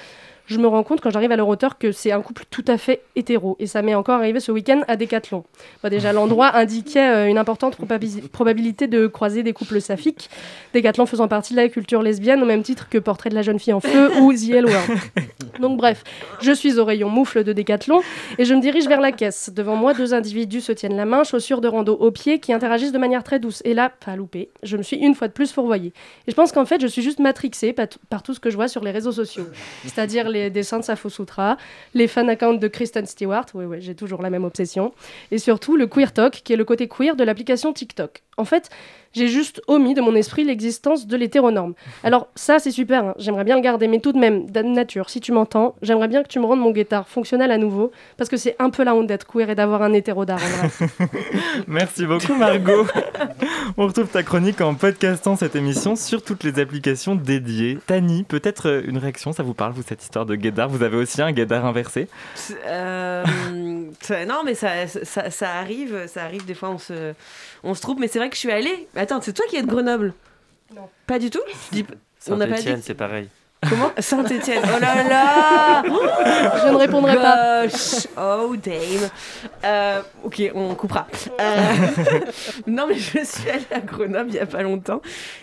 je 0.46 0.58
me 0.58 0.66
rends 0.66 0.82
compte 0.82 1.00
quand 1.00 1.10
j'arrive 1.10 1.32
à 1.32 1.36
leur 1.36 1.48
hauteur 1.48 1.78
que 1.78 1.90
c'est 1.92 2.12
un 2.12 2.20
couple 2.20 2.44
tout 2.50 2.64
à 2.68 2.76
fait 2.76 3.00
hétéro. 3.16 3.56
Et 3.58 3.66
ça 3.66 3.80
m'est 3.82 3.94
encore 3.94 4.16
arrivé 4.16 4.40
ce 4.40 4.52
week-end 4.52 4.82
à 4.88 4.96
Décathlon. 4.96 5.44
Bah, 5.82 5.90
déjà, 5.90 6.12
l'endroit 6.14 6.54
indiquait 6.56 7.08
euh, 7.08 7.28
une 7.28 7.38
importante 7.38 7.78
probabi- 7.78 8.28
probabilité 8.28 8.86
de 8.86 9.06
croiser 9.06 9.42
des 9.42 9.52
couples 9.52 9.80
saphiques. 9.80 10.28
Décathlon 10.72 11.06
faisant 11.06 11.28
partie 11.28 11.54
de 11.54 11.58
la 11.58 11.68
culture 11.68 12.02
lesbienne 12.02 12.42
au 12.42 12.46
même 12.46 12.62
titre 12.62 12.88
que 12.88 12.98
Portrait 12.98 13.30
de 13.30 13.34
la 13.34 13.42
jeune 13.42 13.58
fille 13.58 13.72
en 13.72 13.80
feu 13.80 14.10
ou 14.20 14.32
The 14.32 14.50
L 14.50 14.66
Word. 14.66 14.98
Donc 15.60 15.78
bref, 15.78 16.02
je 16.42 16.52
suis 16.52 16.78
au 16.78 16.84
rayon 16.84 17.08
moufle 17.08 17.44
de 17.44 17.52
Décathlon 17.52 18.00
et 18.38 18.44
je 18.44 18.54
me 18.54 18.60
dirige 18.60 18.86
vers 18.86 19.00
la 19.00 19.12
caisse. 19.12 19.50
Devant 19.54 19.76
moi, 19.76 19.94
deux 19.94 20.12
individus 20.14 20.60
se 20.60 20.72
tiennent 20.72 20.96
la 20.96 21.04
main, 21.04 21.24
chaussures 21.24 21.60
de 21.60 21.68
rando 21.68 21.94
aux 21.94 22.10
pieds, 22.10 22.40
qui 22.40 22.52
interagissent 22.52 22.92
de 22.92 22.98
manière 22.98 23.22
très 23.24 23.38
douce. 23.38 23.62
Et 23.64 23.72
là, 23.72 23.90
pas 24.04 24.16
loupé, 24.16 24.50
je 24.62 24.76
me 24.76 24.82
suis 24.82 24.96
une 24.96 25.14
fois 25.14 25.28
de 25.28 25.32
plus 25.32 25.52
fourvoyée. 25.52 25.92
Et 26.26 26.30
je 26.30 26.34
pense 26.36 26.52
qu'en 26.52 26.64
fait, 26.64 26.80
je 26.80 26.86
suis 26.86 27.02
juste 27.02 27.18
matrixée 27.20 27.72
par 27.72 28.22
tout 28.22 28.34
ce 28.34 28.40
que 28.40 28.50
je 28.50 28.56
vois 28.56 28.68
sur 28.68 28.82
les 28.84 28.90
réseaux 28.90 29.12
sociaux. 29.12 29.46
C'est-à-dire 29.84 30.28
les 30.34 30.50
dessins 30.50 30.78
de 30.78 30.84
Safo 30.84 31.08
Sutra, 31.08 31.56
les 31.94 32.06
fan 32.06 32.28
accounts 32.28 32.58
de 32.58 32.68
Kristen 32.68 33.06
Stewart, 33.06 33.46
oui, 33.54 33.64
oui, 33.64 33.78
j'ai 33.80 33.94
toujours 33.94 34.20
la 34.20 34.30
même 34.30 34.44
obsession, 34.44 34.92
et 35.30 35.38
surtout 35.38 35.76
le 35.76 35.86
Queer 35.86 36.12
Talk, 36.12 36.42
qui 36.44 36.52
est 36.52 36.56
le 36.56 36.64
côté 36.64 36.88
queer 36.88 37.16
de 37.16 37.24
l'application 37.24 37.72
TikTok. 37.72 38.22
En 38.36 38.44
fait, 38.44 38.68
j'ai 39.14 39.28
juste 39.28 39.62
omis 39.68 39.94
de 39.94 40.00
mon 40.00 40.14
esprit 40.14 40.44
l'existence 40.44 41.06
de 41.06 41.16
l'hétéronorme. 41.16 41.74
Alors 42.02 42.28
ça, 42.34 42.58
c'est 42.58 42.70
super, 42.70 43.04
hein, 43.04 43.14
j'aimerais 43.18 43.44
bien 43.44 43.56
le 43.56 43.62
garder, 43.62 43.88
mais 43.88 44.00
tout 44.00 44.12
de 44.12 44.18
même, 44.18 44.46
Dan 44.50 44.72
Nature, 44.72 45.08
si 45.08 45.20
tu 45.20 45.32
m'entends, 45.32 45.76
j'aimerais 45.82 46.08
bien 46.08 46.22
que 46.22 46.28
tu 46.28 46.38
me 46.40 46.44
rendes 46.44 46.60
mon 46.60 46.70
guitare 46.70 47.08
fonctionnel 47.08 47.50
à 47.50 47.58
nouveau, 47.58 47.92
parce 48.16 48.28
que 48.28 48.36
c'est 48.36 48.56
un 48.58 48.70
peu 48.70 48.84
la 48.84 48.94
honte 48.94 49.06
d'être 49.06 49.26
queer 49.26 49.48
et 49.50 49.54
d'avoir 49.54 49.82
un 49.82 49.92
hétéro 49.92 50.24
d'art. 50.24 50.40
Merci 51.66 52.06
beaucoup 52.06 52.34
Margot. 52.34 52.86
On 53.76 53.86
retrouve 53.86 54.08
ta 54.08 54.22
chronique 54.22 54.60
en 54.60 54.74
podcastant 54.74 55.36
cette 55.36 55.56
émission 55.56 55.96
sur 55.96 56.22
toutes 56.22 56.44
les 56.44 56.58
applications 56.58 57.14
dédiées. 57.14 57.78
Tani, 57.86 58.24
peut-être 58.24 58.68
euh, 58.68 58.82
une 58.86 58.98
réaction, 58.98 59.32
ça 59.32 59.42
vous 59.42 59.54
parle, 59.54 59.72
vous, 59.72 59.82
cette 59.82 60.02
histoire 60.02 60.26
de 60.26 60.34
guédard 60.34 60.68
Vous 60.68 60.82
avez 60.82 60.96
aussi 60.96 61.22
un 61.22 61.32
guédard 61.32 61.64
inversé? 61.64 62.08
Euh, 62.66 63.24
non, 64.26 64.42
mais 64.44 64.54
ça, 64.54 64.86
ça, 64.86 65.30
ça 65.30 65.54
arrive, 65.54 66.06
ça 66.06 66.24
arrive. 66.24 66.44
Des 66.44 66.54
fois, 66.54 66.70
on 66.70 66.78
se, 66.78 67.14
on 67.62 67.74
se 67.74 67.80
trouve. 67.80 67.98
Mais 67.98 68.08
c'est 68.08 68.18
vrai 68.18 68.28
que 68.28 68.34
je 68.34 68.40
suis 68.40 68.50
allée. 68.52 68.88
Attends, 68.96 69.20
c'est 69.20 69.32
toi 69.32 69.44
qui 69.48 69.56
es 69.56 69.62
de 69.62 69.66
Grenoble? 69.66 70.14
Non. 70.74 70.88
Pas 71.06 71.18
du 71.18 71.30
tout? 71.30 71.40
Je 71.72 71.76
dis- 71.82 71.86
On 72.30 72.36
n'a 72.36 72.46
pas 72.46 72.52
dit. 72.52 72.62
Saint-Etienne, 72.62 72.82
c'est 72.82 72.94
pareil. 72.94 73.28
Comment 73.68 73.90
Saint-Etienne. 73.98 74.62
Oh 74.64 74.80
là 74.80 75.08
là 75.08 75.82
Je 76.64 76.68
ne 76.68 76.76
répondrai 76.76 77.16
pas. 77.16 77.66
Oh 78.18 78.54
damn. 78.56 79.08
Euh, 79.64 80.02
ok, 80.22 80.42
on 80.54 80.74
coupera. 80.74 81.06
Euh, 81.40 81.74
non, 82.66 82.86
mais 82.88 82.96
je 82.96 83.24
suis 83.24 83.48
allée 83.48 83.64
à 83.72 83.80
Grenoble 83.80 84.30
il 84.30 84.36
y 84.36 84.38
a 84.38 84.46
pas 84.46 84.62
longtemps 84.62 85.00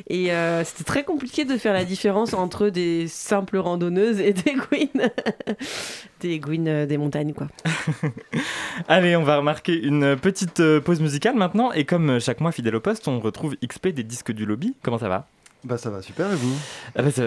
et 0.08 0.32
euh, 0.32 0.64
c'était 0.64 0.84
très 0.84 1.04
compliqué 1.04 1.46
de 1.46 1.58
faire 1.58 1.74
la 1.74 1.86
différence 1.86 2.34
entre 2.34 2.70
des 2.70 3.08
simples 3.08 3.58
randonneuses 3.58 4.20
et 4.20 4.34
des 4.34 4.54
queens, 4.54 5.10
des 6.20 6.40
queens 6.40 6.68
euh, 6.68 6.86
des 6.86 6.98
montagnes, 6.98 7.34
quoi. 7.34 7.48
Allez, 8.88 9.16
on 9.16 9.24
va 9.24 9.38
remarquer 9.38 9.74
une 9.74 10.16
petite 10.16 10.62
pause 10.80 11.02
musicale 11.02 11.36
maintenant. 11.36 11.72
Et 11.72 11.86
comme 11.86 12.20
chaque 12.20 12.42
mois, 12.42 12.52
fidèle 12.52 12.76
au 12.76 12.82
poste, 12.82 13.08
on 13.08 13.20
retrouve 13.20 13.56
XP 13.66 13.90
des 13.90 14.04
disques 14.04 14.32
du 14.32 14.46
lobby. 14.46 14.76
Comment 14.84 14.98
ça 14.98 15.10
va? 15.10 15.28
Bah 15.64 15.78
ça 15.78 15.92
va 15.92 16.02
super 16.02 16.26
et 16.32 16.36
vous? 16.36 16.56
Ah 16.96 17.04
bah, 17.04 17.12
ça- 17.12 17.22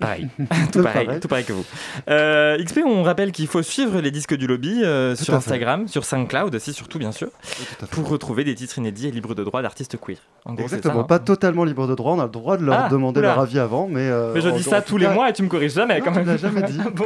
Pareil, 0.00 0.28
tout 0.72 0.82
pareil, 0.82 1.06
Pareil. 1.06 1.20
tout 1.20 1.28
pareil 1.28 1.44
que 1.44 1.52
vous. 1.52 1.64
Euh, 2.10 2.58
XP, 2.62 2.80
on 2.84 3.04
rappelle 3.04 3.30
qu'il 3.30 3.46
faut 3.46 3.62
suivre 3.62 4.00
les 4.00 4.10
disques 4.10 4.34
du 4.34 4.48
lobby 4.48 4.82
euh, 4.82 5.14
sur 5.14 5.26
fait. 5.26 5.32
Instagram, 5.34 5.86
sur 5.86 6.04
SoundCloud 6.04 6.52
aussi, 6.56 6.72
surtout 6.72 6.98
bien 6.98 7.12
sûr, 7.12 7.28
pour 7.92 8.08
retrouver 8.08 8.42
des 8.42 8.56
titres 8.56 8.78
inédits 8.78 9.06
et 9.06 9.10
libres 9.12 9.36
de 9.36 9.44
droit 9.44 9.62
d'artistes 9.62 9.96
queer. 9.96 10.16
En 10.44 10.54
gros, 10.54 10.66
c'est 10.66 10.76
Exactement, 10.76 10.94
ça, 10.94 11.00
hein. 11.00 11.04
pas 11.04 11.18
totalement 11.20 11.64
libre 11.64 11.86
de 11.86 11.94
droit, 11.94 12.14
on 12.14 12.20
a 12.20 12.24
le 12.24 12.30
droit 12.30 12.56
de 12.56 12.64
leur 12.64 12.78
Ah, 12.86 12.88
demander 12.88 13.20
oula. 13.20 13.28
leur 13.34 13.40
avis 13.40 13.58
avant, 13.60 13.86
mais... 13.86 14.08
euh, 14.08 14.32
Mais 14.34 14.40
je 14.40 14.48
dis 14.48 14.62
ça 14.64 14.82
tous 14.82 14.96
les 14.96 15.06
cas- 15.06 15.14
mois 15.14 15.28
et 15.30 15.32
tu 15.32 15.42
me 15.44 15.48
corriges 15.48 15.74
jamais 15.74 16.00
quand 16.00 16.10
même. 16.10 16.24
tu 16.36 16.42
jamais 16.42 16.62
dit. 16.62 16.78
bon. 16.94 17.04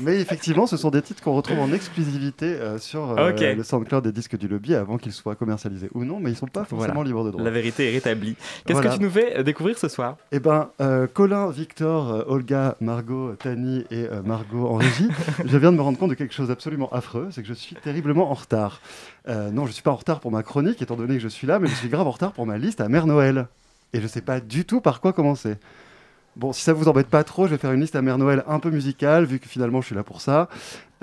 Mais 0.00 0.18
effectivement, 0.20 0.66
ce 0.66 0.78
sont 0.78 0.90
des 0.90 1.02
titres 1.02 1.22
qu'on 1.22 1.34
retrouve 1.34 1.58
en 1.58 1.70
exclusivité 1.72 2.56
sur 2.78 3.14
le 3.16 3.62
SoundCloud 3.62 4.04
des 4.04 4.12
disques 4.12 4.38
du 4.38 4.48
lobby 4.48 4.74
avant 4.74 4.96
qu'ils 4.96 5.12
soient 5.12 5.34
commercialisés 5.34 5.90
ou 5.92 6.04
non, 6.06 6.18
mais 6.18 6.30
ils 6.30 6.36
sont 6.36 6.46
pas 6.46 6.64
forcément 6.64 6.94
Voilà. 6.94 7.08
libres 7.08 7.24
de 7.24 7.30
droit. 7.32 7.42
La 7.44 7.50
vérité 7.50 7.88
est 7.90 7.92
rétablie. 7.92 8.36
Qu'est-ce 8.64 8.78
Voilà. 8.78 8.90
que 8.90 8.96
tu 8.96 9.02
nous 9.02 9.10
fais 9.10 9.42
découvrir 9.44 9.76
ce 9.82 9.88
soir 9.88 10.16
Eh 10.30 10.38
ben, 10.38 10.70
euh, 10.80 11.08
Colin, 11.12 11.50
Victor, 11.50 12.12
euh, 12.12 12.22
Olga, 12.28 12.76
Margot, 12.80 13.34
Tani 13.34 13.84
et 13.90 14.06
euh, 14.06 14.22
Margot 14.22 14.68
en 14.68 14.76
régie, 14.76 15.08
je 15.44 15.58
viens 15.58 15.72
de 15.72 15.76
me 15.76 15.82
rendre 15.82 15.98
compte 15.98 16.10
de 16.10 16.14
quelque 16.14 16.34
chose 16.34 16.52
absolument 16.52 16.88
affreux, 16.92 17.28
c'est 17.32 17.42
que 17.42 17.48
je 17.48 17.52
suis 17.52 17.74
terriblement 17.74 18.30
en 18.30 18.34
retard. 18.34 18.80
Non, 19.28 19.66
je 19.66 19.72
suis 19.72 19.82
pas 19.82 19.90
en 19.90 19.96
retard 19.96 20.20
pour 20.20 20.30
ma 20.30 20.42
chronique, 20.42 20.82
étant 20.82 20.96
donné 20.96 21.14
que 21.14 21.20
je 21.20 21.28
suis 21.28 21.46
là, 21.46 21.58
mais 21.58 21.68
je 21.68 21.74
suis 21.74 21.88
grave 21.88 22.06
en 22.06 22.10
retard 22.10 22.32
pour 22.32 22.46
ma 22.46 22.58
liste 22.58 22.80
à 22.80 22.88
Mère 22.88 23.06
Noël. 23.06 23.46
Et 23.92 24.00
je 24.00 24.06
sais 24.06 24.20
pas 24.20 24.40
du 24.40 24.64
tout 24.64 24.80
par 24.80 25.00
quoi 25.00 25.12
commencer. 25.12 25.56
Bon, 26.34 26.52
si 26.52 26.62
ça 26.62 26.72
vous 26.72 26.88
embête 26.88 27.08
pas 27.08 27.24
trop, 27.24 27.46
je 27.46 27.50
vais 27.50 27.58
faire 27.58 27.72
une 27.72 27.80
liste 27.82 27.94
à 27.94 28.00
Mère 28.00 28.16
Noël 28.16 28.42
un 28.48 28.58
peu 28.58 28.70
musicale, 28.70 29.26
vu 29.26 29.38
que 29.38 29.46
finalement 29.46 29.82
je 29.82 29.86
suis 29.86 29.94
là 29.94 30.02
pour 30.02 30.22
ça, 30.22 30.48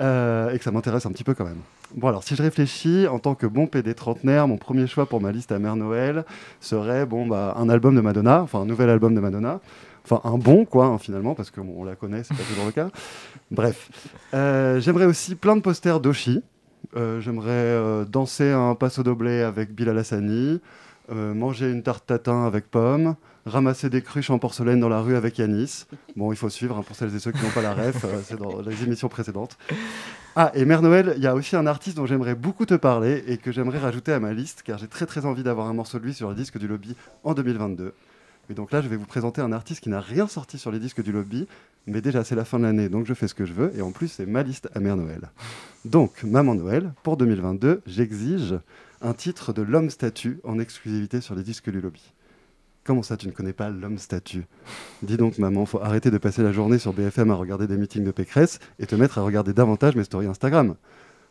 euh, 0.00 0.50
et 0.50 0.58
que 0.58 0.64
ça 0.64 0.72
m'intéresse 0.72 1.06
un 1.06 1.12
petit 1.12 1.22
peu 1.22 1.34
quand 1.34 1.44
même. 1.44 1.60
Bon, 1.94 2.08
alors 2.08 2.24
si 2.24 2.34
je 2.34 2.42
réfléchis, 2.42 3.06
en 3.06 3.20
tant 3.20 3.36
que 3.36 3.46
bon 3.46 3.68
PD 3.68 3.94
trentenaire, 3.94 4.48
mon 4.48 4.56
premier 4.56 4.88
choix 4.88 5.06
pour 5.06 5.20
ma 5.20 5.30
liste 5.30 5.52
à 5.52 5.60
Mère 5.60 5.76
Noël 5.76 6.24
serait 6.60 7.06
bon, 7.06 7.26
bah, 7.26 7.54
un 7.56 7.68
album 7.68 7.94
de 7.94 8.00
Madonna, 8.00 8.42
enfin 8.42 8.60
un 8.60 8.64
nouvel 8.64 8.90
album 8.90 9.14
de 9.14 9.20
Madonna. 9.20 9.60
Enfin, 10.04 10.20
un 10.24 10.38
bon, 10.38 10.64
quoi, 10.64 10.86
hein, 10.86 10.98
finalement, 10.98 11.34
parce 11.34 11.50
qu'on 11.50 11.68
on 11.76 11.84
la 11.84 11.94
connaît, 11.94 12.24
c'est 12.24 12.34
pas 12.34 12.42
toujours 12.42 12.64
le 12.64 12.72
cas. 12.72 12.88
Bref. 13.50 13.90
Euh, 14.34 14.80
J'aimerais 14.80 15.04
aussi 15.04 15.36
plein 15.36 15.54
de 15.54 15.60
posters 15.60 16.00
d'Oshi. 16.00 16.42
Euh, 16.96 17.20
J'aimerais 17.20 18.06
danser 18.06 18.50
un 18.50 18.74
passo 18.74 19.02
doble 19.04 19.28
avec 19.28 19.72
Bilal 19.74 19.98
Hassani, 19.98 20.60
manger 21.10 21.70
une 21.70 21.82
tarte 21.82 22.06
tatin 22.06 22.46
avec 22.46 22.68
pommes, 22.68 23.14
ramasser 23.46 23.90
des 23.90 24.02
cruches 24.02 24.30
en 24.30 24.38
porcelaine 24.38 24.80
dans 24.80 24.88
la 24.88 25.00
rue 25.00 25.16
avec 25.16 25.38
Yanis. 25.38 25.86
Bon, 26.16 26.32
il 26.32 26.36
faut 26.36 26.48
suivre 26.48 26.78
hein, 26.78 26.82
pour 26.86 26.96
celles 26.96 27.14
et 27.14 27.18
ceux 27.18 27.32
qui 27.32 27.42
n'ont 27.42 27.50
pas 27.50 27.62
la 27.62 27.74
ref, 27.74 28.04
euh, 28.04 28.20
c'est 28.24 28.38
dans 28.38 28.60
les 28.60 28.82
émissions 28.82 29.08
précédentes. 29.08 29.56
Ah, 30.36 30.52
et 30.54 30.64
Mère 30.64 30.82
Noël, 30.82 31.14
il 31.16 31.22
y 31.22 31.26
a 31.26 31.34
aussi 31.34 31.56
un 31.56 31.66
artiste 31.66 31.96
dont 31.96 32.06
j'aimerais 32.06 32.34
beaucoup 32.34 32.66
te 32.66 32.74
parler 32.74 33.24
et 33.26 33.36
que 33.36 33.52
j'aimerais 33.52 33.78
rajouter 33.78 34.12
à 34.12 34.20
ma 34.20 34.32
liste, 34.32 34.62
car 34.62 34.78
j'ai 34.78 34.88
très 34.88 35.06
très 35.06 35.26
envie 35.26 35.42
d'avoir 35.42 35.66
un 35.66 35.74
morceau 35.74 35.98
de 35.98 36.04
lui 36.04 36.14
sur 36.14 36.28
le 36.28 36.34
disque 36.34 36.58
du 36.58 36.68
lobby 36.68 36.94
en 37.24 37.34
2022. 37.34 37.94
Et 38.50 38.54
donc 38.54 38.72
là, 38.72 38.80
je 38.82 38.88
vais 38.88 38.96
vous 38.96 39.06
présenter 39.06 39.40
un 39.40 39.52
artiste 39.52 39.80
qui 39.80 39.88
n'a 39.88 40.00
rien 40.00 40.26
sorti 40.26 40.58
sur 40.58 40.72
les 40.72 40.78
disques 40.78 41.02
du 41.02 41.12
lobby, 41.12 41.46
mais 41.86 42.00
déjà 42.00 42.24
c'est 42.24 42.34
la 42.34 42.44
fin 42.44 42.58
de 42.58 42.64
l'année, 42.64 42.88
donc 42.88 43.06
je 43.06 43.14
fais 43.14 43.28
ce 43.28 43.34
que 43.34 43.44
je 43.44 43.52
veux, 43.52 43.72
et 43.76 43.82
en 43.82 43.92
plus 43.92 44.08
c'est 44.08 44.26
ma 44.26 44.42
liste 44.42 44.68
à 44.74 44.80
Mère 44.80 44.96
Noël. 44.96 45.30
Donc, 45.84 46.22
Maman 46.24 46.54
Noël, 46.54 46.92
pour 47.02 47.16
2022, 47.16 47.82
j'exige 47.86 48.58
un 49.02 49.14
titre 49.14 49.52
de 49.52 49.62
l'homme 49.62 49.88
statue 49.88 50.40
en 50.44 50.58
exclusivité 50.58 51.20
sur 51.20 51.34
les 51.34 51.42
disques 51.42 51.70
du 51.70 51.80
lobby. 51.80 52.12
Comment 52.90 53.04
ça, 53.04 53.16
tu 53.16 53.28
ne 53.28 53.32
connais 53.32 53.52
pas 53.52 53.68
l'homme 53.68 53.98
statue? 53.98 54.48
Dis 55.02 55.16
donc, 55.16 55.38
maman, 55.38 55.64
faut 55.64 55.80
arrêter 55.80 56.10
de 56.10 56.18
passer 56.18 56.42
la 56.42 56.50
journée 56.50 56.80
sur 56.80 56.92
BFM 56.92 57.30
à 57.30 57.36
regarder 57.36 57.68
des 57.68 57.76
meetings 57.76 58.02
de 58.02 58.10
Pécresse 58.10 58.58
et 58.80 58.86
te 58.86 58.96
mettre 58.96 59.18
à 59.18 59.22
regarder 59.22 59.52
davantage 59.52 59.94
mes 59.94 60.02
stories 60.02 60.26
Instagram. 60.26 60.74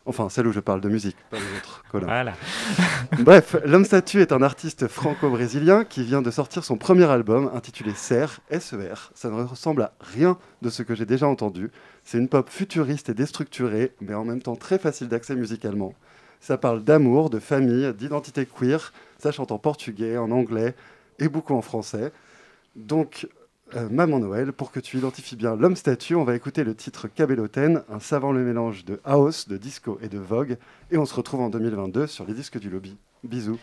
Enfin, 0.06 0.30
celle 0.30 0.46
où 0.46 0.52
je 0.52 0.60
parle 0.60 0.80
de 0.80 0.88
musique, 0.88 1.18
pas 1.30 1.36
les 1.36 1.58
autres. 1.58 1.84
Colin. 1.90 2.06
Voilà. 2.06 2.32
Bref, 3.18 3.56
l'homme 3.66 3.84
statue 3.84 4.22
est 4.22 4.32
un 4.32 4.40
artiste 4.40 4.88
franco-brésilien 4.88 5.84
qui 5.84 6.02
vient 6.02 6.22
de 6.22 6.30
sortir 6.30 6.64
son 6.64 6.78
premier 6.78 7.04
album 7.04 7.50
intitulé 7.52 7.92
Ser, 7.92 8.40
S-E-R. 8.48 9.10
Ça 9.14 9.28
ne 9.28 9.42
ressemble 9.42 9.82
à 9.82 9.92
rien 10.00 10.38
de 10.62 10.70
ce 10.70 10.82
que 10.82 10.94
j'ai 10.94 11.04
déjà 11.04 11.26
entendu. 11.26 11.70
C'est 12.04 12.16
une 12.16 12.28
pop 12.28 12.48
futuriste 12.48 13.10
et 13.10 13.14
déstructurée, 13.14 13.92
mais 14.00 14.14
en 14.14 14.24
même 14.24 14.40
temps 14.40 14.56
très 14.56 14.78
facile 14.78 15.08
d'accès 15.08 15.36
musicalement. 15.36 15.92
Ça 16.40 16.56
parle 16.56 16.82
d'amour, 16.82 17.28
de 17.28 17.38
famille, 17.38 17.92
d'identité 17.92 18.46
queer. 18.46 18.94
Ça 19.18 19.30
chante 19.30 19.52
en 19.52 19.58
portugais, 19.58 20.16
en 20.16 20.30
anglais 20.30 20.74
et 21.20 21.28
beaucoup 21.28 21.54
en 21.54 21.62
français. 21.62 22.12
Donc, 22.76 23.28
euh, 23.76 23.88
Maman 23.88 24.18
Noël, 24.18 24.52
pour 24.52 24.72
que 24.72 24.80
tu 24.80 24.98
identifies 24.98 25.36
bien 25.36 25.54
l'homme 25.54 25.76
statue, 25.76 26.16
on 26.16 26.24
va 26.24 26.34
écouter 26.34 26.64
le 26.64 26.74
titre 26.74 27.06
Cabeloten, 27.06 27.84
un 27.88 28.00
savant 28.00 28.32
le 28.32 28.42
mélange 28.42 28.84
de 28.84 29.00
house, 29.04 29.48
de 29.48 29.56
disco 29.56 29.98
et 30.02 30.08
de 30.08 30.18
vogue. 30.18 30.56
Et 30.90 30.98
on 30.98 31.06
se 31.06 31.14
retrouve 31.14 31.40
en 31.40 31.50
2022 31.50 32.06
sur 32.06 32.24
les 32.24 32.34
disques 32.34 32.58
du 32.58 32.68
lobby. 32.68 32.96
Bisous. 33.22 33.58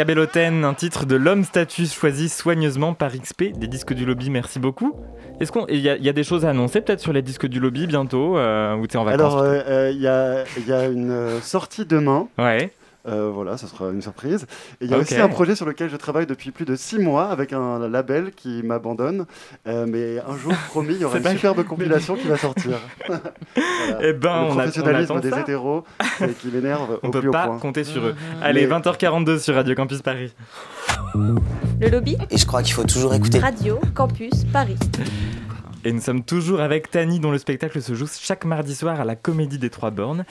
Cabelloten, 0.00 0.64
un 0.64 0.72
titre 0.72 1.04
de 1.04 1.14
l'homme 1.14 1.44
status 1.44 1.92
choisi 1.92 2.30
soigneusement 2.30 2.94
par 2.94 3.10
XP 3.12 3.52
des 3.54 3.66
disques 3.66 3.92
du 3.92 4.06
lobby. 4.06 4.30
Merci 4.30 4.58
beaucoup. 4.58 4.94
Est-ce 5.40 5.52
qu'on, 5.52 5.66
il 5.68 5.76
y, 5.80 5.90
a- 5.90 5.96
il 5.98 6.02
y 6.02 6.08
a 6.08 6.14
des 6.14 6.24
choses 6.24 6.46
à 6.46 6.48
annoncer 6.50 6.80
peut-être 6.80 7.00
sur 7.00 7.12
les 7.12 7.20
disques 7.20 7.46
du 7.46 7.60
lobby 7.60 7.86
bientôt 7.86 8.38
euh, 8.38 8.74
ou 8.76 8.86
t'es 8.86 8.96
en 8.96 9.04
vacances 9.04 9.20
Alors, 9.34 9.42
euh, 9.42 9.60
euh, 9.68 9.90
il 9.94 10.00
y, 10.00 10.06
a, 10.08 10.44
il 10.56 10.66
y 10.66 10.72
a 10.72 10.86
une 10.86 11.38
sortie 11.42 11.84
demain. 11.84 12.28
Ouais. 12.38 12.72
Euh, 13.08 13.30
voilà, 13.32 13.56
ça 13.56 13.66
sera 13.66 13.90
une 13.90 14.02
surprise. 14.02 14.46
Et 14.80 14.84
il 14.84 14.90
y 14.90 14.94
a 14.94 14.98
aussi 14.98 15.16
un 15.16 15.28
projet 15.28 15.56
sur 15.56 15.64
lequel 15.64 15.88
je 15.88 15.96
travaille 15.96 16.26
depuis 16.26 16.50
plus 16.50 16.66
de 16.66 16.76
six 16.76 16.98
mois 16.98 17.28
avec 17.30 17.52
un 17.54 17.88
label 17.88 18.32
qui 18.32 18.62
m'abandonne. 18.62 19.24
Euh, 19.66 19.86
mais 19.88 20.18
un 20.20 20.36
jour, 20.36 20.52
promis, 20.68 20.94
il 20.94 21.00
y 21.00 21.04
aura 21.04 21.16
une 21.18 21.26
superbe 21.28 21.62
compilation 21.64 22.14
qui 22.16 22.28
va 22.28 22.36
sortir. 22.36 22.78
Voilà. 23.86 23.98
Eh 24.02 24.12
ben, 24.12 24.28
Le 24.28 24.36
on 24.36 24.48
a- 24.48 24.50
on 24.50 24.54
professionnalisme 24.56 25.12
attend 25.12 25.20
des 25.20 25.30
ça. 25.30 25.40
hétéros 25.40 25.84
euh, 26.20 26.26
qui 26.40 26.48
m'énerve 26.48 26.98
On 27.02 27.08
au 27.08 27.10
peut 27.10 27.20
plus 27.20 27.28
haut 27.28 27.32
pas 27.32 27.48
compter 27.60 27.82
sur 27.84 28.02
eux. 28.04 28.14
Allez, 28.42 28.66
Mais- 28.66 28.78
20h42 28.78 29.38
sur 29.38 29.54
Radio 29.54 29.74
Campus 29.74 30.02
Paris. 30.02 30.34
Le 31.14 31.88
lobby 31.88 32.16
Et 32.30 32.36
je 32.36 32.46
crois 32.46 32.62
qu'il 32.62 32.74
faut 32.74 32.84
toujours 32.84 33.14
écouter. 33.14 33.38
Radio 33.38 33.80
Campus 33.94 34.44
Paris. 34.52 34.76
Et 35.84 35.92
nous 35.92 36.00
sommes 36.00 36.22
toujours 36.22 36.60
avec 36.60 36.90
Tani, 36.90 37.20
dont 37.20 37.30
le 37.30 37.38
spectacle 37.38 37.80
se 37.80 37.94
joue 37.94 38.06
chaque 38.06 38.44
mardi 38.44 38.74
soir 38.74 39.00
à 39.00 39.04
la 39.06 39.16
Comédie 39.16 39.58
des 39.58 39.70
Trois 39.70 39.90
Bornes. 39.90 40.24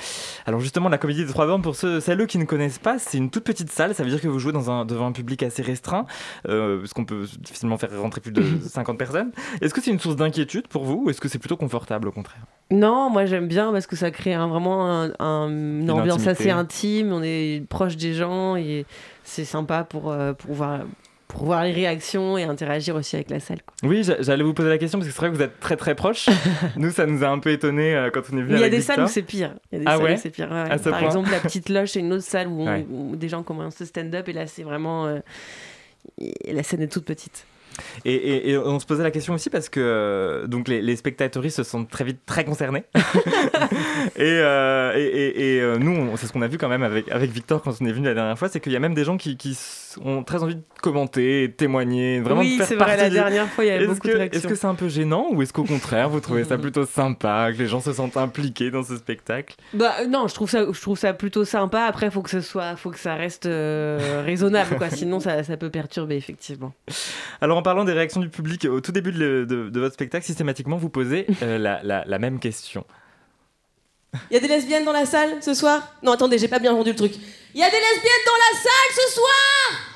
Alors 0.45 0.59
justement, 0.59 0.89
la 0.89 0.99
Comédie 0.99 1.25
des 1.25 1.31
Trois 1.31 1.47
Bornes, 1.47 1.63
pour 1.63 1.75
ceux, 1.75 1.99
celles 1.99 2.25
qui 2.27 2.37
ne 2.37 2.43
connaissent 2.45 2.77
pas, 2.77 2.99
c'est 2.99 3.17
une 3.17 3.31
toute 3.31 3.43
petite 3.45 3.71
salle. 3.71 3.95
Ça 3.95 4.03
veut 4.03 4.11
dire 4.11 4.21
que 4.21 4.27
vous 4.27 4.37
jouez 4.37 4.51
dans 4.51 4.69
un, 4.69 4.85
devant 4.85 5.07
un 5.07 5.11
public 5.11 5.41
assez 5.41 5.63
restreint, 5.63 6.05
euh, 6.47 6.77
parce 6.79 6.93
qu'on 6.93 7.03
peut 7.05 7.25
difficilement 7.39 7.77
faire 7.79 7.89
rentrer 7.99 8.21
plus 8.21 8.31
de 8.31 8.43
50 8.67 8.97
personnes. 8.99 9.31
Est-ce 9.61 9.73
que 9.73 9.81
c'est 9.81 9.89
une 9.89 9.99
source 9.99 10.15
d'inquiétude 10.17 10.67
pour 10.67 10.83
vous, 10.85 11.03
ou 11.05 11.09
est-ce 11.09 11.19
que 11.19 11.27
c'est 11.27 11.39
plutôt 11.39 11.57
confortable 11.57 12.07
au 12.07 12.11
contraire? 12.11 12.41
Non, 12.69 13.09
moi 13.09 13.25
j'aime 13.25 13.47
bien 13.47 13.71
parce 13.71 13.87
que 13.87 13.95
ça 13.95 14.11
crée 14.11 14.35
un- 14.35 14.47
vraiment 14.47 14.85
un- 14.87 15.11
un- 15.17 15.49
une, 15.49 15.89
ambiance 15.89 16.21
intimité. 16.27 16.29
assez 16.43 16.49
intime, 16.51 17.11
on 17.11 17.23
est 17.23 17.65
proche 17.67 17.97
des 17.97 18.13
gens 18.13 18.55
et 18.55 18.85
c'est 19.23 19.45
sympa 19.45 19.83
pour, 19.83 20.11
euh, 20.11 20.33
pour, 20.33 20.53
voir, 20.53 20.81
pour 21.29 21.45
voir 21.45 21.63
les 21.63 21.71
réactions 21.71 22.37
et 22.37 22.43
interagir 22.43 22.95
aussi 22.95 23.15
avec 23.15 23.29
la 23.29 23.39
salle. 23.39 23.59
quoi. 23.65 23.87
Oui, 23.89 24.03
j'a- 24.03 24.21
j'allais 24.21 24.43
vous 24.43 24.53
poser 24.53 24.67
la 24.69 24.77
question, 24.77 24.97
parce 24.99 25.07
que 25.07 25.13
c'est 25.13 25.19
vrai 25.21 25.29
que 25.29 25.35
vous 25.35 25.41
êtes 25.41 25.59
très 25.61 25.77
très 25.77 25.95
proches. 25.95 26.27
nous, 26.75 26.89
ça 26.91 27.05
nous 27.05 27.23
a 27.23 27.27
un 27.29 27.39
peu 27.39 27.51
étonné 27.51 28.09
quand 28.13 28.21
on 28.33 28.37
est 28.39 28.41
venu 28.41 28.55
il 28.55 28.59
y 28.59 28.63
a 28.65 28.69
des 28.69 28.81
salles 28.81 29.03
où 29.03 29.07
c'est 29.07 29.21
pire. 29.21 29.53
Ah 29.85 29.97
ouais 29.99 30.17
c'est 30.17 30.31
pire. 30.31 30.49
ouais. 30.51 30.77
Par 30.77 31.03
exemple, 31.03 31.29
la 31.31 31.39
petite 31.39 31.69
loge, 31.69 31.89
c'est 31.91 31.99
une 32.01 32.11
autre 32.11 32.23
salle 32.25 32.47
où, 32.49 32.61
on- 32.63 32.65
Ouais. 32.67 32.85
où 32.89 33.15
des 33.15 33.29
gens 33.29 33.43
commencent 33.43 33.79
le 33.79 33.85
stand-up 33.85 34.27
et 34.27 34.33
là 34.33 34.45
c'est 34.47 34.63
vraiment. 34.63 35.05
euh, 35.07 35.19
la 36.51 36.63
scène 36.63 36.81
est 36.81 36.91
toute 36.91 37.05
petite. 37.05 37.45
Et, 38.03 38.13
et- 38.13 38.49
et 38.49 38.57
on 38.57 38.77
se 38.79 38.85
posait 38.85 39.03
la 39.03 39.11
question 39.11 39.33
aussi 39.35 39.49
parce 39.49 39.69
que 39.69 39.79
euh, 39.79 40.47
donc 40.47 40.67
les, 40.67 40.81
les 40.81 40.95
spectateurs 40.97 41.49
se 41.49 41.63
sentent 41.63 41.89
très 41.89 42.03
vite 42.03 42.19
très 42.25 42.43
concernés. 42.43 42.83
et 44.17 44.21
euh, 44.21 44.91
euh, 44.95 45.77
nous, 45.77 46.17
c'est 46.17 46.27
ce 46.27 46.33
qu'on 46.33 46.41
a 46.41 46.47
vu 46.47 46.57
quand 46.57 46.67
même 46.67 46.83
avec, 46.83 47.09
avec 47.09 47.31
Victor 47.31 47.61
quand 47.61 47.73
on 47.79 47.85
est 47.85 47.91
venu 47.91 48.07
la 48.07 48.13
dernière 48.15 48.37
fois, 48.37 48.49
c'est 48.49 48.59
qu'il 48.59 48.71
y 48.73 48.75
a 48.75 48.79
même 48.79 48.95
des 48.95 49.05
gens 49.05 49.17
qui, 49.17 49.37
qui 49.37 49.53
ont 50.03 50.23
très 50.23 50.41
envie 50.43 50.55
de 50.55 50.61
commenter, 50.81 51.47
de 51.49 51.53
témoigner, 51.53 52.19
vraiment 52.21 52.41
Oui, 52.41 52.53
de 52.53 52.57
faire 52.57 52.67
c'est 52.67 52.75
vrai, 52.75 52.95
la 52.97 53.09
dernière 53.09 53.47
fois, 53.47 53.63
il 53.65 53.67
y 53.67 53.71
avait 53.71 53.83
Est-ce 53.85 53.93
beaucoup 53.93 54.07
de 54.07 54.11
que- 54.13 54.17
réactions. 54.17 54.39
Est-ce 54.39 54.47
que 54.47 54.55
c'est 54.55 54.67
un 54.67 54.75
peu 54.75 54.87
gênant 54.89 55.27
ou 55.31 55.41
est-ce 55.41 55.51
qu'au 55.53 55.63
contraire, 55.63 56.09
vous 56.09 56.19
trouvez 56.19 56.43
ça 56.45 56.57
plutôt 56.57 56.85
sympa, 56.85 57.51
que 57.51 57.57
les 57.57 57.67
gens 57.67 57.81
se 57.81 57.91
sentent 57.93 58.17
impliqués 58.17 58.71
dans 58.71 58.83
ce 58.83 58.95
spectacle? 58.97 59.55
Bah 59.73 59.95
euh, 60.01 60.07
non, 60.07 60.27
je 60.27 60.33
trouve 60.35 60.49
ça, 60.49 60.65
je 60.71 60.81
trouve 60.81 60.97
ça 60.97 61.13
plutôt 61.13 61.43
sympa. 61.45 61.81
Après, 61.83 62.09
faut 62.11 62.21
que 62.21 62.29
ce 62.29 62.41
soit, 62.41 62.75
faut 62.75 62.91
que 62.91 62.99
ça 62.99 63.15
reste 63.15 63.45
euh, 63.45 64.23
raisonnable, 64.25 64.77
quoi. 64.77 64.89
Sinon, 64.91 65.19
ça, 65.19 65.43
ça 65.43 65.57
peut 65.57 65.69
perturber 65.69 66.15
effectivement. 66.15 66.73
Alors 67.41 67.57
en 67.57 67.61
parlant 67.61 67.83
des 67.85 67.93
réactions 67.93 68.21
du 68.21 68.29
public, 68.29 68.65
au 68.65 68.79
tout 68.81 68.91
début 68.91 69.11
de, 69.11 69.19
le- 69.19 69.45
de- 69.45 69.69
de 69.69 69.79
votre 69.79 69.93
spectacle, 69.93 70.25
systématiquement, 70.25 70.77
vous 70.77 70.89
posez 70.89 71.25
euh, 71.43 71.57
la, 71.59 71.81
la- 71.83 72.03
la 72.05 72.19
même 72.19 72.39
question. 72.39 72.85
Il 74.31 74.33
y 74.33 74.37
a 74.37 74.39
des 74.39 74.47
lesbiennes 74.47 74.85
dans 74.85 74.91
la 74.91 75.05
salle 75.05 75.37
ce 75.41 75.53
soir? 75.53 75.93
Non, 76.01 76.13
attendez, 76.13 76.39
j'ai 76.39 76.47
pas 76.47 76.57
bien 76.57 76.71
rendu 76.73 76.89
le 76.89 76.95
truc. 76.95 77.11
Il 77.53 77.59
y 77.59 77.63
a 77.63 77.69
des 77.69 77.75
lesbiennes 77.75 78.25
dans 78.25 78.31
la 78.33 78.59
salle 78.59 79.05
ce 79.07 79.13
soir 79.13 79.88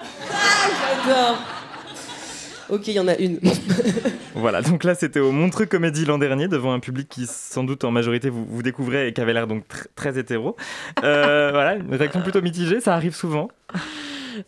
Ah, 0.00 0.68
j'adore 1.04 1.38
Ok, 2.70 2.86
il 2.88 2.94
y 2.94 3.00
en 3.00 3.08
a 3.08 3.16
une. 3.16 3.40
Voilà, 4.34 4.62
donc 4.62 4.84
là 4.84 4.94
c'était 4.94 5.18
au 5.18 5.32
Montreux 5.32 5.66
Comédie 5.66 6.04
l'an 6.04 6.18
dernier, 6.18 6.46
devant 6.46 6.72
un 6.72 6.78
public 6.78 7.08
qui 7.08 7.26
sans 7.26 7.64
doute 7.64 7.82
en 7.82 7.90
majorité 7.90 8.30
vous, 8.30 8.44
vous 8.48 8.62
découvrez 8.62 9.08
et 9.08 9.12
qui 9.12 9.20
avait 9.20 9.32
l'air 9.32 9.48
donc 9.48 9.64
tr- 9.64 9.86
très 9.96 10.16
hétéro. 10.16 10.54
Euh, 11.02 11.48
voilà, 11.50 11.74
une 11.74 11.92
réaction 11.94 12.20
plutôt 12.22 12.40
mitigée, 12.40 12.80
ça 12.80 12.94
arrive 12.94 13.16
souvent. 13.16 13.48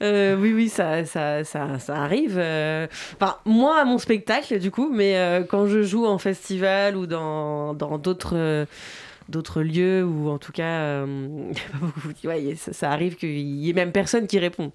Euh, 0.03 0.37
oui, 0.39 0.53
oui, 0.53 0.69
ça, 0.69 1.05
ça, 1.07 1.43
ça, 1.43 1.81
ça 1.81 1.97
arrive. 1.97 2.37
euh. 2.37 2.87
Enfin, 3.21 3.37
moi 3.47 3.81
à 3.81 3.85
mon 3.85 3.99
spectacle, 3.99 4.61
du 4.61 4.71
coup, 4.71 4.91
mais 4.95 5.17
euh, 5.17 5.43
quand 5.43 5.67
je 5.67 5.83
joue 5.83 6.07
en 6.07 6.19
festival 6.19 6.97
ou 6.97 7.07
dans 7.07 7.75
dans 7.75 7.99
d'autres 7.99 8.35
euh, 8.37 8.67
d'autres 9.31 9.63
lieux 9.63 10.05
ou 10.05 10.29
en 10.29 10.39
tout 10.39 10.53
cas, 10.53 10.81
euh, 10.83 11.53
ça, 12.57 12.73
ça 12.73 12.91
arrive 12.91 13.17
qu'il 13.17 13.39
y 13.39 13.71
ait 13.71 13.73
même 13.73 13.93
personne 13.93 14.27
qui 14.27 14.39
réponde. 14.39 14.73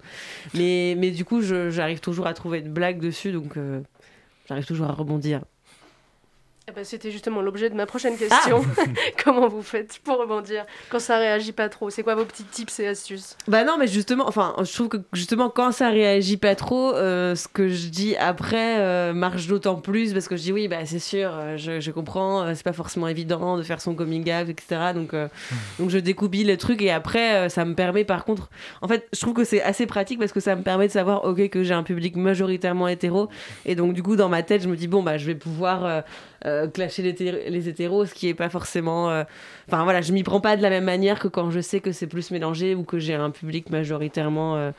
Mais, 0.54 0.96
mais 0.98 1.10
du 1.10 1.24
coup, 1.24 1.42
j'arrive 1.42 2.00
toujours 2.00 2.26
à 2.26 2.34
trouver 2.34 2.60
une 2.60 2.72
blague 2.72 2.98
dessus, 2.98 3.32
donc 3.32 3.56
euh, 3.56 3.80
j'arrive 4.48 4.66
toujours 4.66 4.86
à 4.86 4.92
rebondir. 4.92 5.42
Eh 6.68 6.72
ben, 6.74 6.84
C'était 6.84 7.12
justement 7.12 7.42
l'objet 7.42 7.70
de 7.70 7.76
ma 7.76 7.86
prochaine 7.86 8.18
question. 8.18 8.64
Comment 9.24 9.46
vous 9.46 9.62
faites 9.62 10.00
pour 10.02 10.18
rebondir 10.18 10.66
quand 10.90 10.98
ça 10.98 11.16
réagit 11.16 11.52
pas 11.52 11.68
trop? 11.68 11.90
C'est 11.90 12.02
quoi 12.02 12.16
vos 12.16 12.24
petits 12.24 12.42
tips 12.42 12.80
et 12.80 12.88
astuces? 12.88 13.36
Bah 13.46 13.62
non, 13.62 13.76
mais 13.78 13.86
justement, 13.86 14.26
enfin, 14.26 14.52
je 14.58 14.72
trouve 14.74 14.88
que 14.88 14.96
justement 15.12 15.48
quand 15.48 15.70
ça 15.70 15.90
réagit 15.90 16.38
pas 16.38 16.56
trop, 16.56 16.92
euh, 16.92 17.36
ce 17.36 17.46
que 17.46 17.68
je 17.68 17.86
dis 17.86 18.16
après 18.16 18.80
euh, 18.80 19.12
marche 19.12 19.46
d'autant 19.46 19.76
plus 19.76 20.12
parce 20.12 20.26
que 20.26 20.36
je 20.36 20.42
dis 20.42 20.52
oui, 20.52 20.66
bah 20.66 20.84
c'est 20.86 20.98
sûr, 20.98 21.30
euh, 21.32 21.56
je, 21.56 21.78
je 21.78 21.90
comprends, 21.92 22.42
euh, 22.42 22.52
c'est 22.56 22.64
pas 22.64 22.72
forcément 22.72 23.06
évident 23.06 23.56
de 23.56 23.62
faire 23.62 23.80
son 23.80 23.94
coming 23.94 24.28
out, 24.32 24.48
etc. 24.48 24.90
Donc, 24.92 25.14
euh, 25.14 25.28
donc 25.78 25.90
je 25.90 25.98
découpille 25.98 26.42
le 26.42 26.56
truc 26.56 26.82
et 26.82 26.90
après 26.90 27.36
euh, 27.36 27.48
ça 27.48 27.64
me 27.64 27.76
permet 27.76 28.02
par 28.02 28.24
contre, 28.24 28.50
en 28.82 28.88
fait, 28.88 29.06
je 29.12 29.20
trouve 29.20 29.34
que 29.34 29.44
c'est 29.44 29.62
assez 29.62 29.86
pratique 29.86 30.18
parce 30.18 30.32
que 30.32 30.40
ça 30.40 30.56
me 30.56 30.62
permet 30.62 30.88
de 30.88 30.92
savoir 30.92 31.26
ok 31.26 31.48
que 31.48 31.62
j'ai 31.62 31.74
un 31.74 31.84
public 31.84 32.16
majoritairement 32.16 32.88
hétéro. 32.88 33.28
Et 33.66 33.76
donc 33.76 33.92
du 33.92 34.02
coup 34.02 34.16
dans 34.16 34.28
ma 34.28 34.42
tête 34.42 34.62
je 34.64 34.68
me 34.68 34.74
dis 34.74 34.88
bon 34.88 35.04
bah 35.04 35.16
je 35.16 35.26
vais 35.26 35.36
pouvoir 35.36 36.02
euh, 36.46 36.68
clasher 36.68 37.02
les, 37.02 37.50
les 37.50 37.68
hétéros, 37.68 38.06
ce 38.06 38.14
qui 38.14 38.28
est 38.28 38.34
pas 38.34 38.48
forcément. 38.48 39.10
euh, 39.10 39.24
Enfin 39.68 39.84
voilà, 39.84 40.00
je 40.00 40.12
m'y 40.12 40.22
prends 40.22 40.40
pas 40.40 40.56
de 40.56 40.62
la 40.62 40.70
même 40.70 40.84
manière 40.84 41.18
que 41.18 41.28
quand 41.28 41.50
je 41.50 41.60
sais 41.60 41.80
que 41.80 41.92
c'est 41.92 42.06
plus 42.06 42.30
mélangé 42.30 42.74
ou 42.74 42.84
que 42.84 42.98
j'ai 42.98 43.14
un 43.14 43.30
public 43.30 43.70
majoritairement 43.70 44.72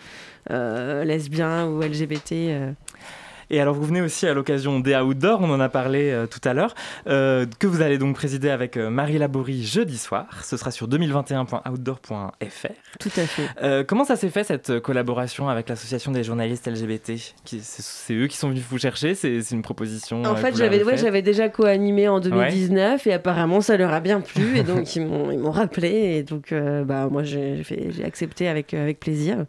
euh, 0.49 1.03
lesbien 1.03 1.68
ou 1.68 1.82
LGBT. 1.82 2.74
Et 3.50 3.62
alors, 3.62 3.74
vous 3.74 3.86
venez 3.86 4.02
aussi 4.02 4.28
à 4.28 4.34
l'occasion 4.34 4.80
des 4.80 4.95
Outdoors, 4.95 5.41
on 5.41 5.50
en 5.50 5.60
a 5.60 5.70
parlé 5.70 6.12
euh, 6.12 6.28
tout 6.28 6.41
à 6.43 6.54
l'heure, 6.54 6.76
euh, 7.08 7.45
que 7.60 7.68
vous 7.68 7.82
allez 7.82 7.98
donc 7.98 8.16
présider 8.16 8.50
avec 8.50 8.76
euh, 8.76 8.89
Marie 8.89 9.18
Laborie 9.18 9.64
jeudi 9.64 9.98
soir. 9.98 10.26
Ce 10.43 10.58
sera 10.58 10.72
sur 10.72 10.88
2021.outdoor.fr. 10.89 12.68
Tout 13.00 13.12
à 13.16 13.22
fait. 13.22 13.86
Comment 13.86 14.04
ça 14.04 14.16
s'est 14.16 14.30
fait 14.30 14.43
cette 14.43 14.80
collaboration 14.80 15.50
avec 15.50 15.70
l'association 15.70 16.12
des 16.12 16.24
journalistes 16.24 16.68
LGBT 16.68 17.14
C'est 17.45 18.14
eux 18.14 18.28
qui 18.28 18.38
sont 18.38 18.50
venus 18.50 18.64
vous 18.70 18.78
chercher? 18.78 19.16
C'est 19.16 19.39
une 19.52 19.62
proposition 19.62 20.24
En 20.24 20.36
fait, 20.36 20.56
j'avais 20.56 20.84
ouais, 20.84 21.22
déjà 21.22 21.50
co-animé 21.50 22.08
en 22.08 22.20
2019 22.20 23.08
et 23.08 23.14
apparemment 23.14 23.62
ça 23.62 23.78
leur 23.78 23.93
a 23.93 24.00
bien 24.00 24.22
plu 24.22 24.58
et 24.58 24.64
donc 24.64 24.95
ils 24.95 25.06
m'ont 25.06 25.32
ils 25.32 25.39
m'ont 25.39 25.52
rappelé 25.52 25.89
et 25.89 26.24
donc 26.24 26.54
bah 26.54 27.08
moi 27.10 27.24
j'ai 27.24 27.64
accepté 28.04 28.48
avec 28.48 28.74
avec 28.74 29.00
plaisir. 29.00 29.45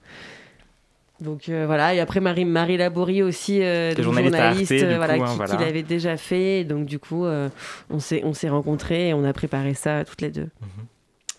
Donc 1.20 1.48
euh, 1.48 1.66
voilà 1.66 1.94
et 1.94 2.00
après 2.00 2.20
Marie 2.20 2.44
Marie 2.44 2.76
Laborie 2.76 3.22
aussi 3.22 3.60
euh, 3.62 3.94
journaliste 3.96 4.34
Arte, 4.36 4.70
euh, 4.70 4.96
voilà, 4.96 5.16
coup, 5.16 5.24
hein, 5.24 5.30
qui, 5.30 5.36
voilà. 5.36 5.56
qui 5.56 5.64
l'avait 5.64 5.82
déjà 5.82 6.16
fait 6.16 6.62
donc 6.62 6.86
du 6.86 7.00
coup 7.00 7.24
euh, 7.24 7.48
on 7.90 7.98
s'est 7.98 8.22
on 8.24 8.34
s'est 8.34 8.48
rencontrés 8.48 9.08
et 9.08 9.14
on 9.14 9.24
a 9.24 9.32
préparé 9.32 9.74
ça 9.74 10.04
toutes 10.04 10.20
les 10.20 10.30
deux. 10.30 10.48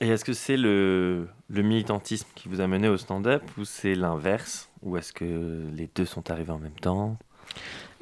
Et 0.01 0.07
est-ce 0.07 0.23
que 0.23 0.33
c'est 0.33 0.57
le, 0.57 1.27
le 1.49 1.61
militantisme 1.61 2.27
qui 2.35 2.47
vous 2.47 2.61
a 2.61 2.67
mené 2.67 2.87
au 2.87 2.97
stand-up 2.97 3.43
ou 3.57 3.65
c'est 3.65 3.95
l'inverse? 3.95 4.69
Ou 4.81 4.95
est-ce 4.95 5.11
que 5.11 5.65
les 5.75 5.89
deux 5.93 6.05
sont 6.05 6.31
arrivés 6.31 6.51
en 6.51 6.59
même 6.59 6.79
temps? 6.81 7.17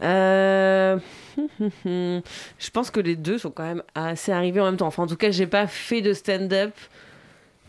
Euh, 0.03 0.99
je 1.57 2.69
pense 2.71 2.91
que 2.91 2.99
les 2.99 3.15
deux 3.15 3.39
sont 3.39 3.49
quand 3.49 3.63
même 3.63 3.84
assez 3.95 4.32
arrivés 4.32 4.61
en 4.61 4.65
même 4.65 4.78
temps. 4.78 4.88
Enfin, 4.88 5.03
en 5.03 5.07
tout 5.07 5.15
cas, 5.15 5.32
j'ai 5.32 5.47
pas 5.47 5.67
fait 5.67 6.01
de 6.01 6.13
stand-up. 6.13 6.73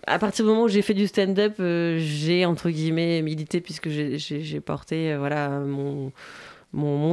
À 0.08 0.18
partir 0.18 0.44
du 0.44 0.50
moment 0.50 0.64
où 0.64 0.68
j'ai 0.68 0.82
fait 0.82 0.94
du 0.94 1.06
stand-up, 1.06 1.54
euh, 1.60 1.98
j'ai 2.00 2.44
entre 2.46 2.70
guillemets 2.70 3.22
milité 3.22 3.60
puisque 3.60 3.88
j'ai- 3.88 4.60
porté 4.60 5.12
euh, 5.12 5.18
voilà 5.18 5.48
mon, 5.60 6.12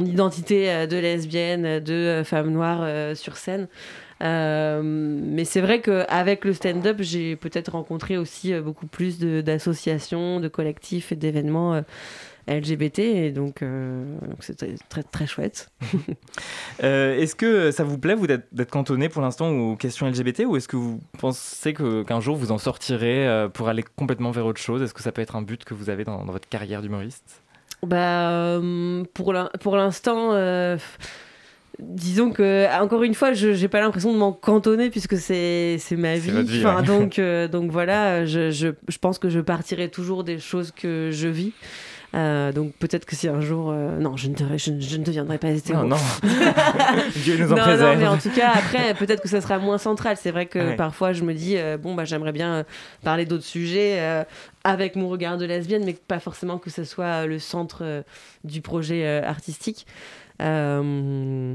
identité 0.04 0.70
euh, 0.70 0.86
de 0.86 0.96
lesbienne, 0.96 1.80
de 1.80 2.22
femme 2.24 2.50
noire 2.50 3.16
sur 3.16 3.36
scène. 3.36 3.68
Mais 4.20 5.44
c'est 5.44 5.60
vrai 5.60 5.80
qu'avec 5.80 6.44
le 6.44 6.52
stand-up, 6.54 6.96
j'ai 7.00 7.36
peut-être 7.36 7.72
rencontré 7.72 8.16
aussi 8.16 8.54
beaucoup 8.60 8.86
plus 8.86 9.18
de- 9.18 9.40
d'associations, 9.40 10.40
de, 10.40 10.48
collectifs 10.48 11.12
et 11.12 11.16
d'événements 11.16 11.82
LGBT, 12.48 12.98
et 13.00 13.30
donc 13.32 13.62
euh, 13.62 14.04
donc 14.20 14.36
c'était 14.40 14.74
très, 14.88 15.02
très 15.02 15.26
chouette. 15.26 15.68
Euh, 16.82 17.16
est-ce 17.18 17.34
que 17.34 17.70
ça 17.70 17.84
vous 17.84 17.96
plaît, 17.96 18.14
vous, 18.14 18.26
d'être 18.26 18.70
cantonné 18.70 19.08
pour 19.08 19.22
l'instant 19.22 19.48
aux 19.50 19.76
questions 19.76 20.06
LGBT 20.06 20.40
ou 20.46 20.56
est-ce 20.56 20.68
que 20.68 20.76
vous 20.76 21.00
pensez 21.18 21.72
que- 21.72 22.02
qu'un 22.02 22.20
jour 22.20 22.36
vous 22.36 22.52
en 22.52 22.58
sortirez 22.58 23.26
euh, 23.26 23.48
pour 23.48 23.68
aller 23.68 23.82
complètement 23.96 24.30
vers 24.30 24.44
autre 24.44 24.60
chose? 24.60 24.82
Est-ce 24.82 24.92
que 24.92 25.00
ça 25.02 25.10
peut 25.10 25.22
être 25.22 25.36
un 25.36 25.42
but 25.42 25.64
que 25.64 25.72
vous 25.72 25.88
avez 25.88 26.04
dans, 26.04 26.22
dans 26.24 26.32
votre 26.32 26.48
carrière 26.50 26.82
d'humoriste? 26.82 27.40
Bah, 27.82 28.30
euh, 28.30 29.04
pour 29.14 29.32
l'in- 29.32 29.48
pour 29.60 29.76
l'instant, 29.76 30.32
euh, 30.34 30.76
disons 31.78 32.30
que, 32.30 32.66
encore 32.82 33.02
une 33.02 33.14
fois, 33.14 33.32
je 33.32 33.48
n'ai 33.48 33.68
pas 33.68 33.80
l'impression 33.80 34.12
de 34.12 34.18
m'en 34.18 34.32
cantonner 34.32 34.90
puisque 34.90 35.16
c'est 35.16 35.76
c'est 35.78 35.96
ma 35.96 36.16
vie. 36.16 36.58
Enfin, 36.58 36.82
donc, 36.82 37.18
euh, 37.18 37.48
donc 37.48 37.70
voilà, 37.70 38.24
je, 38.26 38.50
je, 38.50 38.68
je 38.88 38.98
pense 38.98 39.18
que 39.18 39.28
je 39.30 39.40
partirai 39.40 39.88
toujours 39.90 40.24
des 40.24 40.38
choses 40.38 40.72
que 40.72 41.10
je 41.12 41.28
vis. 41.28 41.52
Euh, 42.14 42.52
donc 42.52 42.72
peut-être 42.74 43.04
que 43.04 43.14
si 43.16 43.28
un 43.28 43.40
jour... 43.40 43.70
euh, 43.70 43.98
non, 43.98 44.16
je 44.16 44.28
ne, 44.28 44.34
deviendrai- 44.34 44.58
je, 44.58 44.70
ne- 44.70 44.80
je 44.80 44.96
ne 44.96 45.04
deviendrai 45.04 45.38
pas 45.38 45.48
hétéro. 45.50 45.82
Non, 45.82 45.96
non. 45.96 45.96
Dieu 47.16 47.36
nous 47.36 47.52
en 47.52 47.56
non, 47.56 47.62
préserve. 47.62 47.94
Non, 47.94 48.00
mais 48.00 48.06
en 48.06 48.16
tout 48.18 48.30
cas, 48.30 48.52
après, 48.54 48.94
peut-être 48.94 49.20
que 49.22 49.28
ça 49.28 49.40
sera 49.40 49.58
moins 49.58 49.78
central. 49.78 50.16
C'est 50.18 50.30
vrai 50.30 50.46
que 50.46 50.58
Ouais. 50.58 50.76
parfois, 50.76 51.12
je 51.12 51.24
me 51.24 51.34
dis, 51.34 51.56
euh, 51.56 51.76
bon, 51.76 51.94
bah, 51.94 52.04
j'aimerais 52.04 52.32
bien 52.32 52.64
parler 53.04 53.26
d'autres 53.26 53.44
sujets 53.44 54.00
avec 54.64 54.96
mon 54.96 55.08
regard 55.08 55.36
de 55.36 55.44
lesbienne, 55.46 55.82
mais 55.84 55.94
pas 55.94 56.20
forcément 56.20 56.58
que 56.58 56.70
ce 56.70 56.84
soit 56.84 57.26
le 57.26 57.38
centre 57.38 58.04
du 58.44 58.60
projet 58.62 59.06
artistique. 59.24 59.86
Euh, 60.42 61.54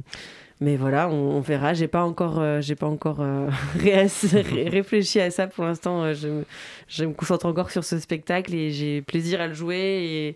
mais 0.62 0.78
voilà, 0.78 1.10
on, 1.10 1.38
on 1.38 1.42
verra. 1.42 1.74
J'ai 1.74 1.88
pas 1.88 2.04
encore, 2.04 2.40
euh, 2.40 2.62
j'ai 2.62 2.76
pas 2.76 2.86
encore 2.88 3.20
euh, 3.22 3.50
ré- 3.80 4.08
ré- 4.34 4.70
réfléchi 4.70 5.20
à 5.20 5.30
ça 5.32 5.48
pour 5.48 5.66
l'instant. 5.66 6.04
euh, 6.04 6.14
Je, 6.14 6.28
me- 6.30 6.46
je 6.88 7.04
me 7.06 7.14
concentre 7.14 7.46
encore 7.48 7.72
sur 7.72 7.84
ce 7.84 8.00
spectacle 8.00 8.54
et 8.54 8.70
j'ai 8.72 9.02
plaisir 9.02 9.42
à 9.42 9.48
le 9.48 9.54
jouer 9.54 10.36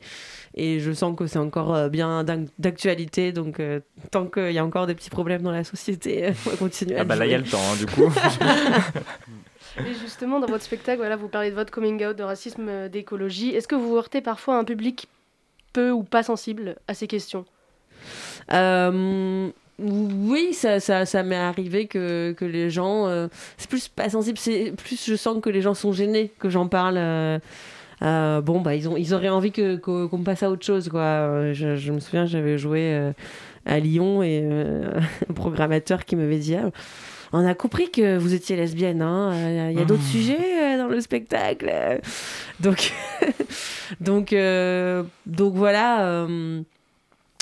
et, 0.55 0.69
et 0.75 0.79
je 0.79 0.91
sens 0.91 1.15
que 1.15 1.27
c'est 1.27 1.37
encore 1.39 1.73
euh, 1.75 1.89
bien 1.89 2.23
d'ac- 2.23 2.49
d'actualité. 2.59 3.31
Donc 3.31 3.59
euh, 3.59 3.79
tant 4.11 4.25
qu'il 4.25 4.51
y 4.51 4.57
a 4.59 4.65
encore 4.65 4.87
des 4.87 4.95
petits 4.95 5.09
problèmes 5.11 5.43
dans 5.43 5.51
la 5.51 5.63
société, 5.63 6.31
on 6.45 6.49
va 6.49 6.57
continuer 6.57 6.95
à 6.95 6.99
Ah 6.99 7.03
le 7.03 7.07
bah 7.09 7.15
là, 7.15 7.25
il 7.25 7.31
y 7.31 7.35
a 7.35 7.37
le 7.37 7.43
temps, 7.45 7.59
hein, 7.71 7.75
du 7.77 7.85
coup. 7.85 8.11
Et 9.87 9.93
justement, 10.01 10.39
dans 10.39 10.47
votre 10.47 10.63
spectacle, 10.63 10.97
voilà, 10.99 11.17
vous 11.17 11.27
parlez 11.27 11.49
de 11.49 11.55
votre 11.55 11.71
coming 11.71 12.03
out, 12.05 12.15
de 12.15 12.23
racisme, 12.23 12.87
d'écologie. 12.89 13.49
Est-ce 13.49 13.67
que 13.67 13.75
vous 13.75 13.95
heurtez 13.97 14.21
parfois 14.21 14.57
un 14.57 14.63
public 14.63 15.07
peu 15.73 15.91
ou 15.91 16.01
pas 16.03 16.23
sensible 16.23 16.77
à 16.87 16.93
ces 16.93 17.07
questions? 17.07 17.43
Euh, 18.53 19.49
oui, 19.79 20.53
ça, 20.53 20.79
ça, 20.79 21.05
ça 21.05 21.23
m'est 21.23 21.35
arrivé 21.35 21.87
que, 21.87 22.33
que 22.37 22.45
les 22.45 22.69
gens. 22.69 23.07
euh, 23.07 23.27
c'est 23.57 23.69
plus 23.69 23.87
pas 23.89 24.09
sensible, 24.09 24.37
c'est 24.37 24.71
plus 24.77 25.05
je 25.05 25.15
sens 25.15 25.41
que 25.41 25.49
les 25.49 25.61
gens 25.61 25.73
sont 25.73 25.91
gênés 25.91 26.31
que 26.39 26.49
j'en 26.49 26.67
parle. 26.67 26.95
euh, 26.97 27.39
euh, 28.03 28.41
bon, 28.41 28.61
bah, 28.61 28.75
ils, 28.75 28.87
ont, 28.89 28.97
ils 28.97 29.13
auraient 29.13 29.29
envie 29.29 29.51
que, 29.51 29.75
qu'on 29.77 30.17
me 30.17 30.23
passe 30.23 30.43
à 30.43 30.49
autre 30.49 30.65
chose, 30.65 30.89
quoi. 30.89 31.53
Je, 31.53 31.75
je 31.75 31.91
me 31.91 31.99
souviens, 31.99 32.25
j'avais 32.25 32.57
joué 32.57 33.11
à 33.65 33.79
Lyon 33.79 34.21
et 34.23 34.43
un 35.29 35.33
programmateur 35.33 36.05
qui 36.05 36.15
m'avait 36.15 36.37
dit. 36.39 36.55
Ah, 36.55 36.69
on 37.33 37.45
a 37.45 37.53
compris 37.53 37.91
que 37.91 38.17
vous 38.17 38.33
étiez 38.33 38.55
lesbienne, 38.55 39.01
hein. 39.01 39.69
Il 39.71 39.77
y 39.77 39.81
a 39.81 39.85
d'autres 39.85 40.03
sujets 40.03 40.77
dans 40.77 40.87
le 40.87 41.01
spectacle. 41.01 41.71
Donc, 42.61 42.93
donc, 43.99 44.33
donc 45.25 45.53
voilà. 45.55 46.27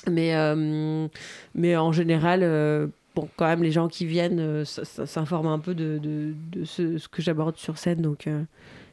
Mais, 0.09 0.35
euh, 0.35 1.07
mais 1.55 1.75
en 1.77 1.91
général, 1.91 2.41
euh, 2.43 2.87
bon, 3.15 3.27
quand 3.35 3.45
même, 3.47 3.63
les 3.63 3.71
gens 3.71 3.87
qui 3.87 4.05
viennent 4.05 4.39
euh, 4.39 4.63
s'informent 4.65 5.47
un 5.47 5.59
peu 5.59 5.73
de, 5.75 5.97
de, 5.97 6.33
de 6.51 6.65
ce, 6.65 6.97
ce 6.97 7.07
que 7.07 7.21
j'aborde 7.21 7.57
sur 7.57 7.77
scène. 7.77 8.01
Donc, 8.01 8.27
euh, 8.27 8.43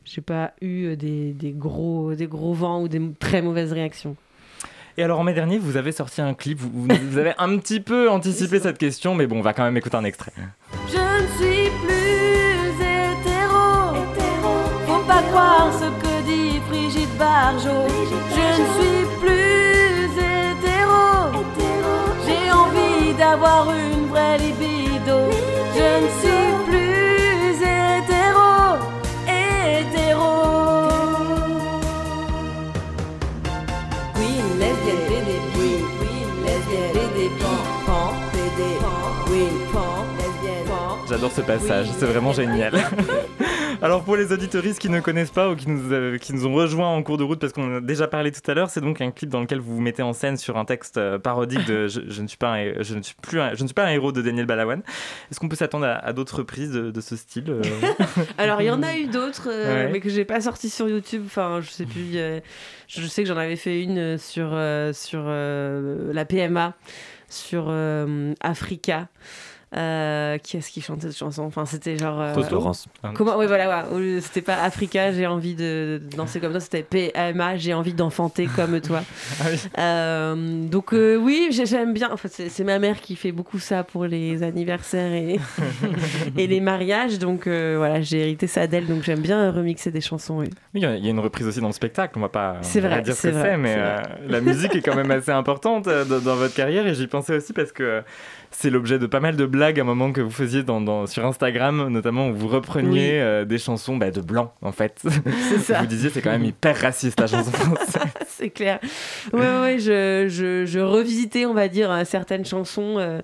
j'ai 0.04 0.20
pas 0.22 0.52
eu 0.60 0.96
des, 0.96 1.32
des, 1.32 1.52
gros, 1.52 2.14
des 2.14 2.26
gros 2.26 2.52
vents 2.54 2.82
ou 2.82 2.88
des 2.88 3.00
très 3.18 3.42
mauvaises 3.42 3.72
réactions. 3.72 4.16
Et 4.98 5.02
alors 5.04 5.20
en 5.20 5.24
mai 5.24 5.32
dernier, 5.34 5.56
vous 5.58 5.76
avez 5.76 5.92
sorti 5.92 6.20
un 6.20 6.34
clip, 6.34 6.58
vous, 6.58 6.68
vous- 6.72 6.88
vous 7.10 7.18
avez 7.18 7.32
un 7.38 7.56
petit 7.58 7.80
peu 7.80 8.10
anticipé 8.10 8.58
cette 8.58 8.76
question, 8.76 9.14
mais 9.14 9.26
bon, 9.26 9.38
on 9.38 9.42
va 9.42 9.52
quand 9.54 9.62
même 9.62 9.76
écouter 9.76 9.96
un 9.96 10.04
extrait. 10.04 10.32
Je 10.88 10.96
ne 10.96 11.26
suis 11.38 11.70
plus 11.86 12.82
hétéro. 12.82 13.94
Faut 14.86 15.04
pas 15.06 15.22
croire 15.22 15.72
ce 15.72 15.86
que 16.02 16.26
dit 16.26 16.58
Brigitte 16.68 17.16
Barjot. 17.18 17.99
D'avoir 23.30 23.68
une 23.70 24.06
vraie 24.08 24.38
libido. 24.38 25.18
Je 25.76 25.88
ne 26.02 26.08
suis 26.20 26.50
plus 26.66 27.54
hétéro. 27.62 28.50
Hétéro. 29.28 30.32
Queen, 34.14 34.46
lesbienne, 34.58 35.26
BD, 36.94 37.18
pan, 37.40 37.58
pan, 37.86 38.08
pan, 39.72 39.92
lesbienne, 40.18 40.66
pan. 40.66 40.96
J'adore 41.08 41.30
ce 41.30 41.40
passage, 41.42 41.86
c'est 41.98 42.06
vraiment 42.06 42.32
génial. 42.32 42.72
Alors 43.82 44.04
pour 44.04 44.14
les 44.16 44.30
auditoristes 44.30 44.78
qui 44.78 44.90
ne 44.90 45.00
connaissent 45.00 45.30
pas 45.30 45.48
ou 45.48 45.56
qui 45.56 45.66
nous, 45.70 45.90
euh, 45.92 46.18
qui 46.18 46.34
nous 46.34 46.46
ont 46.46 46.52
rejoints 46.52 46.88
en 46.88 47.02
cours 47.02 47.16
de 47.16 47.24
route 47.24 47.38
parce 47.40 47.54
qu'on 47.54 47.72
en 47.72 47.76
a 47.76 47.80
déjà 47.80 48.06
parlé 48.08 48.30
tout 48.30 48.42
à 48.50 48.52
l'heure, 48.52 48.68
c'est 48.68 48.82
donc 48.82 49.00
un 49.00 49.10
clip 49.10 49.30
dans 49.30 49.40
lequel 49.40 49.58
vous 49.58 49.74
vous 49.76 49.80
mettez 49.80 50.02
en 50.02 50.12
scène 50.12 50.36
sur 50.36 50.58
un 50.58 50.66
texte 50.66 50.98
euh, 50.98 51.18
parodique 51.18 51.64
de 51.64 51.88
je, 51.88 52.02
je 52.06 52.20
ne 52.20 52.26
suis 52.28 52.36
pas 52.36 52.52
un, 52.56 52.82
je 52.82 52.94
ne 52.94 53.00
suis 53.02 53.14
plus 53.22 53.40
un- 53.40 53.54
je 53.54 53.62
ne 53.62 53.66
suis 53.68 53.74
pas 53.74 53.84
un 53.86 53.90
héros 53.90 54.12
de 54.12 54.20
Daniel 54.20 54.44
Balawan. 54.44 54.82
Est-ce 55.30 55.40
qu'on 55.40 55.48
peut 55.48 55.56
s'attendre 55.56 55.86
à, 55.86 55.92
à 55.94 56.12
d'autres 56.12 56.38
reprises 56.38 56.72
de, 56.72 56.90
de 56.90 57.00
ce 57.00 57.16
style 57.16 57.44
euh 57.48 57.62
Alors, 58.38 58.60
il 58.60 58.66
y 58.66 58.70
en 58.70 58.82
a 58.82 58.98
eu 58.98 59.06
d'autres, 59.06 59.48
euh, 59.50 59.86
Ouais. 59.86 59.90
mais 59.92 60.00
que 60.00 60.10
j'ai 60.10 60.26
pas 60.26 60.42
sorti 60.42 60.68
sur 60.68 60.86
YouTube. 60.86 61.22
Enfin, 61.24 61.60
je 61.62 61.70
sais 61.70 61.86
plus. 61.86 62.16
euh, 62.16 62.40
je 62.86 63.06
sais 63.06 63.22
que 63.22 63.28
j'en 63.28 63.36
avais 63.38 63.56
fait 63.56 63.80
une 63.82 64.18
sur, 64.18 64.50
sur 64.92 65.22
la 65.24 66.24
PMA, 66.26 66.74
sur 67.30 67.72
Africa. 68.40 69.08
Euh, 69.76 70.36
qui 70.38 70.56
est-ce 70.56 70.70
qui 70.72 70.80
chantait 70.80 71.06
cette 71.08 71.16
chanson? 71.18 71.44
Enfin, 71.44 71.64
c'était 71.64 71.96
genre. 71.96 72.20
euh, 72.20 72.34
Laurence. 72.50 72.86
Comment 73.14 73.36
Oui, 73.38 73.46
voilà, 73.46 73.86
ouais. 73.88 74.20
C'était 74.20 74.42
pas 74.42 74.56
Africa, 74.62 75.12
j'ai 75.12 75.28
envie 75.28 75.54
de 75.54 76.00
danser 76.16 76.40
comme 76.40 76.50
toi. 76.50 76.58
C'était 76.60 76.82
PMA, 76.82 77.56
j'ai 77.56 77.72
envie 77.72 77.92
d'enfanter 77.92 78.46
comme 78.54 78.80
toi. 78.80 79.02
Euh, 79.78 80.34
donc 80.66 80.92
euh, 80.92 81.16
oui, 81.16 81.48
j'ai- 81.50 81.66
j'aime 81.66 81.92
bien. 81.92 82.10
En 82.10 82.16
fait, 82.16 82.28
c'est 82.28 82.48
c'est 82.48 82.64
ma 82.64 82.78
mère 82.78 83.00
qui 83.00 83.16
fait 83.16 83.32
beaucoup 83.32 83.58
ça 83.58 83.84
pour 83.84 84.04
les 84.06 84.42
anniversaires 84.42 85.12
et, 85.12 85.38
et 86.36 86.46
les 86.46 86.60
mariages. 86.60 87.18
Donc 87.18 87.46
euh, 87.46 87.74
voilà, 87.78 88.00
j'ai 88.00 88.20
hérité 88.20 88.46
ça 88.46 88.66
d'elle. 88.66 88.86
Donc 88.86 89.02
j'aime 89.02 89.20
bien 89.20 89.50
remixer 89.52 89.90
des 89.90 90.00
chansons. 90.00 90.38
Oui. 90.38 90.46
Oui, 90.74 90.80
il 90.80 90.82
y 90.82 90.86
a- 90.86 90.96
il 90.96 91.04
y 91.04 91.08
a 91.08 91.10
une 91.10 91.20
reprise 91.20 91.46
aussi 91.46 91.60
dans 91.60 91.68
le 91.68 91.72
spectacle, 91.72 92.14
on 92.18 92.20
va 92.22 92.28
pas, 92.28 92.56
on 92.58 92.62
C'est 92.62 92.80
va 92.80 92.88
vrai, 92.88 92.96
pas 92.98 93.02
dire 93.04 93.14
ce 93.14 93.20
c'est 93.22 93.30
que 93.30 93.36
vrai, 93.36 93.50
c'est, 93.52 93.56
mais 93.56 93.74
euh, 93.78 93.96
la 94.28 94.40
musique 94.40 94.74
est 94.74 94.82
quand 94.82 94.96
même 94.96 95.10
assez 95.10 95.30
importante 95.30 95.86
euh, 95.86 96.04
dans, 96.04 96.18
dans 96.18 96.36
votre 96.36 96.54
carrière 96.54 96.86
et 96.86 96.94
j'y 96.94 97.06
pensais 97.06 97.36
aussi 97.36 97.52
parce 97.52 97.72
que 97.72 98.02
c'est 98.50 98.70
l'objet 98.70 98.98
de 98.98 99.06
pas 99.06 99.20
mal 99.20 99.36
de 99.36 99.46
blagues 99.46 99.78
à 99.78 99.82
un 99.82 99.86
moment 99.86 100.12
que 100.12 100.20
vous 100.20 100.30
faisiez 100.30 100.62
dans, 100.62 100.80
dans- 100.80 101.06
sur 101.06 101.24
Instagram, 101.24 101.88
notamment 101.88 102.28
où 102.28 102.34
vous 102.34 102.48
repreniez 102.48 103.10
Oui. 103.12 103.18
euh, 103.18 103.44
des 103.44 103.58
chansons 103.58 103.96
bah, 103.96 104.10
de 104.10 104.20
blancs 104.20 104.50
en 104.62 104.72
fait. 104.72 105.00
ça. 105.62 105.80
Vous 105.80 105.86
disiez 105.86 106.10
c'est 106.10 106.20
quand 106.22 106.30
même 106.32 106.44
hyper 106.44 106.76
raciste 106.80 107.20
la 107.20 107.26
chanson 107.26 107.50
française. 107.52 108.02
c'est 108.28 108.50
clair. 108.50 108.80
Ouais, 109.32 109.40
ouais, 109.40 109.60
ouais, 109.60 109.78
je, 109.78 110.26
je, 110.28 110.64
je 110.66 110.78
revisitais, 110.80 111.46
on 111.46 111.54
va 111.54 111.68
dire, 111.68 111.90
euh, 111.90 112.02
certaines 112.04 112.44
chansons. 112.44 112.96
euh, 112.98 113.20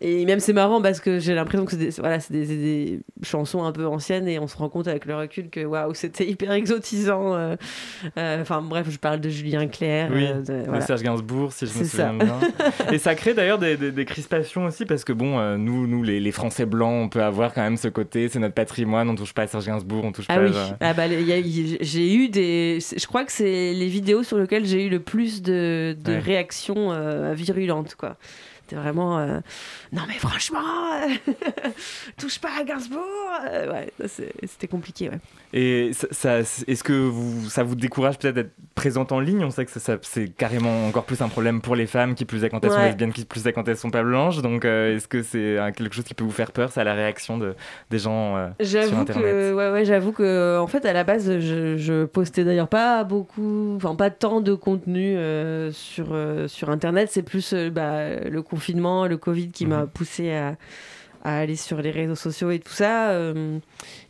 et 0.00 0.24
même 0.26 0.40
c'est 0.40 0.52
marrant 0.52 0.82
parce 0.82 1.00
que 1.00 1.18
j'ai 1.18 1.34
l'impression 1.34 1.64
que 1.64 1.70
c'est 1.72 1.76
des, 1.78 1.90
voilà, 1.90 2.18
des, 2.30 2.46
des 2.46 3.00
chansons 3.22 3.64
un 3.64 3.72
peu 3.72 3.86
anciennes 3.86 4.28
et 4.28 4.38
on 4.38 4.46
se 4.46 4.56
rend 4.56 4.68
compte 4.68 4.88
avec 4.88 5.04
le 5.06 5.14
recul 5.16 5.48
que 5.50 5.64
waouh, 5.64 5.94
c'était 5.94 6.26
hyper 6.28 6.52
exotisant. 6.52 7.34
euh, 7.34 7.56
euh, 8.18 8.42
Enfin 8.42 8.60
bref, 8.60 8.86
je 8.90 8.98
parle 8.98 9.20
de 9.20 9.28
Julien 9.28 9.66
Clerc. 9.68 10.10
Oui, 10.12 10.26
euh, 10.26 10.64
de-. 10.76 10.80
Serge 10.80 11.02
Gainsbourg, 11.02 11.52
si 11.52 11.66
je 11.66 11.78
me 11.78 11.84
ça. 11.84 11.90
souviens 11.90 12.14
bien. 12.14 12.40
Et 12.92 12.98
ça 12.98 13.14
crée 13.14 13.34
d'ailleurs 13.34 13.58
des, 13.58 14.04
crispations 14.04 14.64
aussi, 14.66 14.84
parce 14.84 15.04
que 15.04 15.12
bon, 15.12 15.56
nous, 15.56 15.86
nous 15.86 16.02
les, 16.02 16.20
les 16.20 16.32
Français 16.32 16.66
blancs, 16.66 17.04
on 17.04 17.08
peut 17.08 17.22
avoir 17.22 17.54
quand 17.54 17.62
même 17.62 17.76
ce 17.76 17.88
côté, 17.88 18.28
c'est 18.28 18.38
notre 18.40 18.54
patrimoine, 18.54 19.08
on 19.08 19.14
touche 19.14 19.32
pas 19.32 19.42
à 19.42 19.46
Serge 19.46 19.66
Gainsbourg, 19.66 20.04
on 20.04 20.12
touche 20.12 20.26
Ah 20.28 20.36
pas 20.36 20.44
oui, 20.44 20.52
à... 20.56 20.76
ah 20.90 20.92
bah, 20.94 21.04
j'ai 21.08 22.14
eu 22.14 22.28
des. 22.28 22.78
Je 22.96 23.06
crois 23.06 23.24
que 23.24 23.32
c'est 23.32 23.72
les 23.72 23.88
vidéos 23.88 24.22
sur 24.22 24.38
lesquelles 24.38 24.66
j'ai 24.66 24.84
eu 24.84 24.88
le 24.90 25.00
plus 25.00 25.40
de, 25.42 25.96
de 26.04 26.12
Ouais. 26.12 26.18
réactions 26.18 26.92
virulentes, 27.32 27.94
quoi. 27.96 28.16
C'était 28.66 28.80
vraiment. 28.80 29.18
euh, 29.18 29.40
non, 29.92 30.02
mais 30.08 30.14
franchement, 30.14 30.58
euh, 30.94 31.32
touche 32.18 32.38
pas 32.38 32.48
à 32.60 32.64
Gainsbourg 32.64 33.02
euh, 33.46 33.70
Ouais, 33.72 33.92
c'était 34.46 34.68
compliqué, 34.68 35.10
ouais. 35.10 35.18
Et 35.52 35.92
ça, 35.92 36.06
ça- 36.10 36.38
est-ce 36.66 36.82
que 36.82 36.92
vous, 36.92 37.48
ça 37.48 37.62
vous 37.62 37.74
décourage 37.76 38.18
peut-être 38.18 38.34
d'être 38.34 38.52
présente 38.74 39.12
en 39.12 39.20
ligne? 39.20 39.44
On 39.44 39.50
sait 39.50 39.64
que 39.64 39.70
ça, 39.70 39.80
ça- 39.80 39.98
c'est 40.02 40.28
carrément 40.34 40.86
encore 40.88 41.04
plus 41.04 41.20
un 41.22 41.28
problème 41.28 41.60
pour 41.60 41.76
les 41.76 41.86
femmes, 41.86 42.14
qui 42.14 42.24
plus 42.24 42.42
est 42.44 42.48
quand 42.50 42.64
elles 42.64 42.70
sont 42.72 42.82
lesbiennes, 42.82 43.12
qui 43.12 43.24
plus 43.24 43.46
est 43.46 43.52
quand 43.52 43.68
elles 43.68 43.76
sont 43.76 43.90
pas 43.90 44.02
blanches. 44.02 44.40
Donc 44.42 44.64
euh, 44.64 44.96
est-ce 44.96 45.08
que 45.08 45.22
c'est 45.22 45.58
euh, 45.58 45.70
quelque 45.72 45.94
chose 45.94 46.04
qui 46.04 46.14
peut 46.14 46.24
vous 46.24 46.30
faire 46.30 46.50
peur, 46.52 46.72
ça, 46.72 46.82
la 46.84 46.94
réaction 46.94 47.38
de, 47.38 47.54
des 47.90 47.98
gens 47.98 48.36
sur 48.60 48.98
Internet? 48.98 49.30
que, 49.32 49.52
ouais, 49.54 49.70
ouais, 49.72 49.84
j'avoue 49.84 50.12
que, 50.12 50.58
en 50.58 50.66
fait, 50.66 50.84
à 50.86 50.92
la 50.92 51.04
base, 51.04 51.38
je, 51.38 51.76
je 51.76 52.04
postais 52.04 52.44
d'ailleurs 52.44 52.68
pas 52.68 53.04
beaucoup, 53.04 53.74
enfin 53.76 53.94
pas 53.94 54.10
tant 54.10 54.40
de 54.40 54.54
contenu 54.54 55.16
sur 55.72 56.06
sur 56.48 56.70
Internet. 56.70 57.10
C'est 57.12 57.22
plus 57.22 57.54
bah, 57.72 58.16
le 58.28 58.42
confinement, 58.54 59.06
le 59.06 59.16
Covid 59.16 59.48
qui 59.50 59.66
m'a 59.66 59.86
poussé 59.86 60.32
à, 60.32 60.56
à 61.24 61.38
aller 61.38 61.56
sur 61.56 61.80
les 61.80 61.90
réseaux 61.90 62.14
sociaux 62.14 62.50
et 62.50 62.58
tout 62.58 62.72
ça. 62.72 63.10
euh, 63.10 63.58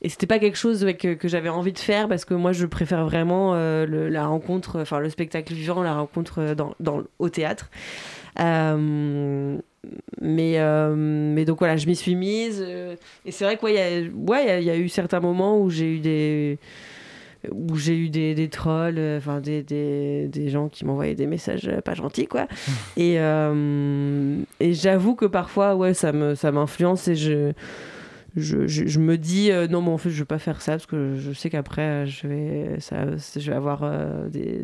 et 0.03 0.09
c'était 0.09 0.27
pas 0.27 0.39
quelque 0.39 0.59
chose 0.59 0.85
ouais, 0.85 0.95
que, 0.95 1.15
que 1.15 1.29
j'avais 1.29 1.49
envie 1.49 1.73
de 1.73 1.79
faire 1.79 2.09
parce 2.09 2.25
que 2.25 2.35
moi, 2.35 2.53
je 2.53 2.67
préfère 2.67 3.05
vraiment 3.05 3.55
euh, 3.55 3.87
le- 3.87 4.09
la 4.09 4.27
rencontre, 4.27 4.81
enfin 4.81 4.99
le 4.99 5.09
spectacle 5.11 5.55
vivant, 5.55 5.83
la 5.83 5.95
rencontre 5.95 6.41
euh, 6.41 6.55
dans, 6.55 6.75
dans, 6.81 7.03
au 7.19 7.29
théâtre. 7.29 7.71
Euh, 8.41 9.57
mais, 10.21 10.55
euh, 10.59 10.95
mais 10.97 11.45
donc 11.45 11.59
voilà, 11.59 11.77
je 11.77 11.87
m'y 11.87 11.95
suis 11.97 12.15
mise. 12.17 12.63
euh, 12.67 12.97
et 13.25 13.31
c'est 13.31 13.45
vrai 13.45 13.57
qu'il 13.59 13.75
y, 13.75 13.79
a- 13.79 14.03
ouais, 14.31 14.51
a- 14.51 14.61
y 14.61 14.71
a 14.71 14.77
eu 14.77 14.89
certains 14.89 15.21
moments 15.21 15.59
où 15.61 15.71
j'ai 15.71 15.97
eu 15.97 15.99
des 16.01 16.59
où 17.53 17.77
j'ai 17.77 17.97
eu 17.97 18.09
des, 18.09 18.35
des 18.35 18.49
trolls, 18.49 18.99
euh, 18.99 19.19
enfin 19.19 19.41
des, 19.41 19.63
des, 19.63 20.29
des 20.29 20.49
gens 20.49 20.69
qui 20.69 20.85
m'envoyaient 20.85 21.15
des 21.15 21.27
messages 21.27 21.67
euh, 21.69 21.81
pas 21.81 21.95
gentils, 21.95 22.27
quoi. 22.27 22.47
et 22.97 23.19
euh, 23.19 24.37
et 24.61 24.75
j'avoue 24.75 25.15
que 25.15 25.27
parfois, 25.27 25.75
ouais, 25.77 25.95
ça 25.95 26.13
me 26.13 26.35
ça 26.35 26.53
m'influence 26.53 27.09
et 27.09 27.15
je, 27.17 27.53
je, 28.37 28.67
je, 28.67 28.87
je 28.87 28.99
me 28.99 29.17
dis 29.17 29.51
euh, 29.53 29.69
non, 29.69 29.81
mais 29.81 29.91
en 29.91 29.99
fait, 29.99 30.11
je 30.11 30.19
vais 30.19 30.25
pas 30.25 30.39
faire 30.39 30.61
ça 30.61 30.73
parce 30.73 30.87
que 30.87 31.15
je 31.17 31.33
sais 31.33 31.51
qu'après, 31.51 32.07
je 32.07 32.27
vais, 32.27 32.81
ça, 32.81 33.07
je 33.17 33.51
vais 33.51 33.57
avoir 33.57 33.83
euh, 33.85 34.29
des, 34.29 34.63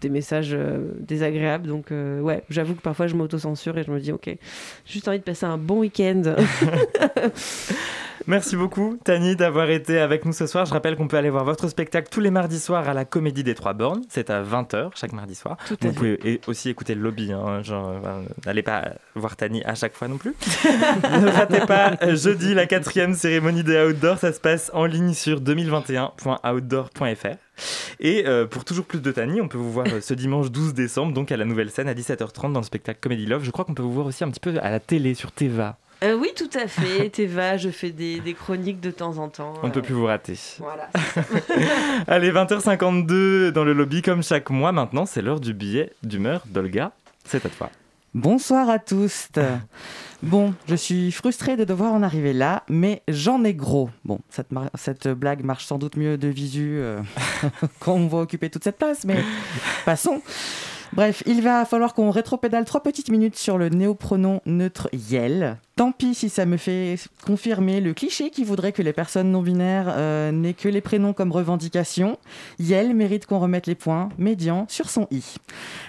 des 0.00 0.08
messages 0.08 0.52
euh, 0.52 0.88
désagréables. 0.98 1.68
Donc, 1.68 1.90
ouais, 1.90 2.42
j'avoue 2.50 2.74
que 2.74 2.82
parfois, 2.82 3.06
je 3.06 3.14
m'auto-censure 3.14 3.78
et 3.78 3.84
je 3.84 3.90
me 3.90 4.00
dis, 4.00 4.12
ok, 4.12 4.26
j'ai 4.26 4.38
juste 4.86 5.06
envie 5.08 5.18
de 5.18 5.24
passer 5.24 5.46
un 5.46 5.58
bon 5.58 5.80
week-end. 5.80 6.22
Merci 8.26 8.56
beaucoup, 8.56 8.98
Tani, 9.04 9.36
d'avoir 9.36 9.68
été 9.68 9.98
avec 9.98 10.24
nous 10.24 10.32
ce 10.32 10.46
soir. 10.46 10.64
Je 10.64 10.72
rappelle 10.72 10.96
qu'on 10.96 11.08
peut 11.08 11.18
aller 11.18 11.28
voir 11.28 11.44
votre 11.44 11.68
spectacle 11.68 12.08
tous 12.10 12.20
les 12.20 12.30
mardis 12.30 12.58
soirs 12.58 12.88
à 12.88 12.94
la 12.94 13.04
Comédie 13.04 13.44
des 13.44 13.54
Trois 13.54 13.74
Bornes. 13.74 14.00
C'est 14.08 14.30
à 14.30 14.42
20h 14.42 14.92
chaque 14.94 15.12
mardi 15.12 15.34
soir. 15.34 15.58
Tout 15.68 15.74
à 15.82 15.86
Vous 15.86 15.92
fait. 15.92 15.96
pouvez 16.16 16.18
et- 16.32 16.40
aussi 16.46 16.70
écouter 16.70 16.94
le 16.94 17.02
lobby. 17.02 17.32
hein, 17.32 17.60
euh, 17.70 18.22
N'allez 18.46 18.62
pas 18.62 18.92
voir 19.14 19.36
Tani 19.36 19.62
à 19.64 19.74
chaque 19.74 19.92
fois 19.94 20.08
non 20.08 20.16
plus. 20.16 20.34
ne 20.64 21.28
ratez 21.30 21.60
pas 21.66 21.98
euh, 22.02 22.16
jeudi 22.16 22.54
la 22.54 22.64
quatrième 22.66 23.12
cérémonie 23.14 23.62
des 23.62 23.78
Outdoors. 23.90 24.16
Ça 24.18 24.32
se 24.32 24.40
passe 24.40 24.70
en 24.72 24.86
ligne 24.86 25.12
sur 25.12 25.40
2021.outdoor.fr. 25.42 27.36
Et 28.00 28.26
euh, 28.26 28.46
pour 28.46 28.64
toujours 28.64 28.86
plus 28.86 29.00
de 29.02 29.12
Tani, 29.12 29.40
on 29.42 29.48
peut 29.48 29.58
vous 29.58 29.70
voir 29.70 29.86
ce 30.00 30.14
dimanche 30.14 30.50
12 30.50 30.72
décembre, 30.72 31.12
donc 31.12 31.30
à 31.30 31.36
la 31.36 31.44
nouvelle 31.44 31.70
scène 31.70 31.88
à 31.88 31.94
17h30 31.94 32.52
dans 32.52 32.60
le 32.60 32.64
spectacle 32.64 33.00
Comedy 33.02 33.26
Love. 33.26 33.44
Je 33.44 33.50
crois 33.50 33.64
qu'on 33.66 33.74
peut 33.74 33.82
vous 33.82 33.92
voir 33.92 34.06
aussi 34.06 34.24
un 34.24 34.30
petit 34.30 34.40
peu 34.40 34.54
à 34.62 34.70
la 34.70 34.80
télé 34.80 35.12
sur 35.14 35.30
Teva. 35.30 35.76
Euh, 36.04 36.16
oui, 36.20 36.28
tout 36.36 36.50
à 36.54 36.66
fait. 36.68 37.08
Teva, 37.12 37.56
je 37.56 37.70
fais 37.70 37.90
des, 37.90 38.20
des 38.20 38.34
chroniques 38.34 38.80
de 38.80 38.90
temps 38.90 39.18
en 39.18 39.28
temps. 39.28 39.54
On 39.62 39.68
ne 39.68 39.72
peut 39.72 39.80
euh, 39.80 39.82
plus 39.82 39.94
vous 39.94 40.04
rater. 40.04 40.38
Voilà. 40.58 40.88
Allez, 42.06 42.30
20h52 42.30 43.48
dans 43.50 43.64
le 43.64 43.72
lobby, 43.72 44.02
comme 44.02 44.22
chaque 44.22 44.50
mois 44.50 44.72
maintenant, 44.72 45.06
c'est 45.06 45.22
l'heure 45.22 45.40
du 45.40 45.54
billet 45.54 45.92
d'humeur 46.02 46.42
d'Olga. 46.46 46.92
C'est 47.24 47.44
à 47.46 47.48
toi. 47.48 47.70
Bonsoir 48.14 48.68
à 48.68 48.78
tous. 48.78 49.28
Bon, 50.22 50.54
je 50.66 50.74
suis 50.74 51.12
frustrée 51.12 51.54
de 51.54 51.64
devoir 51.64 51.92
en 51.92 52.02
arriver 52.02 52.32
là, 52.32 52.62
mais 52.70 53.02
j'en 53.08 53.44
ai 53.44 53.52
gros. 53.52 53.90
Bon, 54.06 54.20
cette, 54.30 54.52
mar- 54.52 54.70
cette 54.74 55.06
blague 55.06 55.44
marche 55.44 55.66
sans 55.66 55.76
doute 55.76 55.98
mieux 55.98 56.16
de 56.16 56.28
visu 56.28 56.78
euh, 56.78 56.98
quand 57.78 57.92
on 57.92 58.06
va 58.06 58.18
occuper 58.20 58.48
toute 58.48 58.64
cette 58.64 58.78
place, 58.78 59.04
mais 59.04 59.22
passons. 59.84 60.22
Bref, 60.94 61.22
il 61.26 61.42
va 61.42 61.66
falloir 61.66 61.92
qu'on 61.92 62.10
rétropédale 62.10 62.64
trois 62.64 62.82
petites 62.82 63.10
minutes 63.10 63.36
sur 63.36 63.58
le 63.58 63.68
néopronom 63.68 64.40
neutre 64.46 64.88
yel. 64.94 65.58
Tant 65.76 65.90
pis 65.90 66.14
si 66.14 66.28
ça 66.28 66.46
me 66.46 66.56
fait 66.56 67.00
confirmer 67.26 67.80
le 67.80 67.94
cliché 67.94 68.30
qui 68.30 68.44
voudrait 68.44 68.70
que 68.70 68.80
les 68.80 68.92
personnes 68.92 69.32
non 69.32 69.42
binaires 69.42 69.86
euh, 69.88 70.30
n'aient 70.30 70.54
que 70.54 70.68
les 70.68 70.80
prénoms 70.80 71.12
comme 71.12 71.32
revendication. 71.32 72.16
Yel 72.60 72.94
mérite 72.94 73.26
qu'on 73.26 73.40
remette 73.40 73.66
les 73.66 73.74
points 73.74 74.08
médian 74.16 74.66
sur 74.68 74.88
son 74.88 75.08
i. 75.10 75.34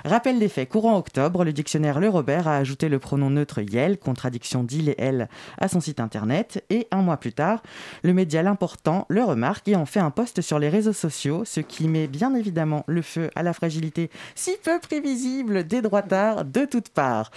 Rappel 0.04 0.40
des 0.40 0.50
faits, 0.50 0.70
courant 0.70 0.98
octobre, 0.98 1.44
le 1.44 1.54
dictionnaire 1.54 2.00
Le 2.00 2.10
Robert 2.10 2.48
a 2.48 2.58
ajouté 2.58 2.90
le 2.90 2.98
pronom 2.98 3.30
neutre 3.30 3.60
yel, 3.62 4.00
contradiction 4.00 4.64
d'il 4.64 4.90
et 4.90 4.96
elle, 4.98 5.30
à 5.60 5.68
son 5.68 5.80
site 5.80 6.00
internet, 6.00 6.66
et 6.72 6.88
un 6.90 7.04
mois 7.04 7.18
plus 7.18 7.34
tard, 7.34 7.62
le 8.02 8.14
média 8.14 8.42
L'Important 8.42 9.06
le 9.08 9.24
remarque 9.24 9.68
et 9.68 9.76
en 9.76 9.86
fait 9.86 10.00
un 10.00 10.10
post 10.10 10.42
sur 10.42 10.58
les 10.58 10.70
réseaux 10.70 10.94
sociaux, 10.94 11.44
ce 11.46 11.60
qui 11.60 11.88
met 11.88 12.08
bien 12.08 12.34
évidemment 12.34 12.86
le 12.88 13.04
feu 13.04 13.30
à 13.36 13.44
la 13.44 13.54
fragilité 13.54 14.10
si 14.34 14.58
peu 14.64 14.80
prévisible 14.80 15.68
des 15.68 15.84
droitards 15.84 16.44
de 16.44 16.66
toutes 16.66 16.90
parts. 16.90 17.30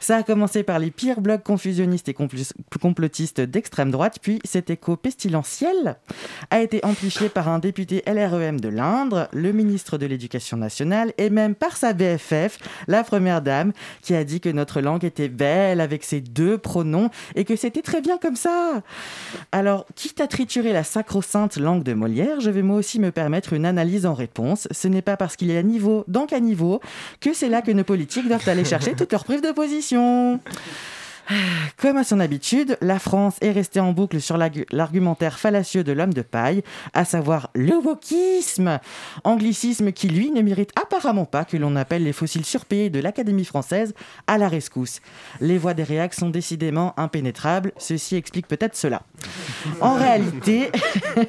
Ça 0.00 0.16
a 0.16 0.22
commencé 0.24 0.64
par 0.64 0.80
les 0.80 0.90
pires 0.90 1.20
blogs 1.20 1.44
confusionnistes 1.44 1.91
et 2.08 2.12
compl- 2.12 2.52
complotistes 2.80 3.40
d'extrême 3.40 3.90
droite, 3.90 4.18
puis 4.20 4.40
cet 4.44 4.70
écho 4.70 4.96
pestilentiel 4.96 5.96
a 6.50 6.60
été 6.60 6.84
amplifié 6.84 7.28
par 7.28 7.48
un 7.48 7.58
député 7.58 8.02
LREM 8.06 8.60
de 8.60 8.68
l'Indre, 8.68 9.28
le 9.32 9.52
ministre 9.52 9.98
de 9.98 10.06
l'Éducation 10.06 10.56
nationale 10.56 11.12
et 11.18 11.30
même 11.30 11.54
par 11.54 11.76
sa 11.76 11.92
BFF, 11.92 12.58
la 12.88 13.04
Première 13.04 13.42
Dame, 13.42 13.72
qui 14.02 14.14
a 14.14 14.24
dit 14.24 14.40
que 14.40 14.48
notre 14.48 14.80
langue 14.80 15.04
était 15.04 15.28
belle 15.28 15.80
avec 15.80 16.04
ses 16.04 16.20
deux 16.20 16.58
pronoms 16.58 17.10
et 17.34 17.44
que 17.44 17.56
c'était 17.56 17.82
très 17.82 18.00
bien 18.00 18.18
comme 18.18 18.36
ça. 18.36 18.82
Alors, 19.52 19.86
quitte 19.94 20.20
à 20.20 20.26
triturer 20.26 20.72
la 20.72 20.84
sacro-sainte 20.84 21.56
langue 21.56 21.82
de 21.82 21.92
Molière, 21.92 22.40
je 22.40 22.50
vais 22.50 22.62
moi 22.62 22.76
aussi 22.76 22.98
me 22.98 23.10
permettre 23.10 23.52
une 23.52 23.66
analyse 23.66 24.06
en 24.06 24.14
réponse. 24.14 24.68
Ce 24.70 24.88
n'est 24.88 25.02
pas 25.02 25.16
parce 25.16 25.36
qu'il 25.36 25.50
y 25.50 25.56
a 25.56 25.62
niveau 25.62 26.04
dans 26.08 26.26
qu'à 26.26 26.40
niveau 26.40 26.80
que 27.20 27.32
c'est 27.34 27.48
là 27.48 27.62
que 27.62 27.70
nos 27.70 27.84
politiques 27.84 28.28
doivent 28.28 28.48
aller 28.48 28.64
chercher 28.64 28.94
toutes 28.94 29.12
leurs 29.12 29.24
preuves 29.24 29.42
de 29.42 29.52
position. 29.52 30.40
Comme 31.76 31.96
à 31.96 32.04
son 32.04 32.20
habitude, 32.20 32.76
la 32.80 32.98
France 32.98 33.36
est 33.40 33.50
restée 33.50 33.80
en 33.80 33.92
boucle 33.92 34.20
sur 34.20 34.36
l'argu- 34.36 34.66
l'argumentaire 34.70 35.38
fallacieux 35.38 35.84
de 35.84 35.92
l'homme 35.92 36.14
de 36.14 36.22
paille, 36.22 36.62
à 36.94 37.04
savoir 37.04 37.50
le 37.54 37.74
wokisme, 37.76 38.78
anglicisme 39.24 39.92
qui, 39.92 40.08
lui, 40.08 40.30
ne 40.30 40.42
mérite 40.42 40.70
apparemment 40.80 41.24
pas 41.24 41.44
que 41.44 41.56
l'on 41.56 41.76
appelle 41.76 42.04
les 42.04 42.12
fossiles 42.12 42.44
surpayés 42.44 42.90
de 42.90 43.00
l'Académie 43.00 43.44
française 43.44 43.94
à 44.26 44.38
la 44.38 44.48
rescousse. 44.48 45.00
Les 45.40 45.58
voies 45.58 45.74
des 45.74 45.82
réacs 45.82 46.14
sont 46.14 46.30
décidément 46.30 46.94
impénétrables, 46.96 47.72
ceci 47.78 48.16
explique 48.16 48.46
peut-être 48.48 48.76
cela. 48.76 49.02
En 49.80 49.94
réalité, 49.94 50.70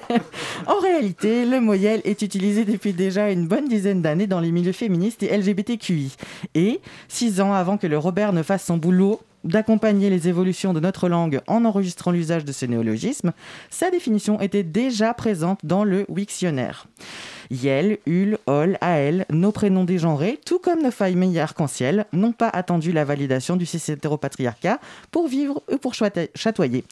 en 0.68 0.80
réalité, 0.80 1.46
le 1.46 1.60
moyel 1.60 2.02
est 2.04 2.22
utilisé 2.22 2.66
depuis 2.66 2.94
déjà 2.94 3.32
une 3.32 3.48
bonne 3.48 3.68
dizaine 3.68 4.02
d'années 4.02 4.28
dans 4.28 4.40
les 4.40 4.52
milieux 4.52 4.72
féministes 4.72 5.24
et 5.24 5.36
LGBTQI. 5.38 6.16
Et, 6.56 6.82
six 7.08 7.42
ans 7.42 7.54
avant 7.54 7.78
que 7.78 7.88
le 7.88 7.98
Robert 7.98 8.34
ne 8.34 8.44
fasse 8.44 8.66
son 8.66 8.78
boulot, 8.78 9.22
d'accompagner 9.44 10.10
les 10.10 10.28
évolutions 10.28 10.74
de 10.74 10.80
notre 10.80 11.10
langue 11.10 11.42
en 11.48 11.66
enregistrant 11.66 12.12
l'usage 12.12 12.46
de 12.46 12.52
ce 12.52 12.66
néologisme, 12.66 13.34
sa 13.70 13.90
définition 13.92 14.40
était 14.40 14.64
déjà 14.64 15.14
présente 15.14 15.60
dans 15.64 15.84
le 15.84 16.06
Wiktionnaire. 16.10 16.88
Yel, 17.54 18.00
Ul, 18.08 18.38
Ol, 18.48 18.78
Ael, 18.82 19.26
nos 19.30 19.52
prénoms 19.52 19.84
dégenrés, 19.84 20.40
tout 20.44 20.58
comme 20.58 20.82
nos 20.82 20.92
familles 20.92 21.40
arc-en-ciel, 21.40 22.06
n'ont 22.12 22.32
pas 22.32 22.50
attendu 22.50 22.92
la 22.92 23.06
validation 23.06 23.56
du 23.56 23.66
cis-hétéropatriarcat 23.66 24.80
pour 25.12 25.28
vivre 25.28 25.62
ou 25.72 25.78
pour 25.78 25.94
chatoyer. 25.94 26.84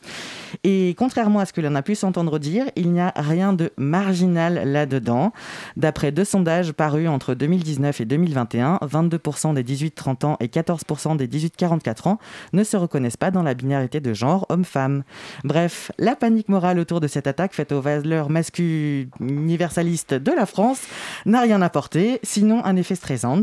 Et 0.64 0.95
contrairement 0.97 1.39
à 1.39 1.45
ce 1.45 1.53
que 1.53 1.62
l'on 1.62 1.74
a 1.74 1.82
pu 1.82 1.95
s'entendre 1.95 2.38
dire, 2.38 2.66
il 2.76 2.91
n'y 2.91 3.01
a 3.01 3.12
rien 3.16 3.53
de 3.53 3.72
marginal 3.78 4.72
là-dedans. 4.72 5.34
D'après 5.78 6.12
deux 6.12 6.26
sondages 6.26 6.74
parus 6.74 7.09
entre 7.09 7.34
2019 7.34 8.01
et 8.01 8.05
2021, 8.05 8.80
22% 8.84 9.55
des 9.55 9.64
18-30 9.64 10.26
ans 10.26 10.38
et 10.39 10.47
14% 10.47 11.18
des 11.18 11.28
18-44 11.28 12.07
ans 12.07 12.20
ne 12.53 12.64
se 12.64 12.78
reconnaissent 12.78 13.18
pas 13.18 13.32
dans 13.32 13.43
la 13.43 13.55
binarité 13.55 13.99
de 13.99 14.14
genre 14.14 14.45
homme-femme. 14.49 15.03
Bref, 15.43 15.91
la 15.97 16.16
panique 16.16 16.49
morale 16.49 16.78
autour 16.78 16.99
de 16.99 17.07
cette 17.07 17.26
attaque 17.26 17.53
faite 17.53 17.72
aux 17.72 17.82
valeurs 17.82 18.30
mascu-universalistes 18.30 20.14
de 20.14 20.32
la 20.32 20.45
France 20.52 20.82
n'a 21.26 21.41
rien 21.41 21.62
apporté, 21.62 22.20
sinon 22.24 22.64
un 22.64 22.76
effet 22.76 22.95
stressant. 22.95 23.41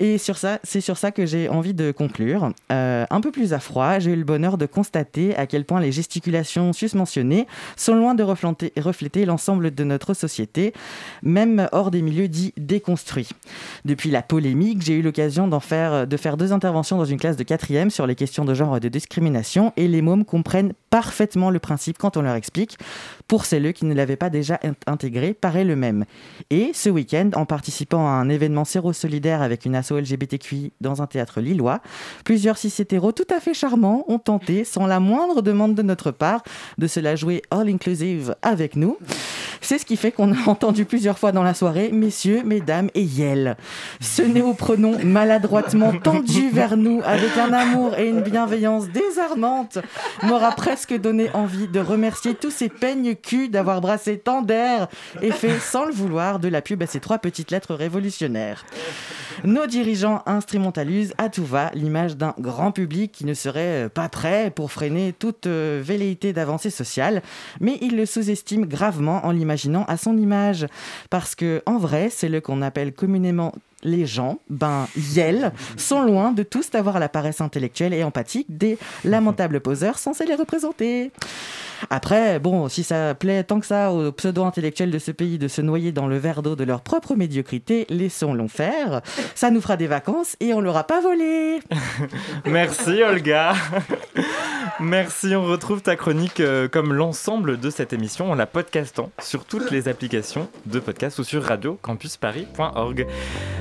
Et 0.00 0.16
sur 0.18 0.38
ça, 0.38 0.60
c'est 0.62 0.80
sur 0.80 0.96
ça 0.96 1.10
que 1.10 1.26
j'ai 1.26 1.48
envie 1.48 1.74
de 1.74 1.90
conclure. 1.90 2.52
Euh, 2.70 3.04
un 3.10 3.20
peu 3.20 3.32
plus 3.32 3.52
à 3.52 3.58
froid, 3.58 3.98
j'ai 3.98 4.12
eu 4.12 4.16
le 4.16 4.24
bonheur 4.24 4.56
de 4.56 4.66
constater 4.66 5.36
à 5.36 5.46
quel 5.46 5.64
point 5.64 5.80
les 5.80 5.90
gesticulations 5.90 6.72
susmentionnées 6.72 7.48
sont 7.76 7.96
loin 7.96 8.14
de 8.14 8.22
refléter, 8.22 9.24
l'ensemble 9.24 9.74
de 9.74 9.84
notre 9.84 10.14
société, 10.14 10.72
même 11.22 11.68
hors 11.72 11.90
des 11.90 12.02
milieux 12.02 12.28
dits 12.28 12.54
déconstruits. 12.56 13.30
Depuis 13.84 14.10
la 14.10 14.22
polémique, 14.22 14.82
j'ai 14.82 14.94
eu 14.94 15.02
l'occasion 15.02 15.48
d'en 15.48 15.60
faire, 15.60 16.06
de 16.06 16.16
faire 16.16 16.36
deux 16.36 16.52
interventions 16.52 16.96
dans 16.96 17.04
une 17.04 17.18
classe 17.18 17.36
de 17.36 17.42
quatrième 17.42 17.90
sur 17.90 18.06
les 18.06 18.14
questions 18.14 18.44
de 18.44 18.54
genre 18.54 18.76
et 18.76 18.80
de 18.80 18.88
discrimination, 18.88 19.72
et 19.76 19.88
les 19.88 20.02
mômes 20.02 20.24
comprennent 20.24 20.74
parfaitement 20.90 21.50
le 21.50 21.58
principe 21.58 21.98
quand 21.98 22.16
on 22.16 22.22
leur 22.22 22.34
explique. 22.34 22.78
Pour 23.26 23.44
celles 23.44 23.72
qui 23.72 23.84
ne 23.84 23.94
l'avaient 23.94 24.16
pas 24.16 24.30
déjà 24.30 24.58
intégré, 24.86 25.34
paraît 25.34 25.64
le 25.64 25.76
même. 25.76 26.04
Et 26.50 26.70
ce 26.72 26.88
week-end, 26.88 27.30
en 27.34 27.44
participant 27.44 28.06
à 28.06 28.12
un 28.12 28.28
événement 28.28 28.64
séro-solidaire 28.64 29.42
avec 29.42 29.64
une 29.66 29.74
asso 29.74 29.92
LGBTQI 29.92 30.72
dans 30.80 31.02
un 31.02 31.06
théâtre 31.06 31.40
lillois, 31.40 31.80
plusieurs 32.24 32.56
cis 32.56 32.72
hétéros 32.78 33.12
tout 33.12 33.26
à 33.34 33.40
fait 33.40 33.54
charmants 33.54 34.04
ont 34.08 34.18
tenté, 34.18 34.64
sans 34.64 34.86
la 34.86 35.00
moindre 35.00 35.42
demande 35.42 35.74
de 35.74 35.82
notre 35.82 36.10
part, 36.10 36.42
de 36.78 36.86
se 36.86 37.00
la 37.00 37.16
jouer 37.16 37.42
all-inclusive 37.50 38.34
avec 38.42 38.76
nous. 38.76 38.96
C'est 39.60 39.78
ce 39.78 39.84
qui 39.84 39.96
fait 39.96 40.12
qu'on 40.12 40.32
a 40.32 40.36
entendu 40.46 40.84
plusieurs 40.84 41.18
fois 41.18 41.32
dans 41.32 41.42
la 41.42 41.52
soirée 41.52 41.90
messieurs, 41.92 42.42
mesdames 42.44 42.88
et 42.94 43.02
yel. 43.02 43.56
Ce 44.00 44.22
néopronom 44.22 44.98
maladroitement 45.04 45.92
tendu 45.92 46.48
vers 46.48 46.76
nous 46.76 47.02
avec 47.04 47.36
un 47.36 47.52
amour 47.52 47.96
et 47.98 48.08
une 48.08 48.22
bienveillance 48.22 48.88
désarmante 48.88 49.78
m'aura 50.22 50.52
presque 50.52 50.77
donné 50.98 51.30
envie 51.34 51.68
de 51.68 51.80
remercier 51.80 52.34
tous 52.34 52.50
ces 52.50 52.68
peignes 52.68 53.14
cul 53.14 53.48
d'avoir 53.48 53.80
brassé 53.80 54.18
tant 54.18 54.42
d'air 54.42 54.88
et 55.20 55.30
fait 55.30 55.58
sans 55.58 55.84
le 55.84 55.92
vouloir 55.92 56.38
de 56.38 56.48
la 56.48 56.62
pub 56.62 56.82
à 56.82 56.86
ces 56.86 57.00
trois 57.00 57.18
petites 57.18 57.50
lettres 57.50 57.74
révolutionnaires. 57.74 58.64
Nos 59.44 59.66
dirigeants 59.66 60.22
instrumentalisent 60.26 61.14
à 61.18 61.28
tout 61.28 61.44
va 61.44 61.70
l'image 61.74 62.16
d'un 62.16 62.34
grand 62.38 62.72
public 62.72 63.12
qui 63.12 63.24
ne 63.24 63.34
serait 63.34 63.88
pas 63.88 64.08
prêt 64.08 64.50
pour 64.54 64.72
freiner 64.72 65.12
toute 65.12 65.46
euh, 65.46 65.80
velléité 65.84 66.32
d'avancée 66.32 66.70
sociale, 66.70 67.22
mais 67.60 67.78
ils 67.80 67.96
le 67.96 68.06
sous-estiment 68.06 68.66
gravement 68.66 69.24
en 69.24 69.30
l'imaginant 69.30 69.84
à 69.84 69.96
son 69.96 70.16
image. 70.16 70.66
Parce 71.10 71.34
que, 71.34 71.62
en 71.66 71.78
vrai, 71.78 72.08
c'est 72.10 72.28
le 72.28 72.40
qu'on 72.40 72.62
appelle 72.62 72.92
communément 72.92 73.52
les 73.82 74.06
gens, 74.06 74.38
ben, 74.50 74.86
Yel, 74.96 75.52
sont 75.76 76.02
loin 76.02 76.32
de 76.32 76.42
tous 76.42 76.74
avoir 76.74 76.98
la 76.98 77.08
paresse 77.08 77.40
intellectuelle 77.40 77.94
et 77.94 78.04
empathique 78.04 78.56
des 78.56 78.78
lamentables 79.04 79.60
poseurs 79.60 79.98
censés 79.98 80.26
les 80.26 80.34
représenter. 80.34 81.10
Après, 81.90 82.38
bon, 82.38 82.68
si 82.68 82.82
ça 82.82 83.14
plaît 83.14 83.44
tant 83.44 83.60
que 83.60 83.66
ça 83.66 83.92
aux 83.92 84.12
pseudo-intellectuels 84.12 84.90
de 84.90 84.98
ce 84.98 85.10
pays 85.10 85.38
de 85.38 85.48
se 85.48 85.60
noyer 85.60 85.92
dans 85.92 86.06
le 86.06 86.16
verre 86.16 86.42
d'eau 86.42 86.56
de 86.56 86.64
leur 86.64 86.80
propre 86.80 87.14
médiocrité, 87.14 87.86
laissons-le 87.88 88.48
faire. 88.48 89.02
Ça 89.34 89.50
nous 89.50 89.60
fera 89.60 89.76
des 89.76 89.86
vacances 89.86 90.36
et 90.40 90.54
on 90.54 90.60
l'aura 90.60 90.84
pas 90.84 91.00
volé. 91.00 91.60
Merci 92.46 93.02
Olga. 93.02 93.52
Merci, 94.80 95.34
on 95.34 95.44
retrouve 95.44 95.82
ta 95.82 95.96
chronique 95.96 96.40
euh, 96.40 96.68
comme 96.68 96.92
l'ensemble 96.92 97.58
de 97.58 97.70
cette 97.70 97.92
émission 97.92 98.30
en 98.30 98.34
la 98.34 98.46
podcastant 98.46 99.10
sur 99.20 99.44
toutes 99.44 99.70
les 99.70 99.88
applications 99.88 100.48
de 100.66 100.78
podcast 100.78 101.18
ou 101.18 101.24
sur 101.24 101.42
radiocampusparis.org. 101.42 103.06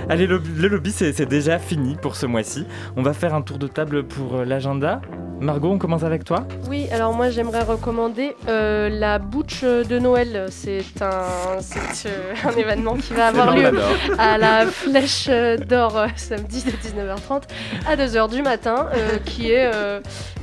Allez, 0.09 0.27
le, 0.27 0.41
le 0.57 0.67
lobby, 0.67 0.91
c'est 0.91 1.25
déjà 1.25 1.59
fini 1.59 1.95
pour 2.01 2.15
ce 2.15 2.25
mois-ci. 2.25 2.65
On 2.95 3.01
va 3.01 3.13
faire 3.13 3.33
un 3.33 3.41
tour 3.41 3.57
de 3.57 3.67
table 3.67 4.03
pour 4.03 4.35
euh, 4.35 4.45
l'agenda. 4.45 5.01
Margot, 5.39 5.71
on 5.71 5.77
commence 5.77 6.03
avec 6.03 6.23
toi? 6.23 6.47
Oui, 6.67 6.87
alors 6.91 7.13
moi 7.13 7.29
j'aimerais 7.29 7.61
recommander 7.61 8.06
euh, 8.47 8.89
la 8.89 9.19
Butch 9.19 9.63
de 9.63 9.99
Noël. 9.99 10.47
C'est 10.49 10.83
un, 11.01 11.59
c'est, 11.61 12.09
euh, 12.09 12.33
un 12.45 12.57
événement 12.57 12.95
qui 12.95 13.13
va 13.13 13.27
avoir 13.27 13.55
lieu 13.55 13.71
à 14.17 14.37
la 14.37 14.65
Flèche 14.65 15.29
d'Or 15.67 15.97
euh, 15.97 16.07
samedi 16.15 16.63
de 16.63 16.71
19h30 16.71 17.43
à 17.87 17.95
2h 17.95 18.29
du 18.29 18.41
matin, 18.41 18.87
qui 19.25 19.51
est 19.51 19.69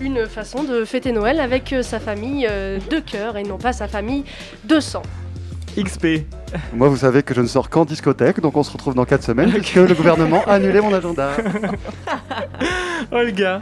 une 0.01 0.27
façon 0.27 0.63
de 0.65 0.85
fêter 0.85 1.13
Noël 1.13 1.41
avec 1.41 1.75
sa 1.83 2.01
famille 2.01 2.47
de 2.47 3.01
cœur 3.01 3.37
et 3.37 3.43
non 3.43 3.59
pas 3.59 3.73
sa 3.73 3.89
famille 3.89 4.25
de 4.65 4.81
sang. 4.81 5.03
XP. 5.77 6.25
Moi, 6.73 6.89
vous 6.89 6.97
savez 6.97 7.23
que 7.23 7.35
je 7.35 7.41
ne 7.41 7.47
sors 7.47 7.69
qu'en 7.69 7.85
discothèque, 7.85 8.41
donc 8.41 8.57
on 8.57 8.63
se 8.63 8.71
retrouve 8.71 8.95
dans 8.95 9.05
4 9.05 9.23
semaines, 9.23 9.51
puisque 9.53 9.77
le 9.77 9.95
gouvernement 9.95 10.43
a 10.47 10.55
annulé 10.55 10.81
mon 10.81 10.93
agenda. 10.93 11.31
Olga. 13.13 13.61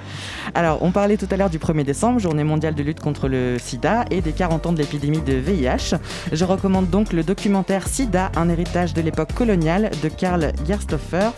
Alors, 0.54 0.82
on 0.82 0.90
parlait 0.90 1.16
tout 1.16 1.26
à 1.30 1.36
l'heure 1.36 1.50
du 1.50 1.58
1er 1.58 1.84
décembre, 1.84 2.20
journée 2.20 2.44
mondiale 2.44 2.74
de 2.74 2.82
lutte 2.82 3.00
contre 3.00 3.28
le 3.28 3.56
sida 3.58 4.04
et 4.10 4.20
des 4.20 4.32
40 4.32 4.66
ans 4.66 4.72
de 4.72 4.78
l'épidémie 4.78 5.20
de 5.20 5.34
VIH. 5.34 5.96
Je 6.32 6.44
recommande 6.44 6.90
donc 6.90 7.12
le 7.12 7.22
documentaire 7.22 7.88
Sida, 7.88 8.30
un 8.36 8.48
héritage 8.48 8.94
de 8.94 9.00
l'époque 9.00 9.32
coloniale 9.32 9.90
de 10.02 10.08
Karl 10.08 10.52
Gerstoffer. 10.66 11.30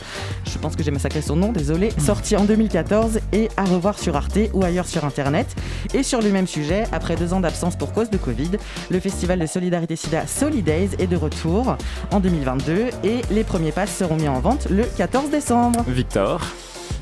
Je 0.50 0.58
pense 0.58 0.76
que 0.76 0.82
j'ai 0.82 0.90
massacré 0.90 1.22
son 1.22 1.36
nom, 1.36 1.52
désolé. 1.52 1.90
Sorti 1.98 2.36
en 2.36 2.44
2014 2.44 3.20
et 3.32 3.48
à 3.56 3.64
revoir 3.64 3.98
sur 3.98 4.16
Arte 4.16 4.38
ou 4.52 4.64
ailleurs 4.64 4.86
sur 4.86 5.04
Internet. 5.04 5.54
Et 5.92 6.02
sur 6.02 6.20
le 6.20 6.30
même 6.30 6.46
sujet, 6.46 6.84
après 6.92 7.16
deux 7.16 7.32
ans 7.32 7.40
d'absence 7.40 7.76
pour 7.76 7.92
cause 7.92 8.10
de 8.10 8.16
Covid, 8.16 8.52
le 8.90 9.00
festival 9.00 9.38
de 9.38 9.46
solidarité 9.46 9.96
Sida 9.96 10.26
Solidays 10.26 10.90
est 10.98 11.06
de 11.06 11.16
retour 11.16 11.43
en 11.46 12.20
2022 12.20 12.88
et 13.04 13.20
les 13.30 13.44
premiers 13.44 13.72
passes 13.72 13.94
seront 13.94 14.16
mis 14.16 14.28
en 14.28 14.40
vente 14.40 14.68
le 14.70 14.84
14 14.84 15.30
décembre. 15.30 15.84
Victor. 15.86 16.40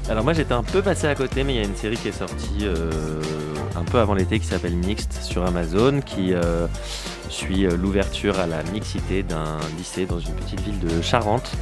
Alors 0.08 0.24
moi 0.24 0.32
j'étais 0.32 0.52
un 0.52 0.64
peu 0.64 0.82
passé 0.82 1.06
à 1.06 1.14
côté, 1.14 1.44
mais 1.44 1.54
il 1.54 1.56
y 1.56 1.60
a 1.60 1.64
une 1.64 1.76
série 1.76 1.96
qui 1.96 2.08
est 2.08 2.12
sortie 2.12 2.62
euh, 2.62 2.90
un 3.76 3.84
peu 3.84 3.98
avant 3.98 4.14
l'été 4.14 4.40
qui 4.40 4.46
s'appelle 4.46 4.74
Mixed 4.74 5.12
sur 5.12 5.44
Amazon, 5.44 6.00
qui 6.00 6.34
euh, 6.34 6.66
suit 7.28 7.66
euh, 7.66 7.76
l'ouverture 7.76 8.38
à 8.40 8.46
la 8.46 8.62
mixité 8.64 9.22
d'un 9.22 9.58
lycée 9.78 10.06
dans 10.06 10.18
une 10.18 10.34
petite 10.34 10.60
ville 10.60 10.78
de 10.80 11.00
Charente. 11.02 11.52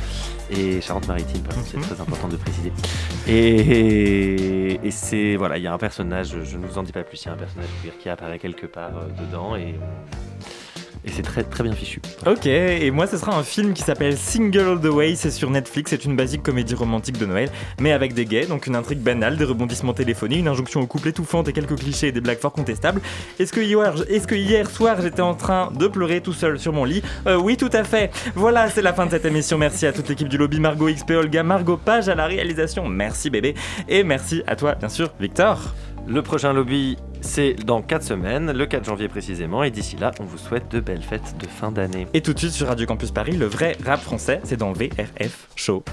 Et 0.53 0.81
Charente-Maritime, 0.81 1.43
pardon, 1.43 1.63
c'est 1.65 1.81
très 1.81 2.01
important 2.01 2.27
de 2.27 2.37
préciser. 2.37 2.73
Et, 3.29 4.85
et 4.85 4.91
c'est 4.91 5.37
voilà, 5.37 5.59
il 5.59 5.63
y 5.63 5.69
a 5.69 5.73
un 5.73 5.79
personnage, 5.79 6.35
je 6.43 6.57
ne 6.57 6.67
vous 6.67 6.77
en 6.77 6.83
dis 6.83 6.91
pas 6.91 7.05
plus, 7.05 7.23
il 7.23 7.27
y 7.27 7.29
a 7.29 7.35
un 7.35 7.37
personnage 7.37 7.69
queer 7.83 7.93
qui 8.01 8.09
apparaît 8.09 8.41
quelque 8.41 8.67
part 8.67 8.97
euh, 8.97 9.25
dedans 9.25 9.55
et, 9.55 9.77
et 11.05 11.11
c'est 11.11 11.23
très 11.23 11.43
très 11.45 11.65
bien 11.65 11.73
fichu. 11.73 12.01
Ok, 12.27 12.47
et 12.47 12.91
moi 12.91 13.07
ce 13.07 13.17
sera 13.17 13.37
un 13.37 13.43
film 13.43 13.73
qui 13.73 13.83
s'appelle 13.83 14.17
Single 14.17 14.61
All 14.61 14.81
the 14.81 14.93
Way, 14.93 15.15
c'est 15.15 15.31
sur 15.31 15.51
Netflix, 15.51 15.91
c'est 15.91 16.05
une 16.05 16.17
basique 16.17 16.43
comédie 16.43 16.75
romantique 16.75 17.19
de 17.19 17.27
Noël, 17.27 17.51
mais 17.81 17.93
avec 17.93 18.15
des 18.15 18.25
gays, 18.25 18.47
donc 18.47 18.67
une 18.67 18.77
intrigue 18.77 19.01
banale, 19.01 19.37
des 19.37 19.45
rebondissements 19.45 19.95
téléphoniques, 19.95 20.41
une 20.41 20.49
injonction 20.49 20.81
au 20.81 20.87
couple 20.87 21.09
étouffante 21.09 21.49
et 21.49 21.53
quelques 21.53 21.77
clichés 21.77 22.09
et 22.09 22.13
des 22.13 22.21
blagues 22.21 22.39
fort 22.39 22.53
contestables. 22.53 23.01
Est-ce 23.39 23.53
que 23.53 23.61
hier, 23.61 23.95
est-ce 24.09 24.27
que 24.27 24.35
hier 24.35 24.69
soir 24.71 25.01
j'étais 25.01 25.23
en 25.23 25.35
train 25.35 25.71
de 25.73 25.87
pleurer 25.87 26.21
tout 26.21 26.33
seul 26.33 26.59
sur 26.59 26.73
mon 26.73 26.85
lit? 26.85 27.03
Euh, 27.27 27.37
Oui, 27.37 27.57
tout 27.57 27.71
à 27.73 27.85
fait. 27.85 28.11
Voilà, 28.35 28.69
c'est 28.69 28.83
la 28.83 28.93
fin 28.93 29.07
de 29.07 29.11
cette 29.11 29.25
émission. 29.25 29.59
Merci 29.59 29.87
à 29.87 29.93
toute 29.93 30.09
l'équipe 30.09 30.29
du 30.29 30.37
lobby, 30.37 30.61
Margot 30.61 30.89
XP, 30.89 31.13
Olga, 31.13 31.43
Margot 31.43 31.77
Page 31.77 32.09
à 32.09 32.15
la 32.15 32.27
réalisation. 32.27 32.87
Merci 32.89 33.31
bébé, 33.31 33.55
et 33.89 34.05
merci 34.05 34.43
à 34.47 34.57
toi 34.57 34.75
bien 34.75 34.89
sûr, 34.89 35.11
Victor. 35.21 35.75
Le 36.07 36.23
prochain 36.23 36.53
lobby, 36.53 36.97
c'est 37.21 37.55
dans 37.55 37.83
4 37.83 38.03
semaines, 38.03 38.53
le 38.53 38.67
4 38.67 38.85
janvier 38.85 39.09
précisément, 39.09 39.63
et 39.63 39.71
d'ici 39.71 39.97
là, 39.97 40.13
on 40.21 40.25
vous 40.25 40.39
souhaite 40.39 40.71
de 40.71 40.81
belles 40.81 41.03
fêtes 41.03 41.37
de 41.39 41.47
fin 41.47 41.71
d'année. 41.71 42.07
Et 42.15 42.21
tout 42.21 42.33
de 42.33 42.39
suite 42.39 42.53
sur 42.53 42.69
Radio 42.69 42.87
Campus 42.87 43.11
Paris, 43.11 43.37
le 43.37 43.47
vrai 43.47 43.77
rap 43.85 44.01
français, 44.01 44.41
c'est 44.45 44.57
dans 44.57 44.73
VRF 44.73 45.49
Show. 45.57 45.85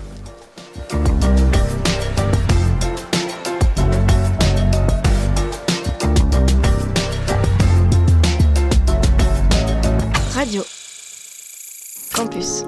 Radio. 10.33 10.63
Campus. 12.13 12.63